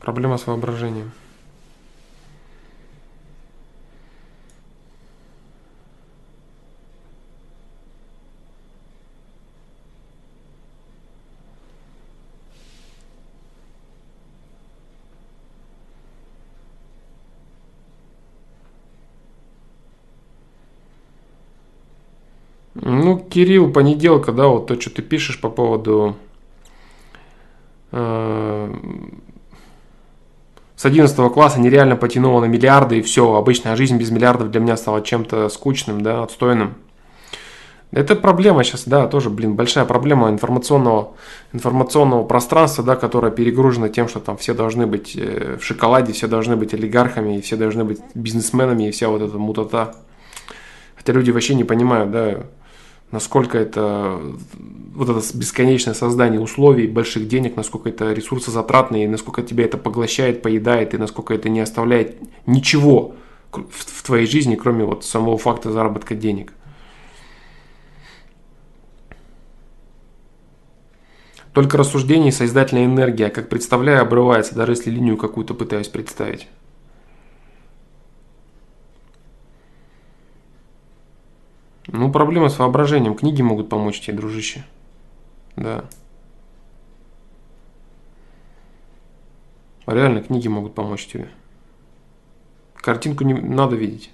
[0.00, 1.12] Проблема с воображением.
[22.74, 26.16] Ну, Кирилл, понеделка, да, вот то, что ты пишешь по поводу
[27.92, 28.74] э,
[30.74, 34.78] с 11 класса нереально потянуло на миллиарды, и все, обычная жизнь без миллиардов для меня
[34.78, 36.76] стала чем-то скучным, да, отстойным.
[37.90, 41.12] Это проблема сейчас, да, тоже, блин, большая проблема информационного,
[41.52, 46.26] информационного пространства, да, которое перегружено тем, что там все должны быть э, в шоколаде, все
[46.26, 49.94] должны быть олигархами, и все должны быть бизнесменами, и вся вот эта мутата.
[50.96, 52.46] Хотя люди вообще не понимают, да,
[53.10, 54.20] насколько это
[54.94, 60.42] вот это бесконечное создание условий, больших денег, насколько это ресурсозатратно, и насколько тебя это поглощает,
[60.42, 62.16] поедает, и насколько это не оставляет
[62.46, 63.14] ничего
[63.52, 66.52] в, в твоей жизни, кроме вот самого факта заработка денег.
[71.52, 76.48] Только рассуждение и созидательная энергия, как представляю, обрывается, даже если линию какую-то пытаюсь представить.
[81.88, 83.14] Ну, проблема с воображением.
[83.14, 84.64] Книги могут помочь тебе, дружище.
[85.54, 85.84] Да.
[89.86, 91.30] Реально, книги могут помочь тебе.
[92.74, 94.10] Картинку не надо видеть.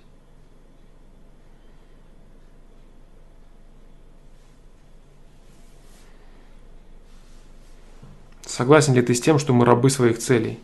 [8.45, 10.59] Согласен ли ты с тем, что мы рабы своих целей?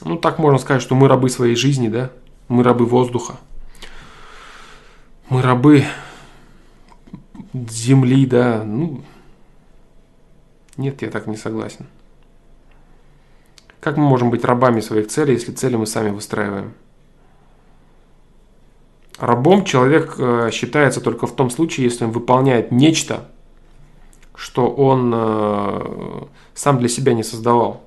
[0.00, 2.10] Ну, так можно сказать, что мы рабы своей жизни, да?
[2.48, 3.38] Мы рабы воздуха
[5.28, 5.84] мы рабы
[7.52, 9.02] земли, да, ну,
[10.76, 11.86] нет, я так не согласен.
[13.80, 16.74] Как мы можем быть рабами своих целей, если цели мы сами выстраиваем?
[19.18, 23.28] Рабом человек э, считается только в том случае, если он выполняет нечто,
[24.34, 26.24] что он э,
[26.54, 27.84] сам для себя не создавал.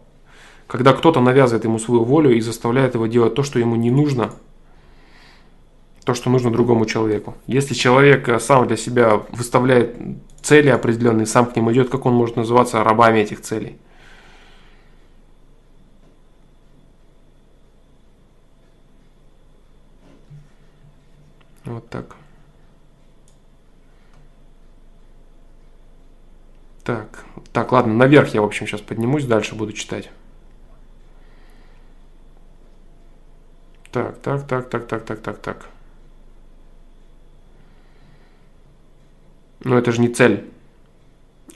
[0.68, 4.32] Когда кто-то навязывает ему свою волю и заставляет его делать то, что ему не нужно–
[6.08, 7.36] то, что нужно другому человеку.
[7.48, 9.98] Если человек э, сам для себя выставляет
[10.42, 13.78] цели определенные, сам к ним идет, как он может называться рабами этих целей?
[21.66, 22.16] Вот так.
[26.86, 30.10] Так, так, ладно, наверх я, в общем, сейчас поднимусь, дальше буду читать.
[33.92, 35.77] Так, так, так, так, так, так, так, так.
[39.68, 40.46] Но это же не цель.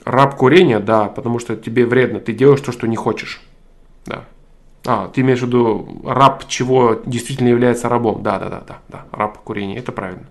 [0.04, 2.20] Раб курения, да, потому что тебе вредно.
[2.20, 3.40] Ты делаешь то, что не хочешь.
[4.04, 4.24] Да.
[4.84, 8.22] А, ты имеешь в виду раб, чего действительно является рабом.
[8.22, 9.04] Да, да, да, да, да.
[9.12, 10.26] Раб курения, это правильно.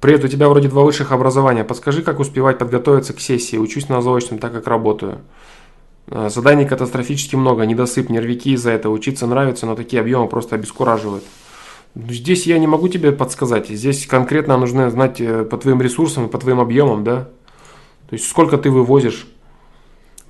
[0.00, 1.62] Привет, у тебя вроде два высших образования.
[1.62, 3.58] Подскажи, как успевать подготовиться к сессии?
[3.58, 5.18] Учусь на заочном, так как работаю.
[6.06, 8.94] Э, заданий катастрофически много, недосып, нервики из-за этого.
[8.94, 11.22] Учиться нравится, но такие объемы просто обескураживают.
[11.94, 13.68] Ну, здесь я не могу тебе подсказать.
[13.68, 17.28] Здесь конкретно нужно знать э, по твоим ресурсам и по твоим объемам, да?
[18.08, 19.28] То есть сколько ты вывозишь.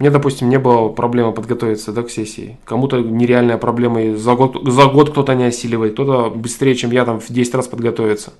[0.00, 2.58] Мне, допустим, не было проблемы подготовиться да, к сессии.
[2.64, 7.04] Кому-то нереальная проблема, и за год, за год кто-то не осиливает, кто-то быстрее, чем я,
[7.04, 8.32] там в 10 раз подготовится.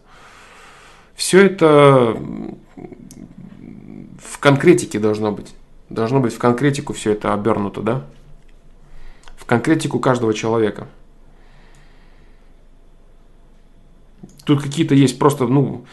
[1.21, 2.17] Все это
[4.19, 5.53] в конкретике должно быть.
[5.91, 8.07] Должно быть в конкретику все это обернуто, да?
[9.37, 10.89] В конкретику каждого человека.
[14.47, 15.85] Тут какие-то есть просто, ну,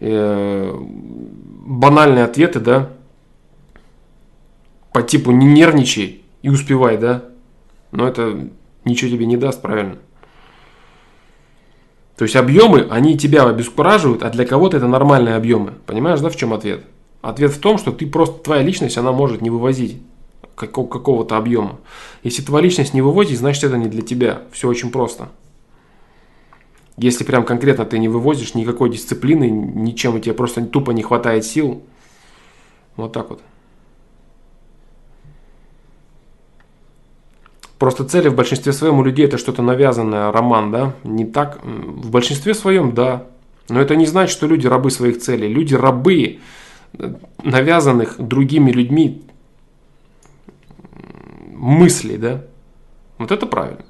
[0.00, 2.90] э, банальные ответы, да?
[4.92, 7.24] По типу не нервничай и успевай, да?
[7.90, 8.50] Но это
[8.84, 9.96] ничего тебе не даст, правильно?
[12.16, 15.74] То есть объемы, они тебя обескураживают, а для кого-то это нормальные объемы.
[15.86, 16.84] Понимаешь, да, в чем ответ?
[17.22, 19.98] Ответ в том, что ты просто, твоя личность, она может не вывозить
[20.54, 21.78] какого-то объема.
[22.22, 24.42] Если твоя личность не вывозит, значит это не для тебя.
[24.52, 25.28] Все очень просто.
[26.96, 31.44] Если прям конкретно ты не вывозишь никакой дисциплины, ничем, и тебе просто тупо не хватает
[31.44, 31.82] сил,
[32.94, 33.40] вот так вот.
[37.84, 40.94] Просто цели в большинстве своем у людей это что-то навязанное, роман, да?
[41.04, 41.62] Не так?
[41.62, 43.26] В большинстве своем, да.
[43.68, 45.48] Но это не значит, что люди рабы своих целей.
[45.48, 46.38] Люди рабы
[46.94, 49.22] э, навязанных другими людьми
[51.52, 52.46] мыслей, да?
[53.18, 53.84] Вот это правильно.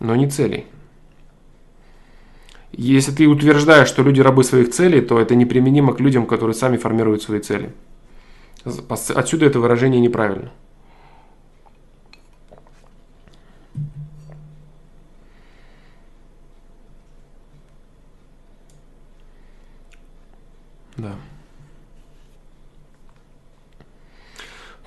[0.00, 0.66] Но не целей.
[2.72, 6.78] Если ты утверждаешь, что люди рабы своих целей, то это неприменимо к людям, которые сами
[6.78, 7.72] формируют свои цели.
[8.88, 10.50] Отсюда это выражение неправильно.
[20.98, 21.12] Да.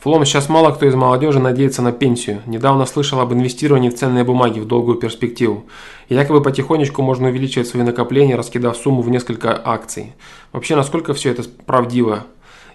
[0.01, 2.41] Флом, сейчас мало кто из молодежи надеется на пенсию.
[2.47, 5.65] Недавно слышал об инвестировании в ценные бумаги в долгую перспективу.
[6.09, 10.13] И якобы потихонечку можно увеличивать свои накопления, раскидав сумму в несколько акций.
[10.53, 12.25] Вообще, насколько все это правдиво?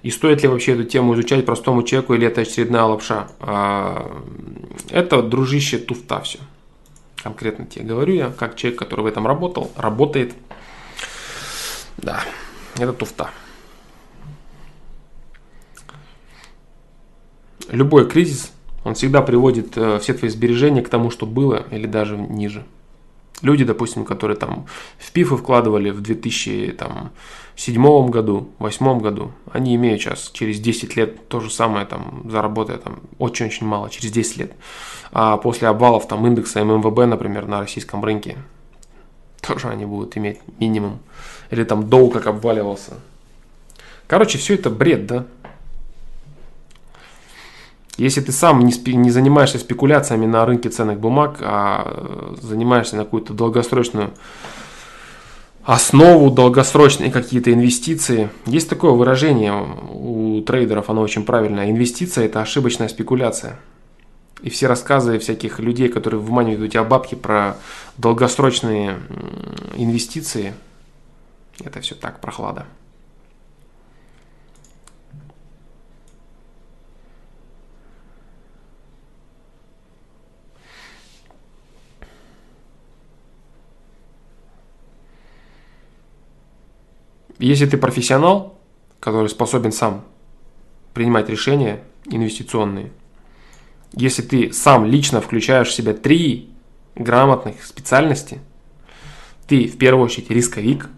[0.03, 3.27] И стоит ли вообще эту тему изучать простому человеку, или это очередная лапша?
[3.41, 4.23] А,
[4.91, 6.39] это, дружище, туфта все.
[7.17, 10.33] Конкретно тебе говорю я, как человек, который в этом работал, работает.
[11.97, 12.21] Да,
[12.79, 13.31] это туфта.
[17.71, 18.53] любой кризис,
[18.85, 22.65] он всегда приводит э, все твои сбережения к тому, что было, или даже ниже.
[23.43, 24.67] Люди, допустим, которые там
[24.99, 31.41] в пифы вкладывали в 2007 году, 2008 году, они имеют сейчас через 10 лет то
[31.41, 34.53] же самое, там, заработая там очень-очень мало, через 10 лет.
[35.13, 38.39] А после обвалов там индекса ММВБ, например, на российском рынке,
[39.47, 40.99] тоже они будут иметь минимум.
[41.51, 42.95] Или там долг как обваливался.
[44.07, 45.25] Короче, все это бред, да?
[47.97, 53.05] Если ты сам не, спи, не занимаешься спекуляциями на рынке ценных бумаг, а занимаешься на
[53.05, 54.11] какую-то долгосрочную
[55.65, 58.29] основу, долгосрочные какие-то инвестиции.
[58.45, 59.53] Есть такое выражение
[59.91, 61.71] у трейдеров, оно очень правильное.
[61.71, 63.59] Инвестиция– это ошибочная спекуляция.
[64.47, 67.57] И все рассказы всяких людей, которые выманивают у тебя бабки про
[67.99, 69.01] долгосрочные
[69.75, 70.55] инвестиции,
[71.59, 72.65] это все так, прохлада.
[87.41, 88.57] Если ты профессионал,
[89.01, 90.05] который способен сам
[90.95, 92.93] принимать решения инвестиционные,
[93.97, 96.51] если ты сам лично включаешь в себя три
[96.95, 98.39] грамотных специальности,
[99.49, 100.89] ты в первую очередь рисковик,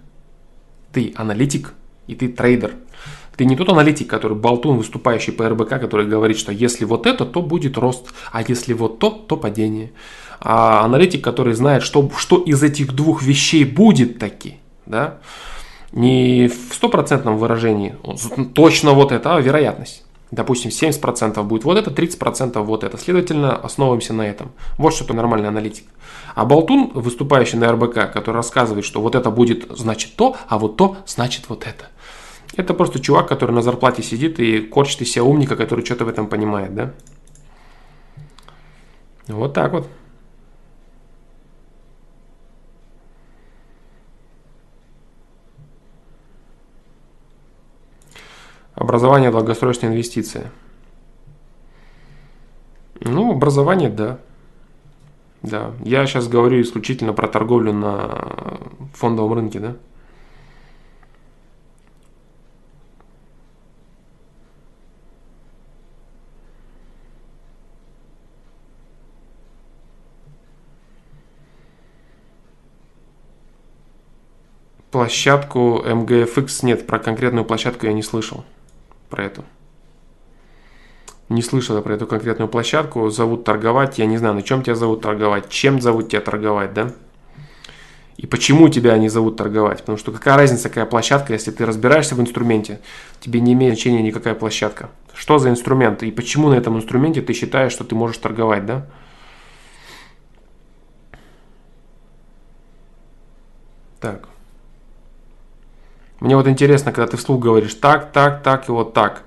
[0.93, 1.75] ты аналитик
[2.09, 2.75] и ты трейдер.
[3.37, 7.25] Ты не тот аналитик, который болтун, выступающий по РБК, который говорит, что если вот это,
[7.25, 9.93] то будет рост, а если вот то, то падение.
[10.41, 14.57] А аналитик, который знает, что, что из этих двух вещей будет таки,
[14.87, 15.19] да,
[15.93, 17.95] не в стопроцентном выражении,
[18.55, 20.05] точно вот это, а вероятность.
[20.31, 22.99] Допустим, 70% будет вот это, 30% вот это.
[22.99, 24.53] Следовательно, основываемся на этом.
[24.77, 25.85] Вот что то нормальный аналитик.
[26.35, 30.77] А Болтун, выступающий на РБК, который рассказывает, что вот это будет значит то, а вот
[30.77, 31.87] то значит вот это.
[32.57, 36.09] Это просто чувак, который на зарплате сидит и корчит из себя умника, который что-то в
[36.09, 36.93] этом понимает, да?
[39.29, 39.89] Вот так вот.
[48.79, 50.53] Образование– долгосрочная инвестиция.
[53.01, 54.21] Ну, образование– да.
[55.43, 55.73] Да.
[55.85, 59.77] Я сейчас говорю исключительно про торговлю на фондовом рынке, да.
[74.93, 78.45] Площадку MGFX нет, про конкретную площадку я не слышал
[79.09, 79.45] про эту.
[81.29, 83.11] Не слышал я про эту конкретную площадку.
[83.11, 83.99] Зовут торговать.
[83.99, 85.49] Я не знаю, на чем тебя зовут торговать.
[85.51, 86.93] Чем зовут тебя торговать, да?
[88.17, 89.79] И почему тебя они зовут торговать?
[89.79, 92.81] Потому что какая разница, какая площадка, если ты разбираешься в инструменте,
[93.21, 94.91] тебе не имеет значения никакая площадка.
[95.15, 96.03] Что за инструмент?
[96.03, 98.87] И почему на этом инструменте ты считаешь, что ты можешь торговать, да?
[104.01, 104.28] Так.
[106.21, 109.23] Мне вот интересно, когда ты вслух говоришь так, так, так и вот так.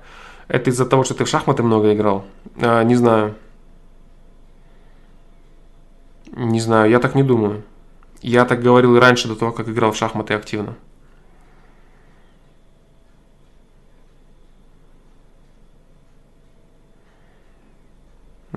[0.48, 2.24] Это из-за того, что ты в шахматы много играл?
[2.60, 3.34] А, не знаю.
[6.32, 7.62] Не знаю, я так не думаю.
[8.20, 10.76] Я так говорил и раньше, до того, как играл в шахматы активно.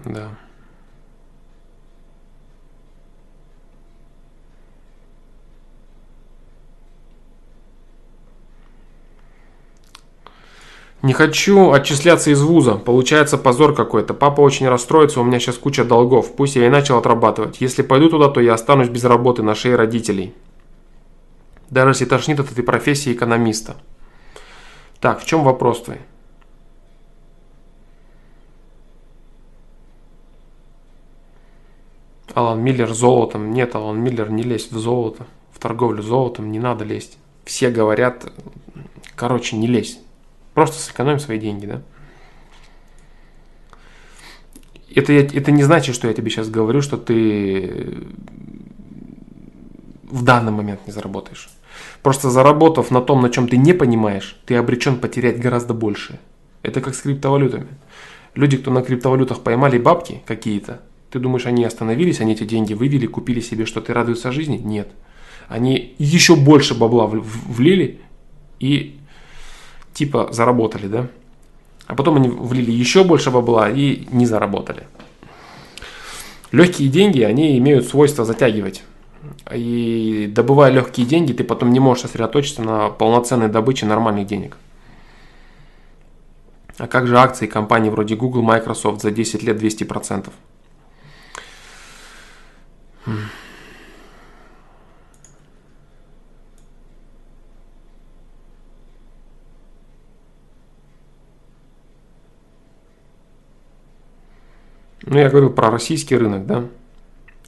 [0.05, 0.29] Да.
[11.05, 12.77] Не хочу отчисляться из вуза.
[12.77, 14.15] Получается позор какой-то.
[14.15, 16.35] Папа очень расстроится, у меня сейчас куча долгов.
[16.35, 17.61] Пусть я и начал отрабатывать.
[17.61, 20.33] Если пойду туда, то я останусь без работы на шее родителей.
[21.69, 23.75] Даже если тошнит от этой профессии экономиста.
[24.99, 25.99] Так, в чем вопрос твой?
[32.33, 33.51] Алан Миллер золотом.
[33.51, 35.27] Нет, Алан Миллер, не лезь в золото.
[35.51, 37.19] В торговлю золотом не надо лезть.
[37.43, 38.25] Все говорят,
[39.15, 39.99] короче, не лезь.
[40.55, 41.81] Просто сэкономим свои деньги, да?
[44.95, 48.07] Это, это не значит, что я тебе сейчас говорю, что ты
[50.09, 51.49] в данный момент не заработаешь.
[52.01, 56.19] Просто заработав на том, на чем ты не понимаешь, ты обречен потерять гораздо больше.
[56.63, 57.67] Это как с криптовалютами.
[58.33, 60.79] Люди, кто на криптовалютах поймали бабки какие-то,
[61.11, 64.55] ты думаешь, они остановились, они эти деньги вывели, купили себе что-то и радуются жизни?
[64.55, 64.87] Нет.
[65.49, 67.99] Они еще больше бабла влили
[68.61, 68.99] и
[69.95, 71.07] типа заработали, да?
[71.87, 74.83] А потом они влили еще больше бабла и не заработали.
[76.51, 78.83] Легкие деньги, они имеют свойство затягивать.
[79.51, 84.57] И добывая легкие деньги, ты потом не можешь сосредоточиться на полноценной добыче нормальных денег.
[86.77, 90.29] А как же акции компаний вроде Google, Microsoft за 10 лет 200%?
[105.05, 106.65] Ну, я говорил про российский рынок, да.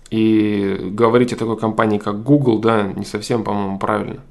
[0.10, 4.22] И говорить о такой компании, как Google, да, не совсем, по-моему, правильно.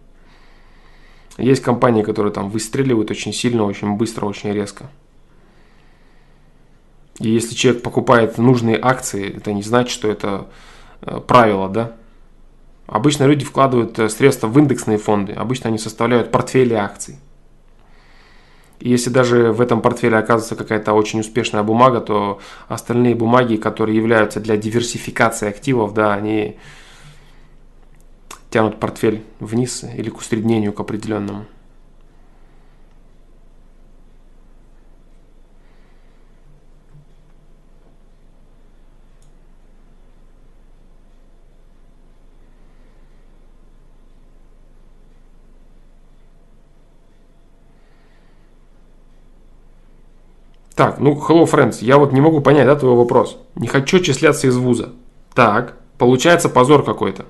[1.37, 4.87] Есть компании, которые там выстреливают очень сильно, очень быстро, очень резко.
[7.19, 10.49] И если человек покупает нужные акции, это не значит, что это
[11.03, 11.93] э, правило, да.
[12.87, 15.33] Обычно люди вкладывают э, средства в индексные фонды.
[15.33, 17.19] Обычно они составляют портфели акций.
[18.79, 23.97] И если даже в этом портфеле оказывается какая-то очень успешная бумага, то остальные бумаги, которые
[23.97, 26.57] являются для диверсификации активов, да, они
[28.51, 31.47] тянут портфель вниз или к усреднению к определенному.
[50.77, 53.39] Так, ну, hello, friends, я вот не могу понять, да, твой вопрос.
[53.55, 54.91] Не хочу числяться из вуза.
[55.33, 57.25] Так, получается позор какой-то.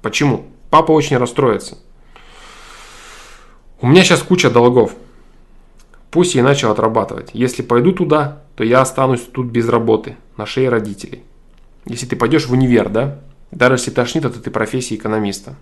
[0.00, 0.46] Почему?
[0.70, 1.76] Папа очень расстроится.
[3.82, 4.92] У меня сейчас куча долгов.
[6.10, 7.28] Пусть я и начал отрабатывать.
[7.34, 11.22] Если пойду туда, то я останусь тут без работы, на шее родителей.
[11.84, 13.20] Если ты пойдешь в универ, да?
[13.50, 15.56] Даже если тошнит от этой профессии экономиста.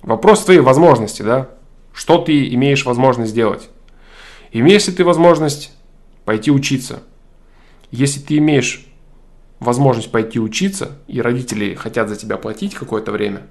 [0.00, 1.50] Вопрос твоей возможности, да?
[1.92, 3.68] Что ты имеешь возможность сделать?
[4.54, 5.72] Имеешь ли ты возможность
[6.24, 7.02] пойти учиться?
[7.90, 8.86] Если ты имеешь
[9.58, 13.48] возможность пойти учиться, и родители хотят за тебя платить какое-то время,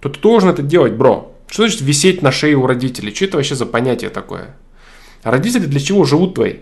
[0.00, 1.36] то ты должен это делать, бро.
[1.48, 3.14] Что значит висеть на шее у родителей?
[3.14, 4.56] Что это вообще за понятие такое?
[5.22, 6.60] Родители для чего живут твои?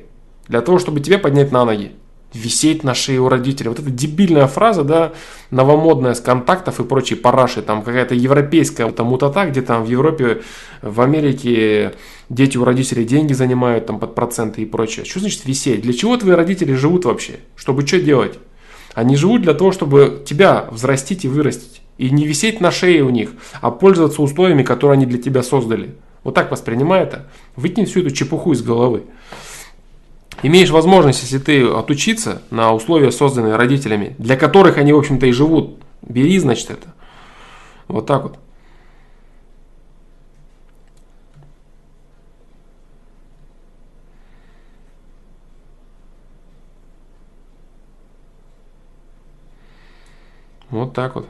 [0.48, 1.92] Для того, чтобы тебя поднять на ноги
[2.34, 3.70] висеть на шее у родителей.
[3.70, 5.12] Вот эта дебильная фраза, да,
[5.50, 10.42] новомодная с контактов и прочей параши, там какая-то европейская там мутата, где там в Европе,
[10.82, 11.94] в Америке
[12.28, 15.04] дети у родителей деньги занимают там под проценты и прочее.
[15.04, 15.80] Что значит висеть?
[15.80, 17.40] Для чего твои родители живут вообще?
[17.56, 18.38] Чтобы что делать?
[18.94, 21.82] Они живут для того, чтобы тебя взрастить и вырастить.
[21.98, 23.30] И не висеть на шее у них,
[23.60, 25.94] а пользоваться условиями, которые они для тебя создали.
[26.22, 27.28] Вот так воспринимай это.
[27.56, 29.02] Выкинь всю эту чепуху из головы.
[30.42, 35.32] Имеешь возможность, если ты отучиться на условия, созданные родителями, для которых они, в общем-то, и
[35.32, 36.94] живут, бери, значит, это.
[37.88, 38.38] Вот так вот.
[50.70, 51.26] Вот так вот.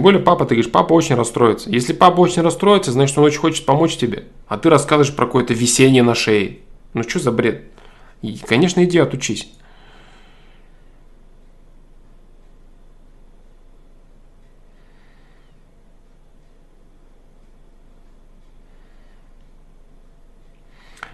[0.00, 1.68] Тем более папа, ты говоришь, папа очень расстроится.
[1.68, 4.24] Если папа очень расстроится, значит, он очень хочет помочь тебе.
[4.48, 6.60] А ты рассказываешь про какое-то висение на шее.
[6.94, 7.64] Ну что за бред?
[8.22, 9.52] И, конечно, иди отучись.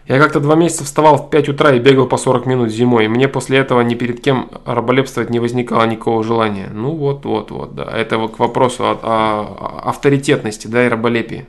[0.08, 3.06] Я как-то два месяца вставал в 5 утра и бегал по 40 минут зимой.
[3.06, 6.70] И мне после этого ни перед кем раболепствовать не возникало никакого желания.
[6.72, 7.84] Ну вот, вот, вот, да.
[7.84, 11.46] Это к вопросу о, о авторитетности, да, и раболепии.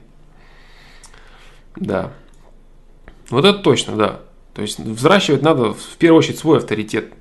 [1.76, 2.14] Да.
[3.30, 4.20] Вот это точно, да.
[4.56, 7.14] То есть взращивать надо в первую очередь свой авторитет.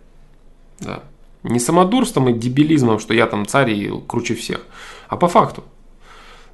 [0.80, 1.02] Да.
[1.42, 4.62] Не самодурством и дебилизмом, что я там царь и круче всех,
[5.08, 5.64] а по факту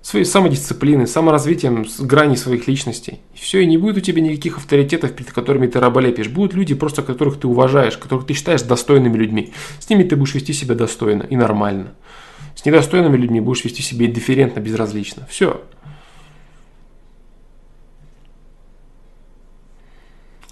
[0.02, 3.20] своей самодисциплины, саморазвитием с грани своих личностей.
[3.34, 6.28] И все, и не будет у тебя никаких авторитетов, перед которыми ты раболепишь.
[6.28, 9.52] Будут люди, просто которых ты уважаешь, которых ты считаешь достойными людьми.
[9.78, 11.94] С ними ты будешь вести себя достойно и нормально.
[12.56, 15.26] С недостойными людьми будешь вести себя индифферентно, безразлично.
[15.30, 15.62] Все.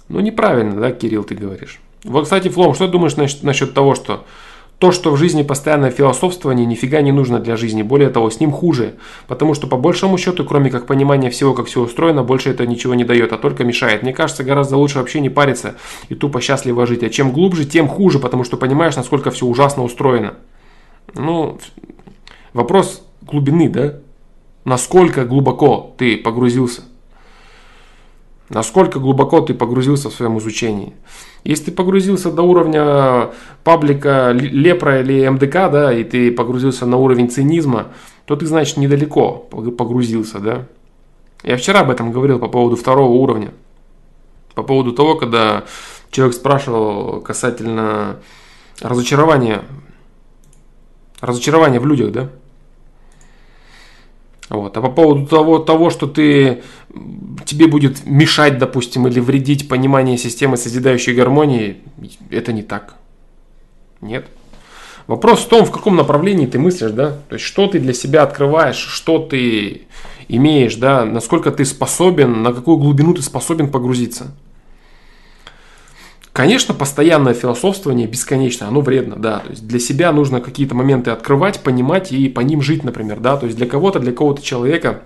[0.07, 1.79] Ну, неправильно, да, Кирилл, ты говоришь.
[2.03, 4.25] Вот, кстати, Флом, что ты думаешь насчет, насчет того, что
[4.81, 7.83] то, что в жизни постоянное философствование, нифига не нужно для жизни.
[7.83, 8.95] Более того, с ним хуже.
[9.27, 12.95] Потому что по большому счету, кроме как понимания всего, как все устроено, больше это ничего
[12.95, 14.01] не дает, а только мешает.
[14.01, 15.75] Мне кажется, гораздо лучше вообще не париться
[16.09, 17.03] и тупо счастливо жить.
[17.03, 20.33] А чем глубже, тем хуже, потому что понимаешь, насколько все ужасно устроено.
[21.13, 21.59] Ну,
[22.53, 23.99] вопрос глубины, да?
[24.65, 26.81] Насколько глубоко ты погрузился?
[28.53, 30.93] Насколько глубоко ты погрузился в своем изучении?
[31.45, 33.29] Если ты погрузился до уровня
[33.63, 37.87] паблика Лепра или МДК, да, и ты погрузился на уровень цинизма,
[38.25, 39.47] то ты, значит, недалеко
[39.77, 40.67] погрузился, да.
[41.43, 43.53] Я вчера об этом говорил по поводу второго уровня.
[44.53, 45.63] По поводу того, когда
[46.11, 48.17] человек спрашивал касательно
[48.81, 49.63] разочарования,
[51.21, 52.29] разочарования в людях, да.
[54.51, 54.75] Вот.
[54.75, 56.61] А по поводу того, того, что ты,
[57.45, 61.77] тебе будет мешать, допустим, или вредить понимание системы созидающей гармонии,
[62.29, 62.95] это не так.
[64.01, 64.25] Нет.
[65.07, 67.17] Вопрос в том, в каком направлении ты мыслишь, да?
[67.29, 69.83] То есть, что ты для себя открываешь, что ты
[70.27, 71.05] имеешь, да?
[71.05, 74.35] Насколько ты способен, на какую глубину ты способен погрузиться.
[76.33, 79.39] Конечно, постоянное философствование бесконечно, оно вредно, да.
[79.39, 83.35] То есть для себя нужно какие-то моменты открывать, понимать и по ним жить, например, да.
[83.35, 85.01] То есть для кого-то, для кого-то человека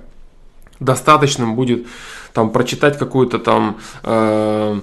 [0.79, 1.87] достаточным будет
[2.33, 4.79] там прочитать какую-то там э,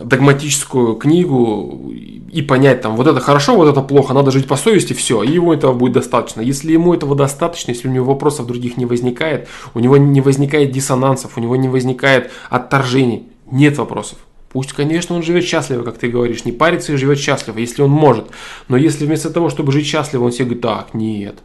[0.00, 4.92] догматическую книгу и понять там вот это хорошо, вот это плохо, надо жить по совести,
[4.92, 6.42] все, и ему этого будет достаточно.
[6.42, 10.70] Если ему этого достаточно, если у него вопросов других не возникает, у него не возникает
[10.70, 14.18] диссонансов, у него не возникает отторжений, нет вопросов.
[14.50, 17.90] Пусть, конечно, он живет счастливо, как ты говоришь, не парится и живет счастливо, если он
[17.90, 18.26] может.
[18.68, 21.38] Но если вместо того, чтобы жить счастливо, он себе говорит, так, нет,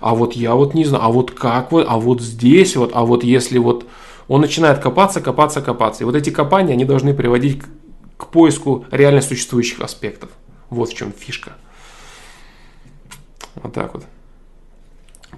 [0.00, 3.04] а вот я вот не знаю, а вот как вот, а вот здесь вот, а
[3.04, 3.86] вот если вот...
[4.28, 6.02] Он начинает копаться, копаться, копаться.
[6.02, 7.68] И вот эти копания, они должны приводить к,
[8.16, 10.30] к поиску реально существующих аспектов.
[10.68, 11.52] Вот в чем фишка.
[13.54, 14.04] Вот так вот.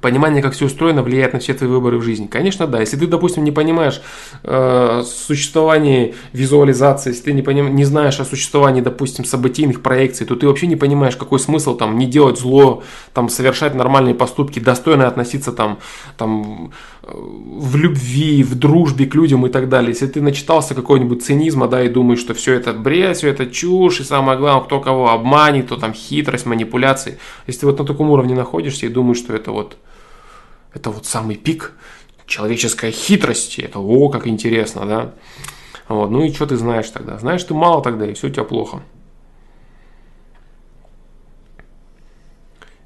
[0.00, 2.26] Понимание, как все устроено, влияет на все твои выборы в жизни.
[2.26, 2.80] Конечно, да.
[2.80, 4.00] Если ты, допустим, не понимаешь
[4.44, 10.36] э, существование визуализации, если ты не, поним, не знаешь о существовании, допустим, событийных проекций, то
[10.36, 15.08] ты вообще не понимаешь, какой смысл там не делать зло, там совершать нормальные поступки, достойно
[15.08, 15.78] относиться там,
[16.16, 16.70] там
[17.02, 19.90] э, в любви, в дружбе к людям и так далее.
[19.90, 24.00] Если ты начитался какой-нибудь цинизма, да, и думаешь, что все это бред, все это чушь,
[24.00, 27.18] и самое главное, кто кого обманет, то там хитрость, манипуляции.
[27.48, 29.76] Если ты вот на таком уровне находишься и думаешь, что это вот
[30.78, 31.72] это вот самый пик
[32.26, 33.60] человеческой хитрости.
[33.60, 35.14] Это о, как интересно, да?
[35.88, 37.18] Вот, ну и что ты знаешь тогда?
[37.18, 38.82] Знаешь ты мало тогда, и все у тебя плохо.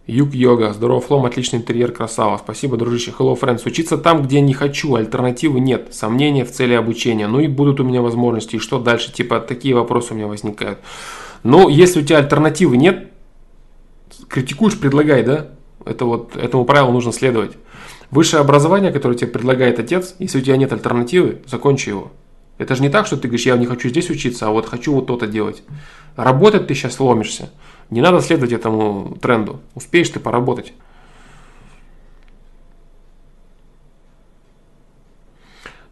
[0.06, 2.36] Юг Йога, здорово, Флом, отличный интерьер, красава.
[2.36, 3.12] Спасибо, дружище.
[3.16, 3.62] Hello, friends.
[3.66, 5.94] Учиться там, где не хочу, альтернативы нет.
[5.94, 7.28] Сомнения в цели обучения.
[7.28, 8.56] Ну и будут у меня возможности.
[8.56, 9.12] И что дальше?
[9.12, 10.80] Типа, такие вопросы у меня возникают.
[11.44, 13.12] Но если у тебя альтернативы нет,
[14.28, 15.48] критикуешь, предлагай, да?
[15.84, 17.52] Это вот, этому правилу нужно следовать.
[18.12, 22.12] Высшее образование, которое тебе предлагает отец, если у тебя нет альтернативы, закончи его.
[22.58, 24.92] Это же не так, что ты говоришь, я не хочу здесь учиться, а вот хочу
[24.92, 25.62] вот то-то делать.
[26.14, 27.50] Работать ты сейчас ломишься.
[27.88, 29.60] Не надо следовать этому тренду.
[29.74, 30.74] Успеешь ты поработать.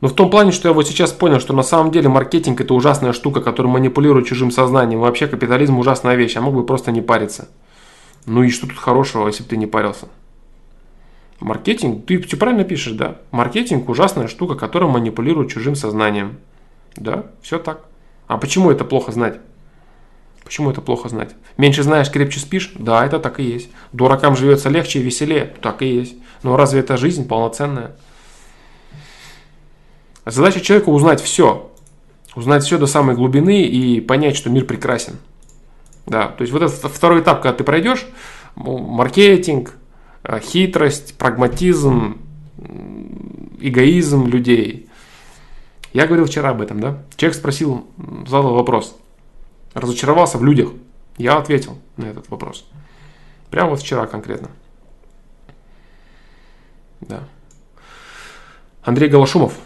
[0.02, 2.74] Но в том плане, что я вот сейчас понял, что на самом деле маркетинг это
[2.74, 5.00] ужасная штука, которая манипулирует чужим сознанием.
[5.00, 7.48] Вообще капитализм ужасная вещь, а мог бы просто не париться.
[8.26, 10.08] Ну и что тут хорошего, если бы ты не парился?
[11.40, 13.16] Маркетинг, ты все правильно пишешь, да.
[13.30, 16.38] Маркетинг ужасная штука, которая манипулирует чужим сознанием.
[16.96, 17.86] Да, все так.
[18.26, 19.40] А почему это плохо знать?
[20.44, 21.30] Почему это плохо знать?
[21.56, 22.72] Меньше знаешь, крепче спишь?
[22.74, 23.70] Да, это так и есть.
[23.92, 25.54] Дуракам живется легче и веселее?
[25.62, 26.16] Так и есть.
[26.42, 27.96] Но разве это жизнь полноценная?
[30.26, 31.70] Задача человека узнать все.
[32.34, 35.16] Узнать все до самой глубины и понять, что мир прекрасен.
[36.06, 38.06] Да, то есть вот этот второй этап, когда ты пройдешь,
[38.56, 39.74] маркетинг,
[40.40, 42.20] хитрость, прагматизм,
[43.58, 44.88] эгоизм людей.
[45.92, 47.02] Я говорил вчера об этом, да?
[47.16, 47.86] Человек спросил,
[48.26, 48.96] задал вопрос.
[49.74, 50.70] Разочаровался в людях.
[51.18, 52.66] Я ответил на этот вопрос.
[53.50, 54.50] Прямо вот вчера конкретно.
[57.00, 57.24] Да.
[58.82, 59.58] Андрей Голошумов.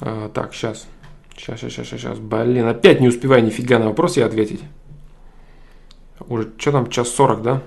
[0.00, 0.86] А, так, сейчас.
[1.36, 2.18] Сейчас, сейчас, сейчас, сейчас.
[2.18, 4.60] Блин, опять не успеваю нифига на вопрос я ответить.
[6.20, 7.62] Уже, что там, час сорок, да?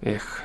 [0.00, 0.42] Эх.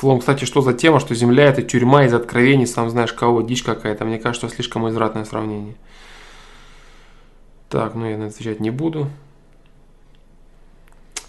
[0.00, 3.62] Флом, кстати, что за тема, что Земля это тюрьма из откровений, сам знаешь кого, дичь
[3.62, 4.06] какая-то.
[4.06, 5.76] Мне кажется, слишком извратное сравнение.
[7.70, 9.06] Так, ну я на отвечать не буду.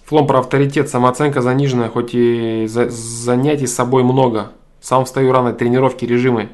[0.05, 4.51] Флом про авторитет, самооценка заниженная, хоть и за, занятий с собой много.
[4.81, 6.49] Сам встаю рано, тренировки, режимы,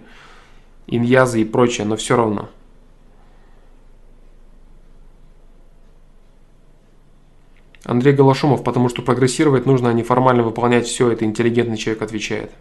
[0.87, 2.49] иньязы и прочее, но все равно.
[7.85, 12.51] Андрей Голошумов, потому что прогрессировать нужно, а не формально выполнять все, это интеллигентный человек отвечает.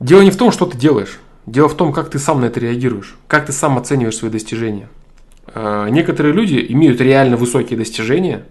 [0.00, 1.20] Дело не в том, что ты делаешь.
[1.46, 4.88] Дело в том, как ты сам на это реагируешь, как ты сам оцениваешь свои достижения.
[5.46, 8.46] Э, некоторые люди имеют реально высокие достижения,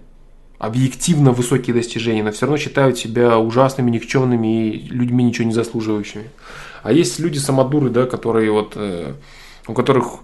[0.58, 6.30] объективно высокие достижения, но все равно считают себя ужасными, никчемными и людьми ничего не заслуживающими.
[6.84, 9.14] А есть люди самодуры, да, которые вот, э,
[9.68, 10.20] у которых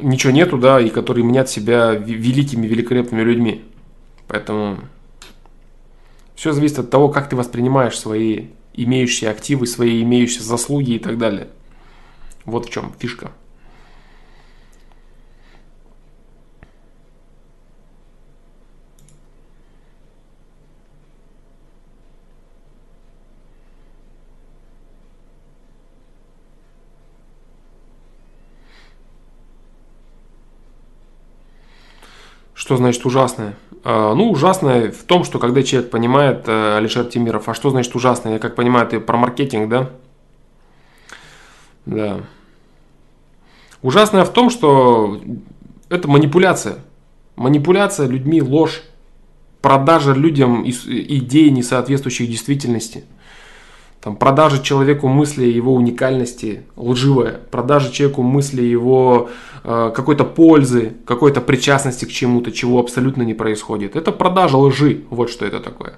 [0.00, 3.64] ничего нету, да, и которые мнят себя великими, великолепными людьми.
[4.28, 4.78] Поэтому
[6.34, 8.46] все зависит от того, как ты воспринимаешь свои
[8.76, 11.48] имеющиеся активы, свои имеющиеся заслуги и так далее.
[12.44, 13.32] Вот в чем фишка.
[32.66, 33.54] Что значит ужасное?
[33.84, 37.94] А, ну, ужасное в том, что когда человек понимает, э, Алишер Тимиров, а что значит
[37.94, 38.32] ужасное?
[38.32, 39.90] Я как понимаю, ты про маркетинг, да?
[41.84, 42.22] Да.
[43.82, 45.20] Ужасное в том, что
[45.90, 46.78] это манипуляция.
[47.36, 48.82] Манипуляция людьми, ложь,
[49.62, 53.04] продажа людям идей, не соответствующих действительности–
[54.06, 59.30] там, продажа человеку мысли его уникальности лживая, продажа человеку мысли его
[59.64, 63.96] э, какой-то пользы, какой-то причастности к чему-то, чего абсолютно не происходит.
[63.96, 65.94] Это продажа лжи, вот что это такое.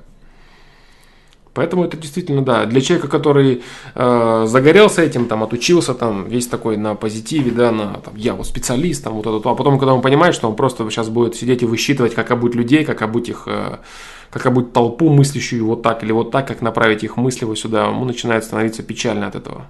[1.59, 3.65] Поэтому это действительно, да, для человека, который
[3.97, 8.47] э, загорелся этим, там, отучился, там, весь такой на позитиве, да, на, там, я вот
[8.47, 11.63] специалист, там, вот это, а потом, когда он понимает, что он просто сейчас будет сидеть
[11.63, 13.79] и высчитывать, как обуть людей, как обуть их э,
[14.31, 17.89] как обуть толпу, мыслящую вот так или вот так, как направить их мысли вот сюда,
[17.89, 19.67] ему начинает становиться печально от этого.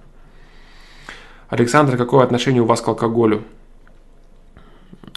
[1.48, 3.44] Александр, какое отношение у вас к алкоголю?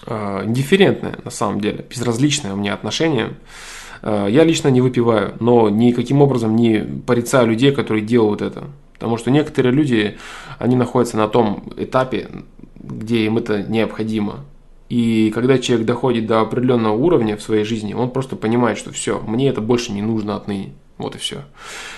[0.05, 3.27] Э, индифферентное, на самом деле, безразличное у меня отношение.
[3.27, 8.65] Э, я лично не выпиваю, но никаким образом не порицаю людей, которые делают это.
[8.93, 10.17] Потому что некоторые люди,
[10.59, 12.29] они находятся на том этапе,
[12.75, 14.45] где им это необходимо.
[14.89, 19.19] И когда человек доходит до определенного уровня в своей жизни, он просто понимает, что все,
[19.19, 20.73] мне это больше не нужно отныне.
[20.97, 21.45] Вот и все.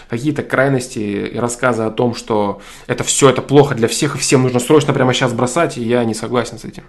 [0.10, 1.00] Какие-то крайности
[1.34, 4.94] и рассказы о том, что это все, это плохо для всех, и всем нужно срочно
[4.94, 6.84] прямо сейчас бросать, я не согласен с этим.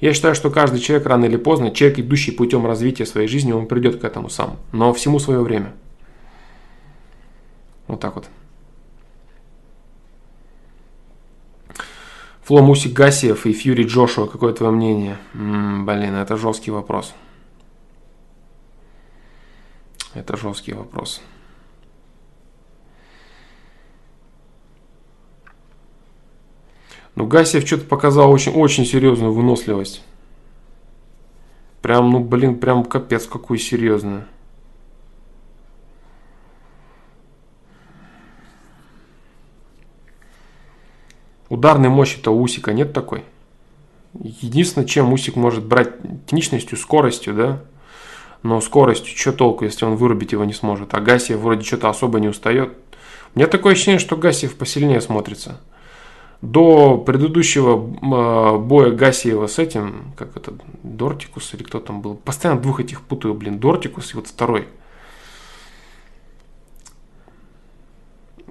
[0.00, 3.66] Я считаю, что каждый человек рано или поздно, человек, идущий путем развития своей жизни, он
[3.66, 4.58] придет к этому сам.
[4.72, 5.72] Но всему свое время.
[7.86, 8.28] Вот так вот.
[12.42, 15.18] Фло Мусик Гасиев и Фьюри Джошуа, какое твое мнение?
[15.34, 17.14] М-м, блин, это жесткий вопрос.
[20.14, 21.20] Это жесткий вопрос.
[27.16, 30.02] Ну, Гасиев что-то показал очень, очень серьезную выносливость.
[31.80, 34.26] Прям, ну, блин, прям капец какую серьезную.
[41.48, 43.24] Ударной мощи-то у Усика нет такой.
[44.12, 45.94] Единственное, чем Усик может брать
[46.26, 47.62] техничностью, скоростью, да,
[48.42, 50.92] но скоростью, что толку, если он вырубить его не сможет.
[50.92, 52.76] А Гасиев вроде что-то особо не устает.
[53.34, 55.60] У меня такое ощущение, что Гасиев посильнее смотрится.
[56.42, 60.52] До предыдущего э, боя Гасиева с этим, как это,
[60.82, 64.68] Дортикус или кто там был, постоянно двух этих путаю, блин, Дортикус и вот второй.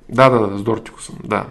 [0.08, 1.48] Да-да-да, с Дортикусом, да.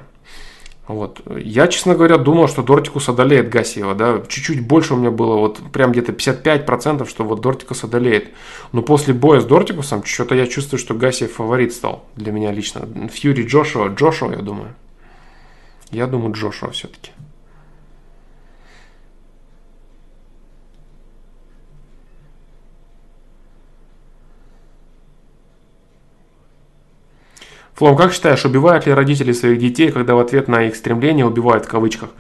[0.87, 1.23] Вот.
[1.39, 5.61] Я, честно говоря, думал, что Дортикус одолеет Гасиева, да, чуть-чуть больше у меня было, вот
[5.73, 8.33] прям где-то 55%, что вот Дортикус одолеет.
[8.73, 12.87] Но после боя с Дортикусом, что-то я чувствую, что Гасиев фаворит стал для меня лично.
[13.11, 14.75] Фьюри Джошуа, Джошуа, я думаю.
[15.95, 17.13] Я думаю, Джошуа все-таки.
[27.75, 31.67] Флом, как считаешь, убивают ли родители своих детей, когда в ответ на их стремление, убивают
[31.67, 32.11] в кавычках,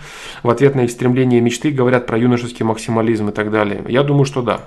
[0.44, 3.84] в ответ на их стремление и мечты говорят про юношеский максимализм и так далее?
[3.88, 4.60] Я думаю, что да.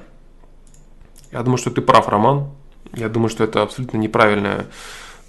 [1.32, 2.50] Я думаю, что ты прав, Роман.
[2.94, 4.68] Я думаю, что это абсолютно неправильное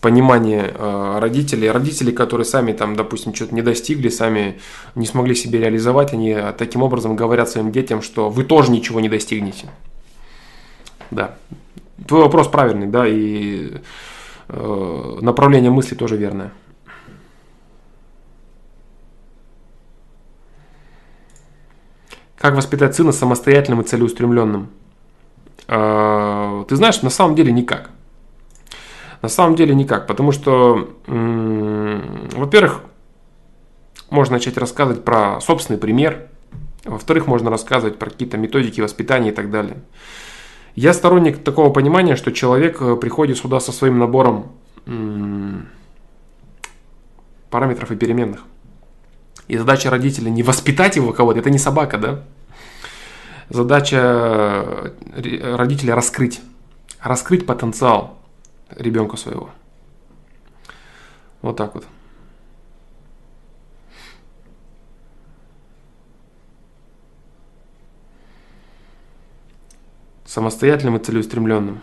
[0.01, 1.71] понимание э, родителей.
[1.71, 4.59] Родители, которые сами там, допустим, что-то не достигли, сами
[4.95, 9.09] не смогли себе реализовать, они таким образом говорят своим детям, что вы тоже ничего не
[9.09, 9.69] достигнете.
[11.11, 11.37] Да.
[12.07, 13.79] Твой вопрос правильный, да, и
[14.49, 16.53] Э, направление мысли тоже верное.
[22.37, 24.71] Как воспитать сына самостоятельным и целеустремленным?
[25.67, 27.91] Э, ты знаешь, на самом деле никак.
[29.23, 32.83] На самом деле никак, потому что, во-первых,
[34.11, 36.29] можно начать рассказывать про собственный пример,
[36.85, 39.79] во-вторых, можно рассказывать про какие-то методики воспитания и так далее.
[40.75, 44.53] Я сторонник такого понимания, что человек э, приходит сюда со своим набором
[47.51, 48.45] параметров и переменных.
[49.49, 52.25] И задача родителя не воспитать его кого-то, это не собака, да?
[53.51, 56.41] Задача э, родителя раскрыть,
[57.01, 58.18] раскрыть потенциал
[58.71, 59.51] ребенка своего.
[61.43, 61.87] Вот так вот.
[70.39, 71.83] самостоятельным и целеустремленным.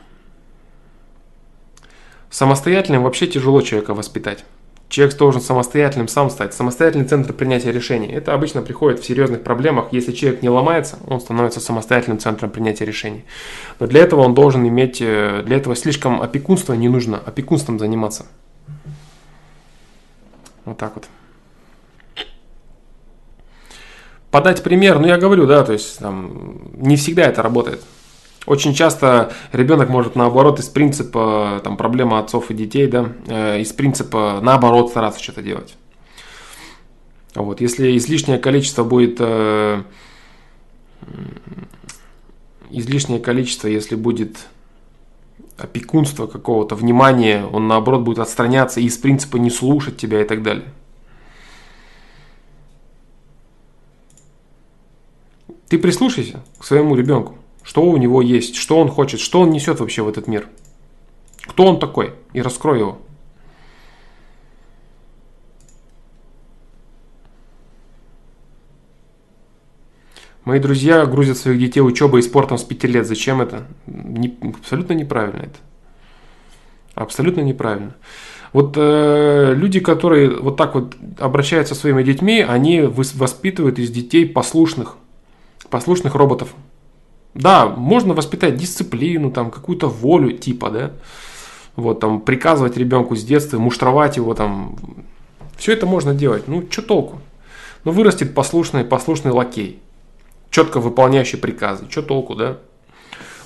[2.29, 4.45] Самостоятельным вообще тяжело человека воспитать.
[4.87, 6.53] Человек должен самостоятельным сам стать.
[6.53, 8.07] Самостоятельный центр принятия решений.
[8.07, 9.87] Это обычно приходит в серьезных проблемах.
[9.91, 13.25] Если человек не ломается, он становится самостоятельным центром принятия решений.
[13.79, 18.27] Но для этого он должен иметь, э, для этого слишком опекунство не нужно, опекунством заниматься.
[20.65, 21.05] Вот так вот.
[24.29, 27.81] Подать пример, ну я говорю, да, то есть там не всегда это работает.
[28.45, 33.73] Очень часто ребенок может наоборот из принципа, там проблема отцов и детей, да, э, из
[33.73, 35.75] принципа наоборот стараться что-то делать.
[37.33, 39.81] Вот, если излишнее количество будет, э,
[42.69, 44.37] излишнее количество, если будет
[45.57, 50.43] опекунство какого-то, внимания, он наоборот будет отстраняться и из принципа не слушать тебя и так
[50.43, 50.65] далее.
[55.67, 59.79] Ты прислушайся к своему ребенку что у него есть, что он хочет, что он несет
[59.79, 60.47] вообще в этот мир.
[61.41, 62.13] Кто он такой?
[62.31, 62.99] И раскрой его.
[70.43, 73.07] Мои друзья грузят своих детей учебой и спортом с 5 лет.
[73.07, 73.65] Зачем это?
[73.87, 75.57] Не, абсолютно неправильно это.
[76.93, 77.95] Абсолютно неправильно.
[78.53, 84.27] Вот э, люди, которые вот так вот обращаются со своими детьми, они воспитывают из детей
[84.27, 84.97] послушных,
[85.71, 86.53] послушных роботов.
[87.35, 90.93] Да, можно воспитать дисциплину, там, какую-то волю типа, да.
[91.75, 94.77] Вот, там, приказывать ребенку с детства, муштровать его, там.
[95.57, 96.47] Все это можно делать.
[96.47, 97.19] Ну, что толку?
[97.83, 99.79] Ну, вырастет послушный, послушный лакей,
[100.49, 101.85] четко выполняющий приказы.
[101.89, 102.57] Что толку, да?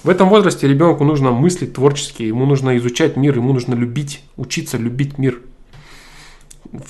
[0.04, 4.78] В этом возрасте ребенку нужно мыслить творчески, ему нужно изучать мир, ему нужно любить, учиться
[4.78, 5.42] любить мир.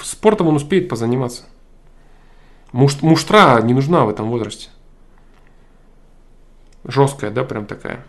[0.03, 1.45] Спортом он успеет позаниматься.
[2.71, 4.69] Муш, муштра не нужна в этом возрасте.
[6.85, 8.03] Жесткая, да, прям такая.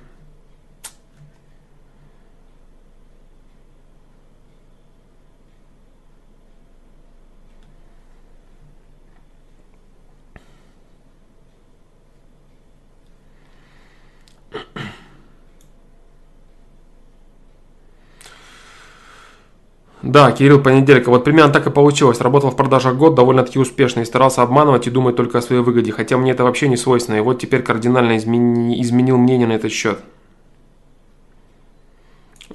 [20.10, 21.08] Да, Кирилл Понеделька.
[21.08, 22.20] Вот примерно так и получилось.
[22.20, 25.92] Работал в продажах год довольно-таки успешно и старался обманывать и думать только о своей выгоде.
[25.92, 27.16] Хотя мне это вообще не свойственно.
[27.16, 28.82] И вот теперь кардинально измени...
[28.82, 30.00] изменил мнение на этот счет.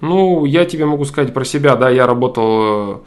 [0.01, 1.77] Ну, я тебе могу сказать про себя.
[1.77, 3.05] Да, я работал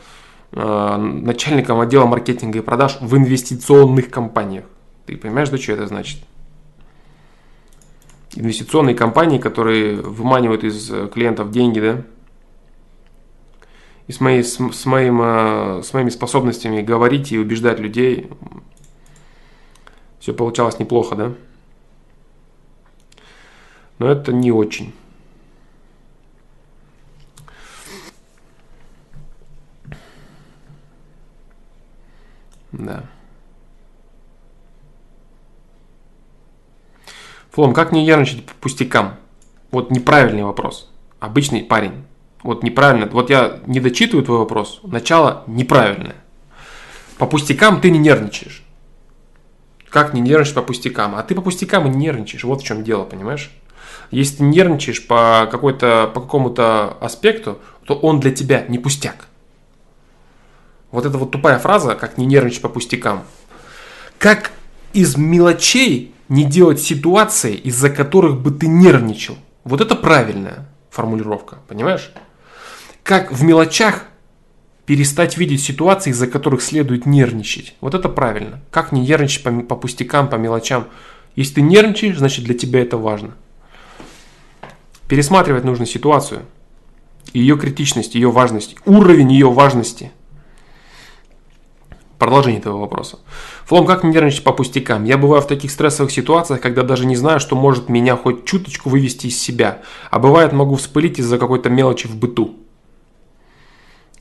[0.52, 4.64] э, начальником отдела маркетинга и продаж в инвестиционных компаниях.
[5.04, 6.20] Ты понимаешь, да, что это значит?
[8.34, 12.04] Инвестиционные компании, которые выманивают из клиентов деньги, да?
[14.08, 18.30] И с, моей, с, с, моим, э, с моими способностями говорить и убеждать людей
[20.18, 21.34] все получалось неплохо, да?
[23.98, 24.94] Но это не очень.
[32.72, 33.04] Да.
[37.50, 39.16] Флом, как не нервничать по пустякам?
[39.70, 40.90] Вот неправильный вопрос.
[41.18, 42.07] Обычный парень.
[42.42, 43.06] Вот неправильно.
[43.06, 44.80] Вот я не дочитываю твой вопрос.
[44.82, 46.16] Начало неправильное.
[47.18, 48.62] По пустякам ты не нервничаешь.
[49.88, 51.14] Как не нервничать по пустякам?
[51.16, 52.44] А ты по пустякам и нервничаешь.
[52.44, 53.50] Вот в чем дело, понимаешь?
[54.10, 59.26] Если ты нервничаешь по, какой-то, по какому-то аспекту, то он для тебя не пустяк.
[60.90, 63.24] Вот это вот тупая фраза, как не нервничать по пустякам.
[64.18, 64.52] Как
[64.92, 69.36] из мелочей не делать ситуации, из-за которых бы ты нервничал.
[69.64, 72.12] Вот это правильная формулировка, понимаешь?
[73.08, 74.04] Как в мелочах
[74.84, 77.74] перестать видеть ситуации, из-за которых следует нервничать.
[77.80, 78.60] Вот это правильно.
[78.70, 80.88] Как не нервничать по, по пустякам, по мелочам.
[81.34, 83.30] Если ты нервничаешь, значит для тебя это важно.
[85.08, 86.42] Пересматривать нужно ситуацию,
[87.32, 90.12] ее критичность, ее важность, уровень ее важности.
[92.18, 93.20] Продолжение этого вопроса.
[93.64, 95.04] Флом, как не нервничать по пустякам?
[95.04, 98.90] Я бываю в таких стрессовых ситуациях, когда даже не знаю, что может меня хоть чуточку
[98.90, 99.80] вывести из себя.
[100.10, 102.67] А бывает могу вспылить из-за какой-то мелочи в быту.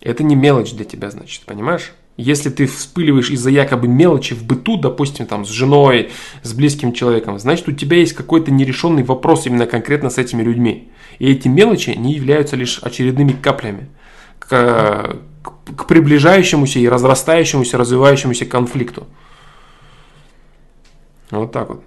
[0.01, 1.93] Это не мелочь для тебя, значит, понимаешь?
[2.17, 6.09] Если ты вспыливаешь из-за якобы мелочи в быту, допустим, там с женой,
[6.41, 10.89] с близким человеком, значит у тебя есть какой-то нерешенный вопрос именно конкретно с этими людьми.
[11.19, 13.89] И эти мелочи не являются лишь очередными каплями
[14.39, 19.05] к, к приближающемуся и разрастающемуся, развивающемуся конфликту.
[21.29, 21.83] Вот так вот.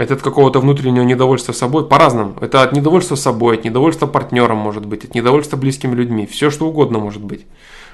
[0.00, 1.86] Это от какого-то внутреннего недовольства собой.
[1.86, 2.34] По-разному.
[2.40, 6.24] Это от недовольства собой, от недовольства партнером может быть, от недовольства близкими людьми.
[6.24, 7.44] Все что угодно может быть.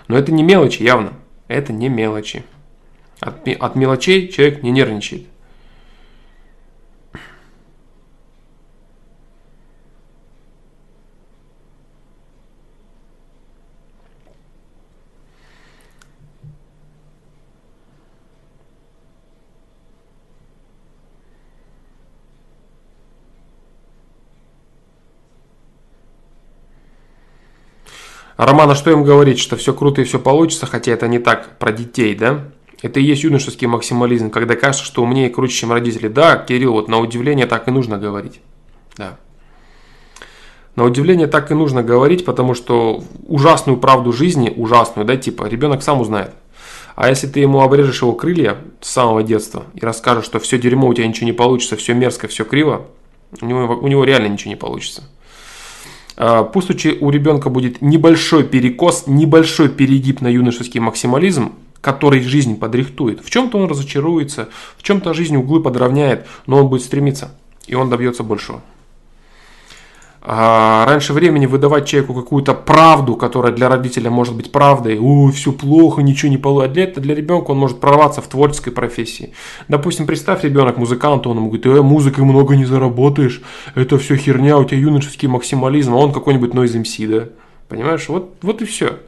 [0.07, 1.15] Но это не мелочи, явно.
[1.49, 2.45] Это не мелочи.
[3.19, 5.27] От, от мелочей человек не нервничает.
[28.37, 31.73] Романа, что им говорить, что все круто и все получится, хотя это не так про
[31.73, 32.45] детей, да?
[32.83, 36.09] Это и есть юношеский максимализм, когда кажется, что умнее и круче, чем родители.
[36.09, 38.41] Да, Кирилл, вот на удивление так и нужно говорить.
[38.97, 39.17] Да.
[40.75, 45.83] На удивление так и нужно говорить, потому что ужасную правду жизни, ужасную, да, типа, ребенок
[45.83, 46.33] сам узнает.
[46.97, 50.89] А если ты ему обрежешь его крылья с самого детства и расскажешь, что все дерьмо,
[50.89, 52.87] у тебя ничего не получится, все мерзко, все криво,
[53.41, 55.03] у него, у него реально ничего не получится.
[56.16, 63.24] А, пусть у ребенка будет небольшой перекос, небольшой перегиб на юношеский максимализм, который жизнь подрихтует.
[63.24, 67.32] В чем-то он разочаруется, в чем-то жизнь углы подровняет, но он будет стремиться,
[67.66, 68.62] и он добьется большего.
[70.28, 75.53] А раньше времени выдавать человеку какую-то правду, которая для родителя может быть правдой, ой, все
[75.53, 76.74] плохо, ничего не получится.
[76.74, 79.35] Для, для ребенка он может прорваться в творческой профессии.
[79.69, 83.40] Допустим, представь ребенок музыкант, он ему говорит, э, музыкой много не заработаешь,
[83.77, 87.28] это все херня, у тебя юношеский максимализм, а он какой-нибудь Noise MC, да?
[87.69, 88.98] Понимаешь, вот, вот и все.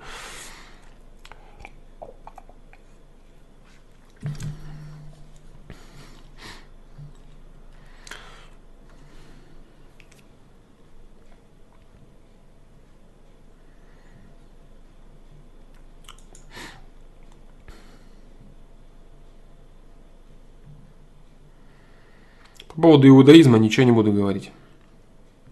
[22.78, 24.52] По поводу иудаизма ничего не буду говорить.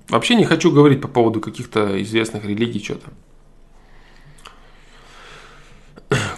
[0.08, 3.10] Вообще не хочу говорить по поводу каких-то известных религий что-то.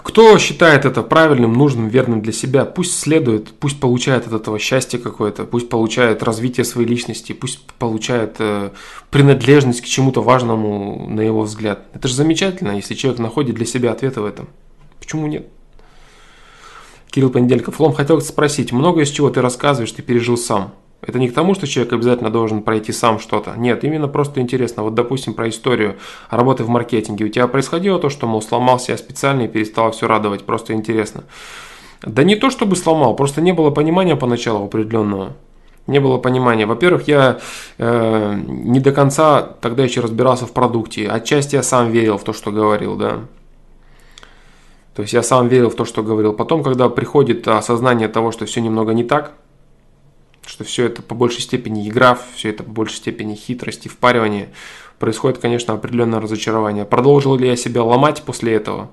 [0.03, 4.99] Кто считает это правильным, нужным, верным для себя, пусть следует, пусть получает от этого счастье
[4.99, 8.71] какое-то, пусть получает развитие своей личности, пусть получает э,
[9.11, 11.83] принадлежность к чему-то важному на его взгляд.
[11.93, 14.49] Это же замечательно, если человек находит для себя ответы в этом.
[14.99, 15.49] Почему нет?
[17.19, 17.81] Кирилл Понедельников.
[17.81, 20.73] Лом, хотел спросить, много из чего ты рассказываешь, ты пережил сам?
[21.03, 23.55] Это не к тому, что человек обязательно должен пройти сам что-то.
[23.57, 24.85] Нет, именно просто интересно.
[24.85, 25.97] Вот, допустим, про историю
[26.31, 27.25] работы в маркетинге.
[27.25, 30.45] У тебя происходило то, что, мол, сломался я специально и перестал все радовать.
[30.45, 31.25] Просто интересно.
[32.03, 35.33] Да не то, чтобы сломал, просто не было понимания поначалу определенного.
[35.89, 36.67] Не было понимания.
[36.67, 37.41] Во-первых, я
[37.79, 41.09] э, не до конца тогда еще разбирался в продукте.
[41.09, 43.23] Отчасти я сам верил в то, что говорил, да.
[44.99, 46.33] То есть я сам верил в то, что говорил.
[46.33, 49.33] Потом, когда приходит осознание того, что все немного не так,
[50.45, 54.49] что все это по большей степени игра, все это по большей степени хитрость и впаривание,
[54.99, 56.85] происходит, конечно, определенное разочарование.
[56.85, 58.91] Продолжил ли я себя ломать после этого?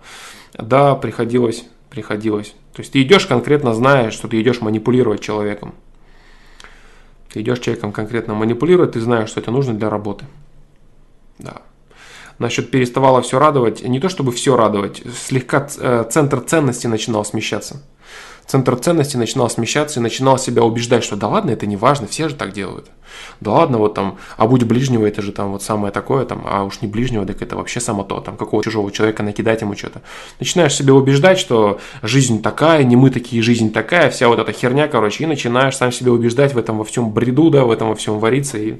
[0.53, 2.53] Да, приходилось, приходилось.
[2.73, 5.73] То есть ты идешь конкретно зная, что ты идешь манипулировать человеком.
[7.33, 10.25] Ты идешь человеком конкретно манипулировать, ты знаешь, что это нужно для работы.
[11.39, 11.63] Да.
[12.39, 17.81] Насчет переставало все радовать, не то чтобы все радовать, слегка э, центр ценности начинал смещаться
[18.45, 22.29] центр ценности начинал смещаться и начинал себя убеждать, что да ладно, это не важно, все
[22.29, 22.87] же так делают.
[23.39, 26.63] Да ладно, вот там, а будь ближнего, это же там вот самое такое, там, а
[26.63, 30.01] уж не ближнего, так это вообще само то, там, какого чужого человека накидать ему что-то.
[30.39, 34.87] Начинаешь себя убеждать, что жизнь такая, не мы такие, жизнь такая, вся вот эта херня,
[34.87, 37.95] короче, и начинаешь сам себя убеждать в этом во всем бреду, да, в этом во
[37.95, 38.75] всем вариться, и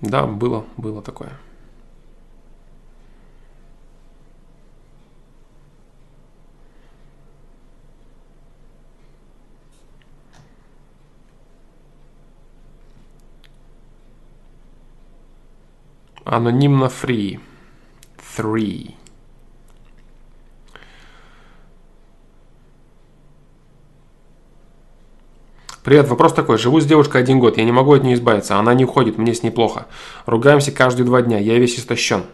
[0.00, 1.32] да, было, было такое.
[16.24, 17.38] Анонимно free.
[18.36, 18.95] Three.
[25.86, 26.58] Привет, вопрос такой.
[26.58, 29.32] Живу с девушкой один год, я не могу от нее избавиться, она не уходит, мне
[29.32, 29.86] с ней плохо.
[30.26, 32.24] Ругаемся каждые два дня, я весь истощен.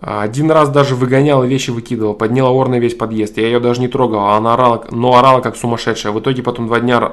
[0.00, 3.38] Один раз даже выгонял и вещи выкидывал, подняла ор на весь подъезд.
[3.38, 6.12] Я ее даже не трогал, а она орала, но орала как сумасшедшая.
[6.12, 7.12] В итоге потом два дня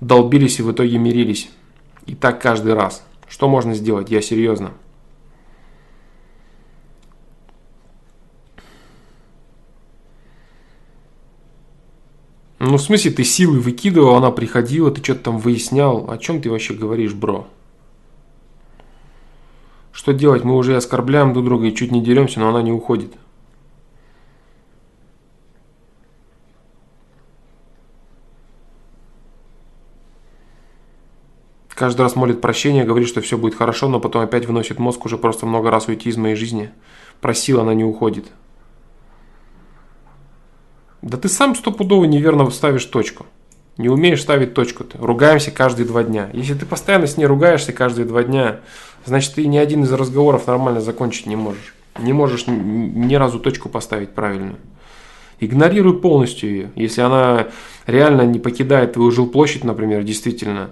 [0.00, 1.48] долбились и в итоге мирились.
[2.04, 3.02] И так каждый раз.
[3.26, 4.10] Что можно сделать?
[4.10, 4.72] Я серьезно.
[12.64, 16.08] Ну, в смысле, ты силы выкидывал, она приходила, ты что-то там выяснял.
[16.08, 17.48] О чем ты вообще говоришь, бро?
[19.90, 20.44] Что делать?
[20.44, 23.14] Мы уже оскорбляем друг друга и чуть не деремся, но она не уходит.
[31.70, 35.18] Каждый раз молит прощения, говорит, что все будет хорошо, но потом опять выносит мозг уже
[35.18, 36.70] просто много раз уйти из моей жизни.
[37.20, 38.26] Просил, она не уходит.
[41.02, 43.26] Да ты сам стопудово неверно ставишь точку.
[43.76, 44.98] Не умеешь ставить точку ты.
[44.98, 46.30] Ругаемся каждые два дня.
[46.32, 48.60] Если ты постоянно с ней ругаешься каждые два дня,
[49.04, 51.74] значит ты ни один из разговоров нормально закончить не можешь.
[51.98, 54.56] Не можешь ни разу точку поставить правильную.
[55.40, 56.70] Игнорируй полностью ее.
[56.76, 57.48] Если она
[57.86, 60.70] реально не покидает твою жилплощадь, например, действительно,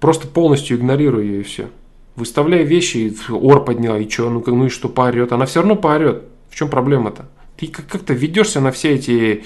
[0.00, 1.68] Просто полностью игнорируй ее и все.
[2.16, 5.32] Выставляй вещи, ор подняла, и что, ну, ну и что, поорет.
[5.32, 6.24] Она все равно поорет.
[6.50, 7.26] В чем проблема-то?
[7.56, 9.44] Ты как-то ведешься на все эти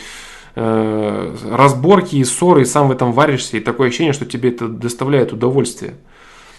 [0.54, 4.68] э, разборки и ссоры, и сам в этом варишься, и такое ощущение, что тебе это
[4.68, 5.94] доставляет удовольствие.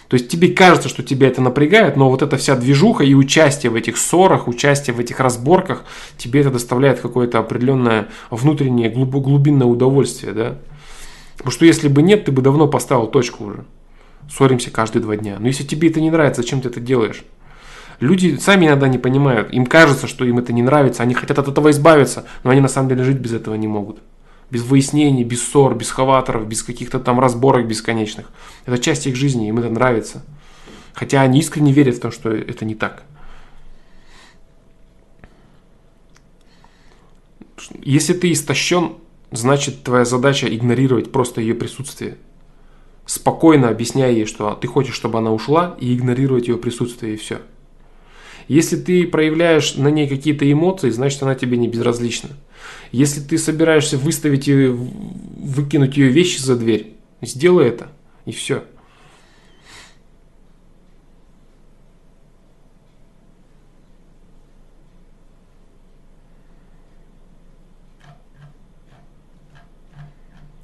[0.08, 3.70] То есть тебе кажется, что тебя это напрягает, но вот эта вся движуха и участие
[3.70, 5.84] в этих ссорах, участие в этих разборках,
[6.18, 10.58] тебе это доставляет какое-то определенное внутреннее глубинное удовольствие, да?
[11.38, 13.64] Потому что если бы нет, ты бы давно поставил точку уже
[14.30, 15.36] ссоримся каждые два дня.
[15.38, 17.24] Но если тебе это не нравится, зачем ты это делаешь?
[18.02, 19.52] Люди сами иногда не понимают.
[19.52, 22.66] Им кажется, что им это не нравится, они хотят от этого избавиться, но они на
[22.66, 24.00] самом деле жить без этого не могут.
[24.50, 28.32] Без выяснений, без ссор, без хаваторов, без каких-то там разборок бесконечных.
[28.66, 30.24] Это часть их жизни, им это нравится.
[30.94, 33.04] Хотя они искренне верят в то, что это не так.
[37.84, 38.94] Если ты истощен,
[39.30, 42.16] значит твоя задача игнорировать просто ее присутствие
[43.06, 47.42] спокойно объясняя ей, что ты хочешь, чтобы она ушла, и игнорировать ее присутствие, и все.
[48.48, 52.30] Если ты проявляешь на ней какие-то эмоции, значит она тебе не безразлична.
[52.90, 57.90] Если ты собираешься выставить ее, выкинуть ее вещи за дверь, сделай это,
[58.26, 58.64] и все.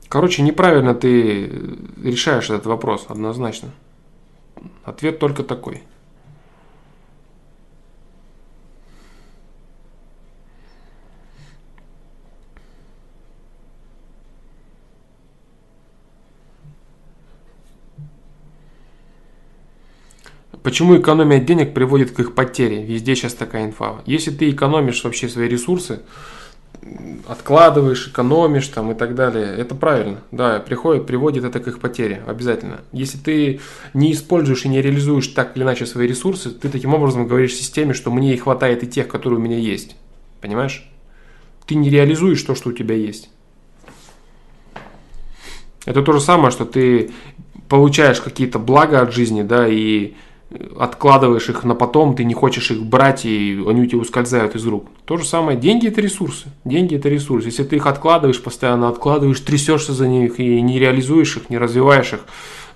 [0.09, 1.47] Короче, неправильно ты
[2.03, 3.71] решаешь этот вопрос, однозначно.
[4.85, 5.83] Ответ только такой.
[20.69, 22.85] Почему экономия денег приводит к их потере?
[22.85, 24.03] Везде сейчас такая инфа.
[24.05, 26.01] Если ты экономишь вообще свои ресурсы,
[27.27, 29.47] откладываешь, экономишь там и так далее.
[29.57, 30.21] Это правильно.
[30.31, 32.23] Да, приходит, приводит это к их потере.
[32.27, 32.83] Обязательно.
[32.93, 33.61] Если ты
[33.95, 37.95] не используешь и не реализуешь так или иначе свои ресурсы, ты таким образом говоришь системе,
[37.95, 39.97] что мне и хватает и тех, которые у меня есть.
[40.43, 40.87] Понимаешь?
[41.67, 43.31] Ты не реализуешь то, что у тебя есть.
[45.87, 47.11] Это то же самое, что ты
[47.71, 50.13] получаешь какие-то блага от жизни, да, и
[50.79, 54.67] откладываешь их на потом, ты не хочешь их брать, и они у тебя ускользают из
[54.67, 54.87] рук.
[55.05, 56.47] То же самое, деньги это ресурсы.
[56.65, 57.49] Деньги это ресурсы.
[57.49, 62.15] Если ты их откладываешь, постоянно откладываешь, трясешься за них и не реализуешь их, не развиваешь
[62.15, 62.21] их,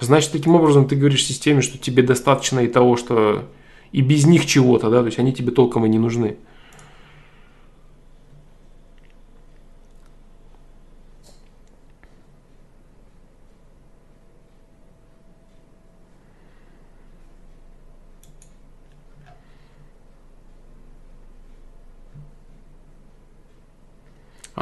[0.00, 3.44] значит, таким образом ты говоришь системе, что тебе достаточно и того, что
[3.92, 6.36] и без них чего-то, да, то есть они тебе толком и не нужны.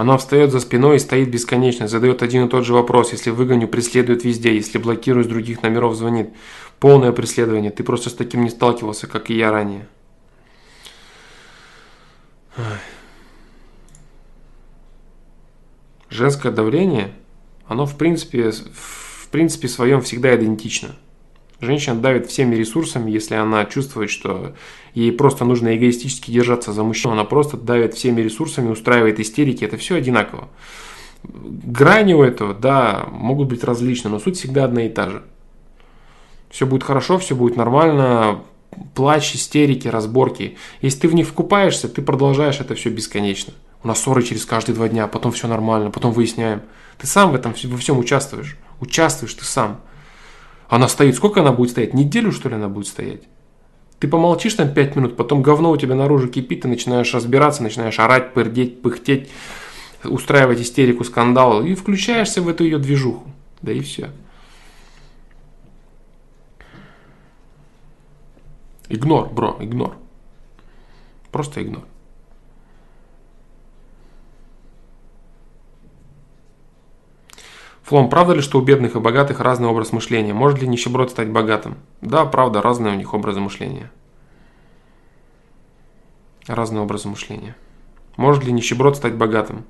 [0.01, 3.13] Она встает за спиной и стоит бесконечно, задает один и тот же вопрос.
[3.13, 4.55] Если выгоню, преследует везде.
[4.55, 6.31] Если блокирую, с других номеров звонит.
[6.79, 7.71] Полное преследование.
[7.71, 9.87] Ты просто с таким не сталкивался, как и я ранее.
[16.09, 17.13] Женское давление,
[17.67, 20.97] оно в принципе, в принципе своем всегда идентично.
[21.61, 24.55] Женщина давит всеми ресурсами, если она чувствует, что
[24.95, 29.77] ей просто нужно эгоистически держаться за мужчину, она просто давит всеми ресурсами, устраивает истерики, это
[29.77, 30.49] все одинаково.
[31.23, 35.23] Грани у этого, да, могут быть различны, но суть всегда одна и та же.
[36.49, 38.41] Все будет хорошо, все будет нормально,
[38.95, 40.57] плач, истерики, разборки.
[40.81, 43.53] Если ты в них вкупаешься, ты продолжаешь это все бесконечно.
[43.82, 46.62] У нас ссоры через каждые два дня, потом все нормально, потом выясняем.
[46.99, 48.57] Ты сам в этом во всем участвуешь.
[48.81, 49.81] Участвуешь ты сам.
[50.71, 51.17] Она стоит.
[51.17, 51.95] Сколько она будет стоять?
[51.95, 53.23] Неделю, что ли, она будет стоять?
[53.99, 57.99] Ты помолчишь там 5 минут, потом говно у тебя наружу кипит, ты начинаешь разбираться, начинаешь
[57.99, 59.29] орать, пердеть, пыхтеть,
[60.05, 63.27] устраивать истерику, скандал, и включаешься в эту ее движуху.
[63.61, 64.11] Да и все.
[68.89, 69.97] Игнор, бро, игнор.
[71.31, 71.83] Просто игнор.
[77.91, 80.33] Флом, правда ли, что у бедных и богатых разный образ мышления?
[80.33, 81.77] Может ли нищеброд стать богатым?
[82.01, 83.91] Да, правда, разные у них образы мышления.
[86.47, 87.57] Разные образы мышления.
[88.17, 89.65] Может ли нищеброд стать богатым?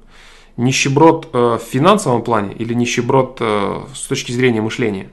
[0.59, 5.09] Нищеброд э, в финансовом плане или нищеброд э, с точки зрения мышления?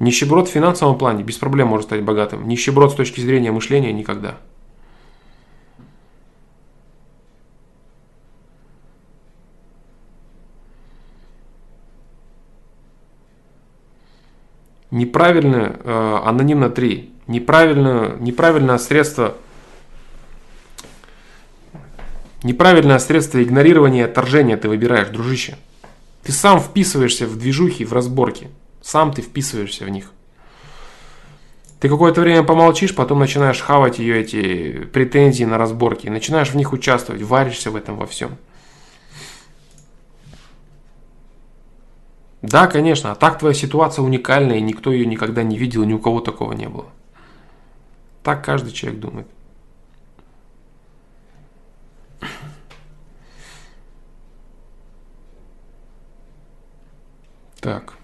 [0.00, 2.48] Нищеброд в финансовом плане без проблем может стать богатым.
[2.48, 4.38] Нищеброд с точки зрения мышления никогда.
[14.92, 19.34] Неправильное, э, анонимно 3, неправильное, неправильное средство
[22.42, 25.56] Неправильное средство игнорирования и отторжения ты выбираешь, дружище.
[26.24, 28.48] Ты сам вписываешься в движухи, в разборки.
[28.80, 30.10] Сам ты вписываешься в них.
[31.78, 36.08] Ты какое-то время помолчишь, потом начинаешь хавать ее эти претензии на разборки.
[36.08, 38.36] Начинаешь в них участвовать, варишься в этом во всем.
[42.42, 46.00] Да, конечно, а так твоя ситуация уникальная, и никто ее никогда не видел, ни у
[46.00, 46.86] кого такого не было.
[48.24, 49.26] Так каждый человек думает.
[57.60, 57.94] Так.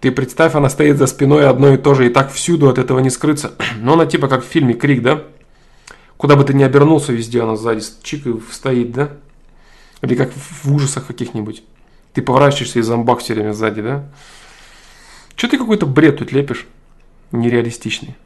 [0.00, 3.00] Ты представь, она стоит за спиной одно и то же, и так всюду от этого
[3.00, 3.54] не скрыться.
[3.78, 5.24] Но она типа как в фильме «Крик», да?
[6.24, 9.10] Куда бы ты ни обернулся, везде она сзади чик и стоит, да?
[10.00, 11.62] Или как в ужасах каких-нибудь.
[12.14, 14.08] Ты поворачиваешься и зомбак все время сзади, да?
[15.36, 16.66] Че ты какой-то бред тут лепишь?
[17.30, 18.16] Нереалистичный.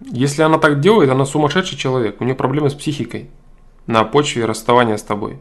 [0.00, 2.20] Если она так делает, она сумасшедший человек.
[2.20, 3.30] У нее проблемы с психикой
[3.86, 5.38] на почве расставания с тобой.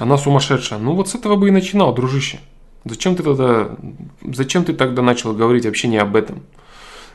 [0.00, 0.78] Она сумасшедшая.
[0.78, 2.40] Ну вот с этого бы и начинал, дружище.
[2.84, 3.76] Зачем ты тогда,
[4.22, 6.42] зачем ты тогда начал говорить вообще не об этом?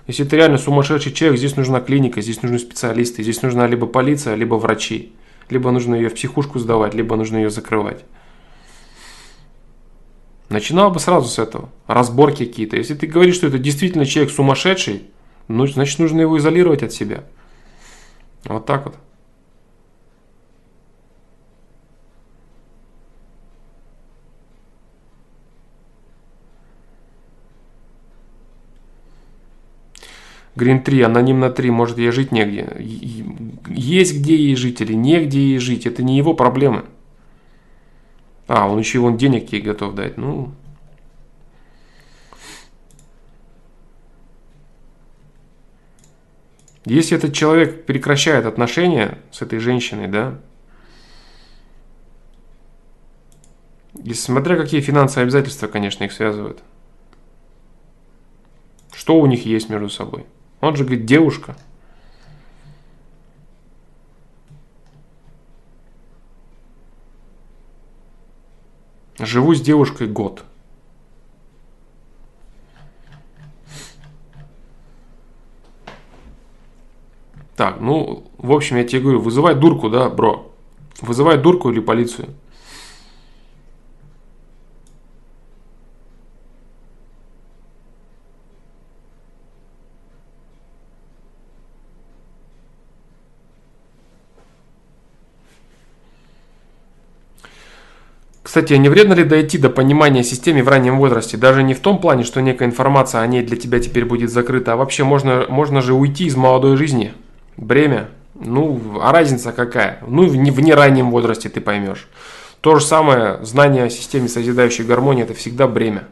[0.08, 4.36] Если ты реально сумасшедший человек, здесь нужна клиника, здесь нужны специалисты, здесь нужна либо полиция,
[4.36, 5.14] либо врачи.
[5.50, 8.04] Либо нужно ее в психушку сдавать, либо нужно ее закрывать.
[10.50, 11.70] Начинал бы сразу с этого.
[11.88, 12.78] Разборки какие-то.
[12.78, 15.04] Если ты говоришь, что это действительно человек сумасшедший,
[15.48, 17.24] ну, значит, нужно его изолировать от себя.
[18.46, 18.96] Вот так вот.
[30.56, 32.68] Грин 3, аноним 3, может ей жить негде.
[33.68, 36.86] Есть где ей жить или негде ей жить, это не его проблемы.
[38.48, 40.18] А, он еще вон денег ей готов дать.
[40.18, 40.54] Ну,
[46.86, 50.40] Если этот человек прекращает отношения с этой женщиной, да,
[54.04, 56.62] и смотря какие финансовые обязательства, конечно, их связывают.
[58.94, 60.28] Что у них есть между собой?
[60.66, 61.56] Он же говорит, девушка.
[69.20, 70.44] Живу с девушкой год.
[77.56, 80.52] Так, ну, в общем, я тебе говорю, вызывай дурку, да, бро.
[81.00, 82.30] Вызывай дурку или полицию.
[98.56, 101.36] Кстати, а не вредно ли дойти до понимания системы в раннем возрасте?
[101.36, 104.72] Даже не в том плане, что некая информация о ней для тебя теперь будет закрыта,
[104.72, 107.12] а вообще можно, можно же уйти из молодой жизни–
[107.58, 108.08] Бремя?
[108.34, 110.00] Ну, а разница какая?
[110.08, 112.08] Ну, в, не, в нераннем возрасте ты поймешь.
[112.62, 116.06] То же самое, знание о системе созидающей гармонии– это всегда бремя.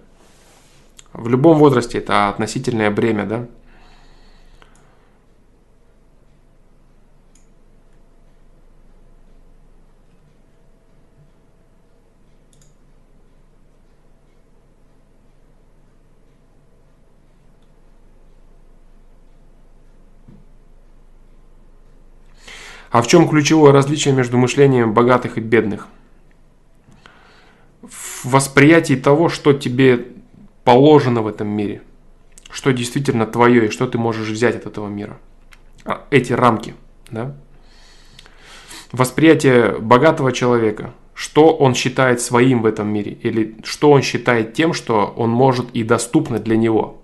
[1.14, 3.46] В любом возрасте это относительное бремя, да?
[22.94, 25.88] А в чем ключевое различие между мышлением богатых и бедных?
[27.82, 30.10] В восприятии того, что тебе
[30.64, 31.82] положено в этом мире,
[32.52, 35.18] что действительно твое и что ты можешь взять от этого мира.
[35.86, 36.76] А, эти рамки,
[37.10, 37.36] да?
[38.92, 44.72] Восприятие богатого человека, что он считает своим в этом мире, или что он считает тем,
[44.72, 47.00] что он может и доступно для него–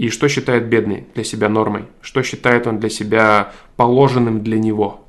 [0.00, 1.84] и что считает бедный для себя нормой?
[2.00, 5.04] Что считает он для себя положенным для него?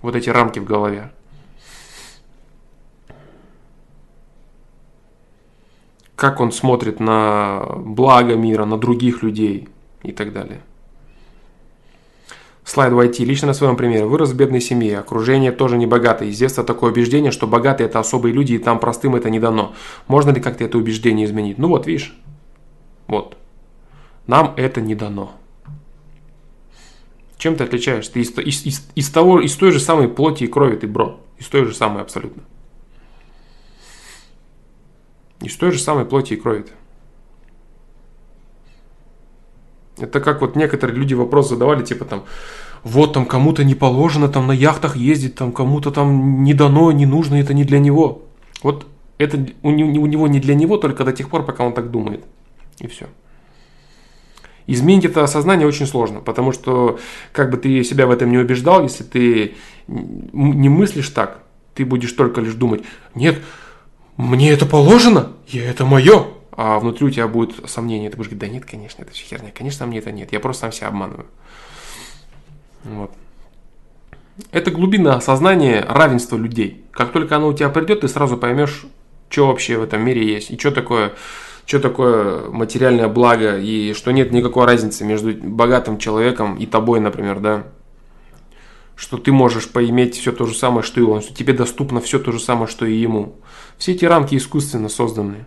[0.00, 1.12] Вот эти рамки в голове.
[6.16, 9.68] Как он смотрит на благо мира, на других людей
[10.02, 10.62] и так далее.
[12.64, 13.26] Слайд войти.
[13.26, 14.06] Лично на своем примере.
[14.06, 15.00] Вырос в бедной семье.
[15.00, 16.30] Окружение тоже не богатое.
[16.30, 19.74] Из детства такое убеждение, что богатые это особые люди, и там простым это не дано.
[20.08, 21.58] Можно ли как-то это убеждение изменить?
[21.58, 22.18] Ну вот, видишь.
[23.08, 23.36] Вот.
[24.26, 25.32] Нам это не дано.
[27.38, 28.12] Чем ты отличаешься?
[28.12, 31.20] Ты из, из, из, того, из той же самой плоти и крови ты, бро.
[31.38, 32.44] Из той же самой абсолютно.
[35.40, 36.72] Из той же самой плоти и крови ты.
[40.04, 42.24] Это как вот некоторые люди вопрос задавали, типа там,
[42.82, 47.06] вот там кому-то не положено там на яхтах ездить, там кому-то там не дано, не
[47.06, 48.22] нужно, это не для него.
[48.62, 48.86] Вот
[49.18, 52.24] это у него не для него только до тех пор, пока он так думает.
[52.78, 53.06] И все.
[54.66, 56.98] Изменить это осознание очень сложно, потому что
[57.32, 59.54] как бы ты себя в этом не убеждал, если ты
[59.86, 61.42] не мыслишь так,
[61.74, 62.82] ты будешь только лишь думать,
[63.14, 63.42] нет,
[64.16, 68.48] мне это положено, я это мое, а внутри у тебя будет сомнение, ты будешь говорить,
[68.48, 71.26] да нет, конечно, это все херня, конечно, мне это нет, я просто сам себя обманываю.
[72.84, 73.12] Вот.
[74.50, 76.84] Это глубина осознания равенства людей.
[76.90, 78.86] Как только оно у тебя придет, ты сразу поймешь,
[79.28, 81.12] что вообще в этом мире есть, и что такое
[81.66, 87.40] что такое материальное благо, и что нет никакой разницы между богатым человеком и тобой, например,
[87.40, 87.64] да.
[88.94, 92.18] Что ты можешь поиметь все то же самое, что и он, что тебе доступно все
[92.18, 93.36] то же самое, что и ему.
[93.78, 95.46] Все эти рамки искусственно созданы.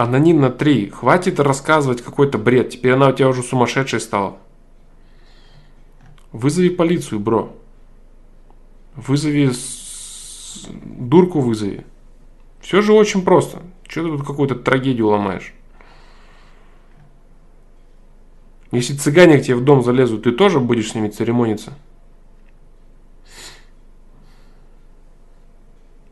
[0.00, 0.88] Аноним на 3.
[0.88, 2.70] Хватит рассказывать какой-то бред.
[2.70, 4.38] Теперь она у тебя уже сумасшедшей стала.
[6.32, 7.54] Вызови полицию, бро.
[8.96, 9.50] Вызови...
[9.50, 10.66] С...
[10.70, 11.84] Дурку вызови.
[12.62, 13.60] Все же очень просто.
[13.86, 15.52] Че ты тут какую-то трагедию ломаешь?
[18.72, 21.74] Если цыгане к тебе в дом залезут, ты тоже будешь с ними церемониться?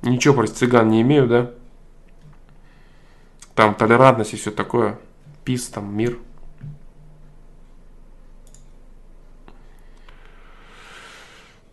[0.03, 1.53] Ничего про цыган не имею, да?
[3.59, 5.01] Там толерантность и все такое.
[5.45, 6.17] Пис, там мир.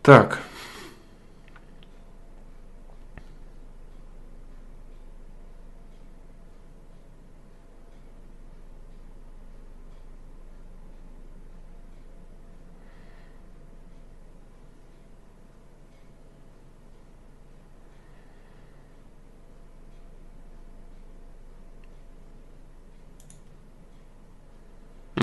[0.01, 0.39] Так.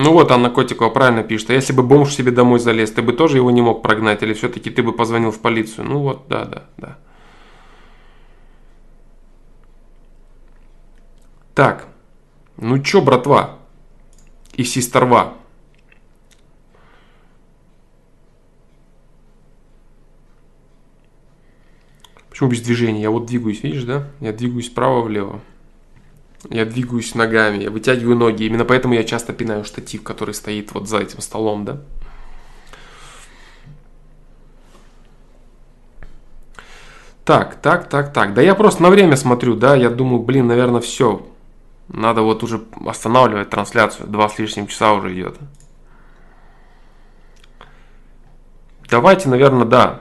[0.02, 1.50] Ну вот Анна Котикова правильно пишет.
[1.50, 4.20] А если бы бомж себе домой залез, ты бы тоже его не мог прогнать?
[4.24, 5.86] Или все-таки ты бы позвонил в полицию?
[5.86, 6.98] Ну вот, да, да, да.
[11.54, 11.86] Так,
[12.56, 13.58] ну чё, братва
[14.54, 15.34] и сестерва?
[22.28, 23.02] Почему без движения?
[23.02, 24.08] Я вот двигаюсь, видишь, да?
[24.18, 25.40] Я двигаюсь вправо-влево.
[26.50, 28.44] Я двигаюсь ногами, я вытягиваю ноги.
[28.44, 31.80] Именно поэтому я часто пинаю штатив, который стоит вот за этим столом, да?
[37.24, 38.34] Так, так, так, так.
[38.34, 41.24] Да я просто на время смотрю, да, я думаю, блин, наверное, все.
[41.88, 44.08] Надо вот уже останавливать трансляцию.
[44.08, 45.36] Два с лишним часа уже идет.
[48.90, 50.00] Давайте, наверное, да.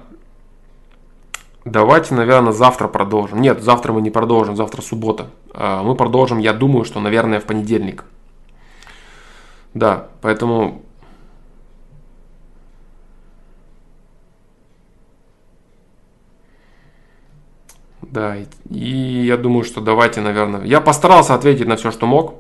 [1.66, 3.40] Давайте, наверное, завтра продолжим.
[3.40, 5.30] Нет, завтра мы не продолжим, завтра суббота.
[5.54, 8.06] А, мы продолжим, я думаю, что, наверное, в понедельник.
[9.74, 10.82] Да, поэтому...
[18.02, 18.36] Да,
[18.70, 20.64] и я думаю, что давайте, наверное...
[20.64, 22.36] Я постарался ответить на все, что мог.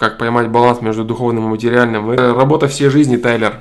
[0.00, 2.10] Как поймать баланс между духовным и материальным.
[2.10, 3.60] Это работа всей жизни, Тайлер.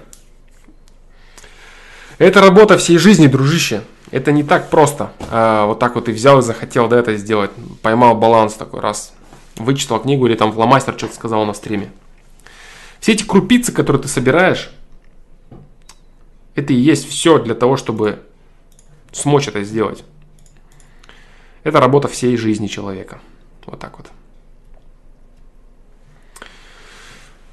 [2.18, 3.82] Это работа всей жизни, дружище.
[4.10, 5.11] Это не так просто.
[5.30, 7.52] А, вот так вот и взял и захотел да, это сделать.
[7.82, 9.14] Поймал баланс такой раз.
[9.57, 11.91] Вычитал книгу или там фломастер что-то сказал на стриме.
[13.02, 14.72] Все эти крупицы, которые ты собираешь,
[16.56, 18.20] это и есть все для того, чтобы
[19.11, 20.06] смочь это сделать.
[21.66, 23.20] Это работа всей жизни человека.
[23.66, 24.07] Вот так вот.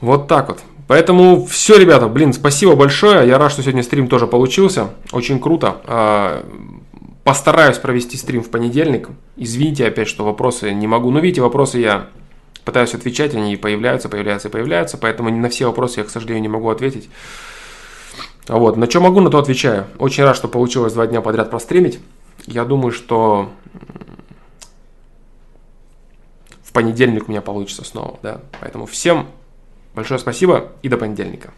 [0.00, 0.60] Вот так вот.
[0.88, 3.26] Поэтому все, ребята, блин, спасибо большое.
[3.26, 4.90] Я рад, что сегодня стрим тоже получился.
[5.10, 5.78] Очень круто.
[5.84, 6.44] А,
[7.24, 9.08] постараюсь провести стрим в понедельник.
[9.36, 11.10] Извините опять, что вопросы не могу.
[11.10, 12.06] Но видите, вопросы я
[12.64, 14.96] пытаюсь отвечать, они появляются, появляются появляются.
[14.96, 17.08] Поэтому на все вопросы я, к сожалению, не могу ответить.
[18.46, 19.86] Вот, на что могу, на то отвечаю.
[19.98, 21.98] Очень рад, что получилось два дня подряд простримить.
[22.46, 23.50] Я думаю, что
[26.62, 28.40] в понедельник у меня получится снова, да.
[28.60, 29.26] Поэтому всем
[29.96, 31.54] Большое спасибо и до понедельника.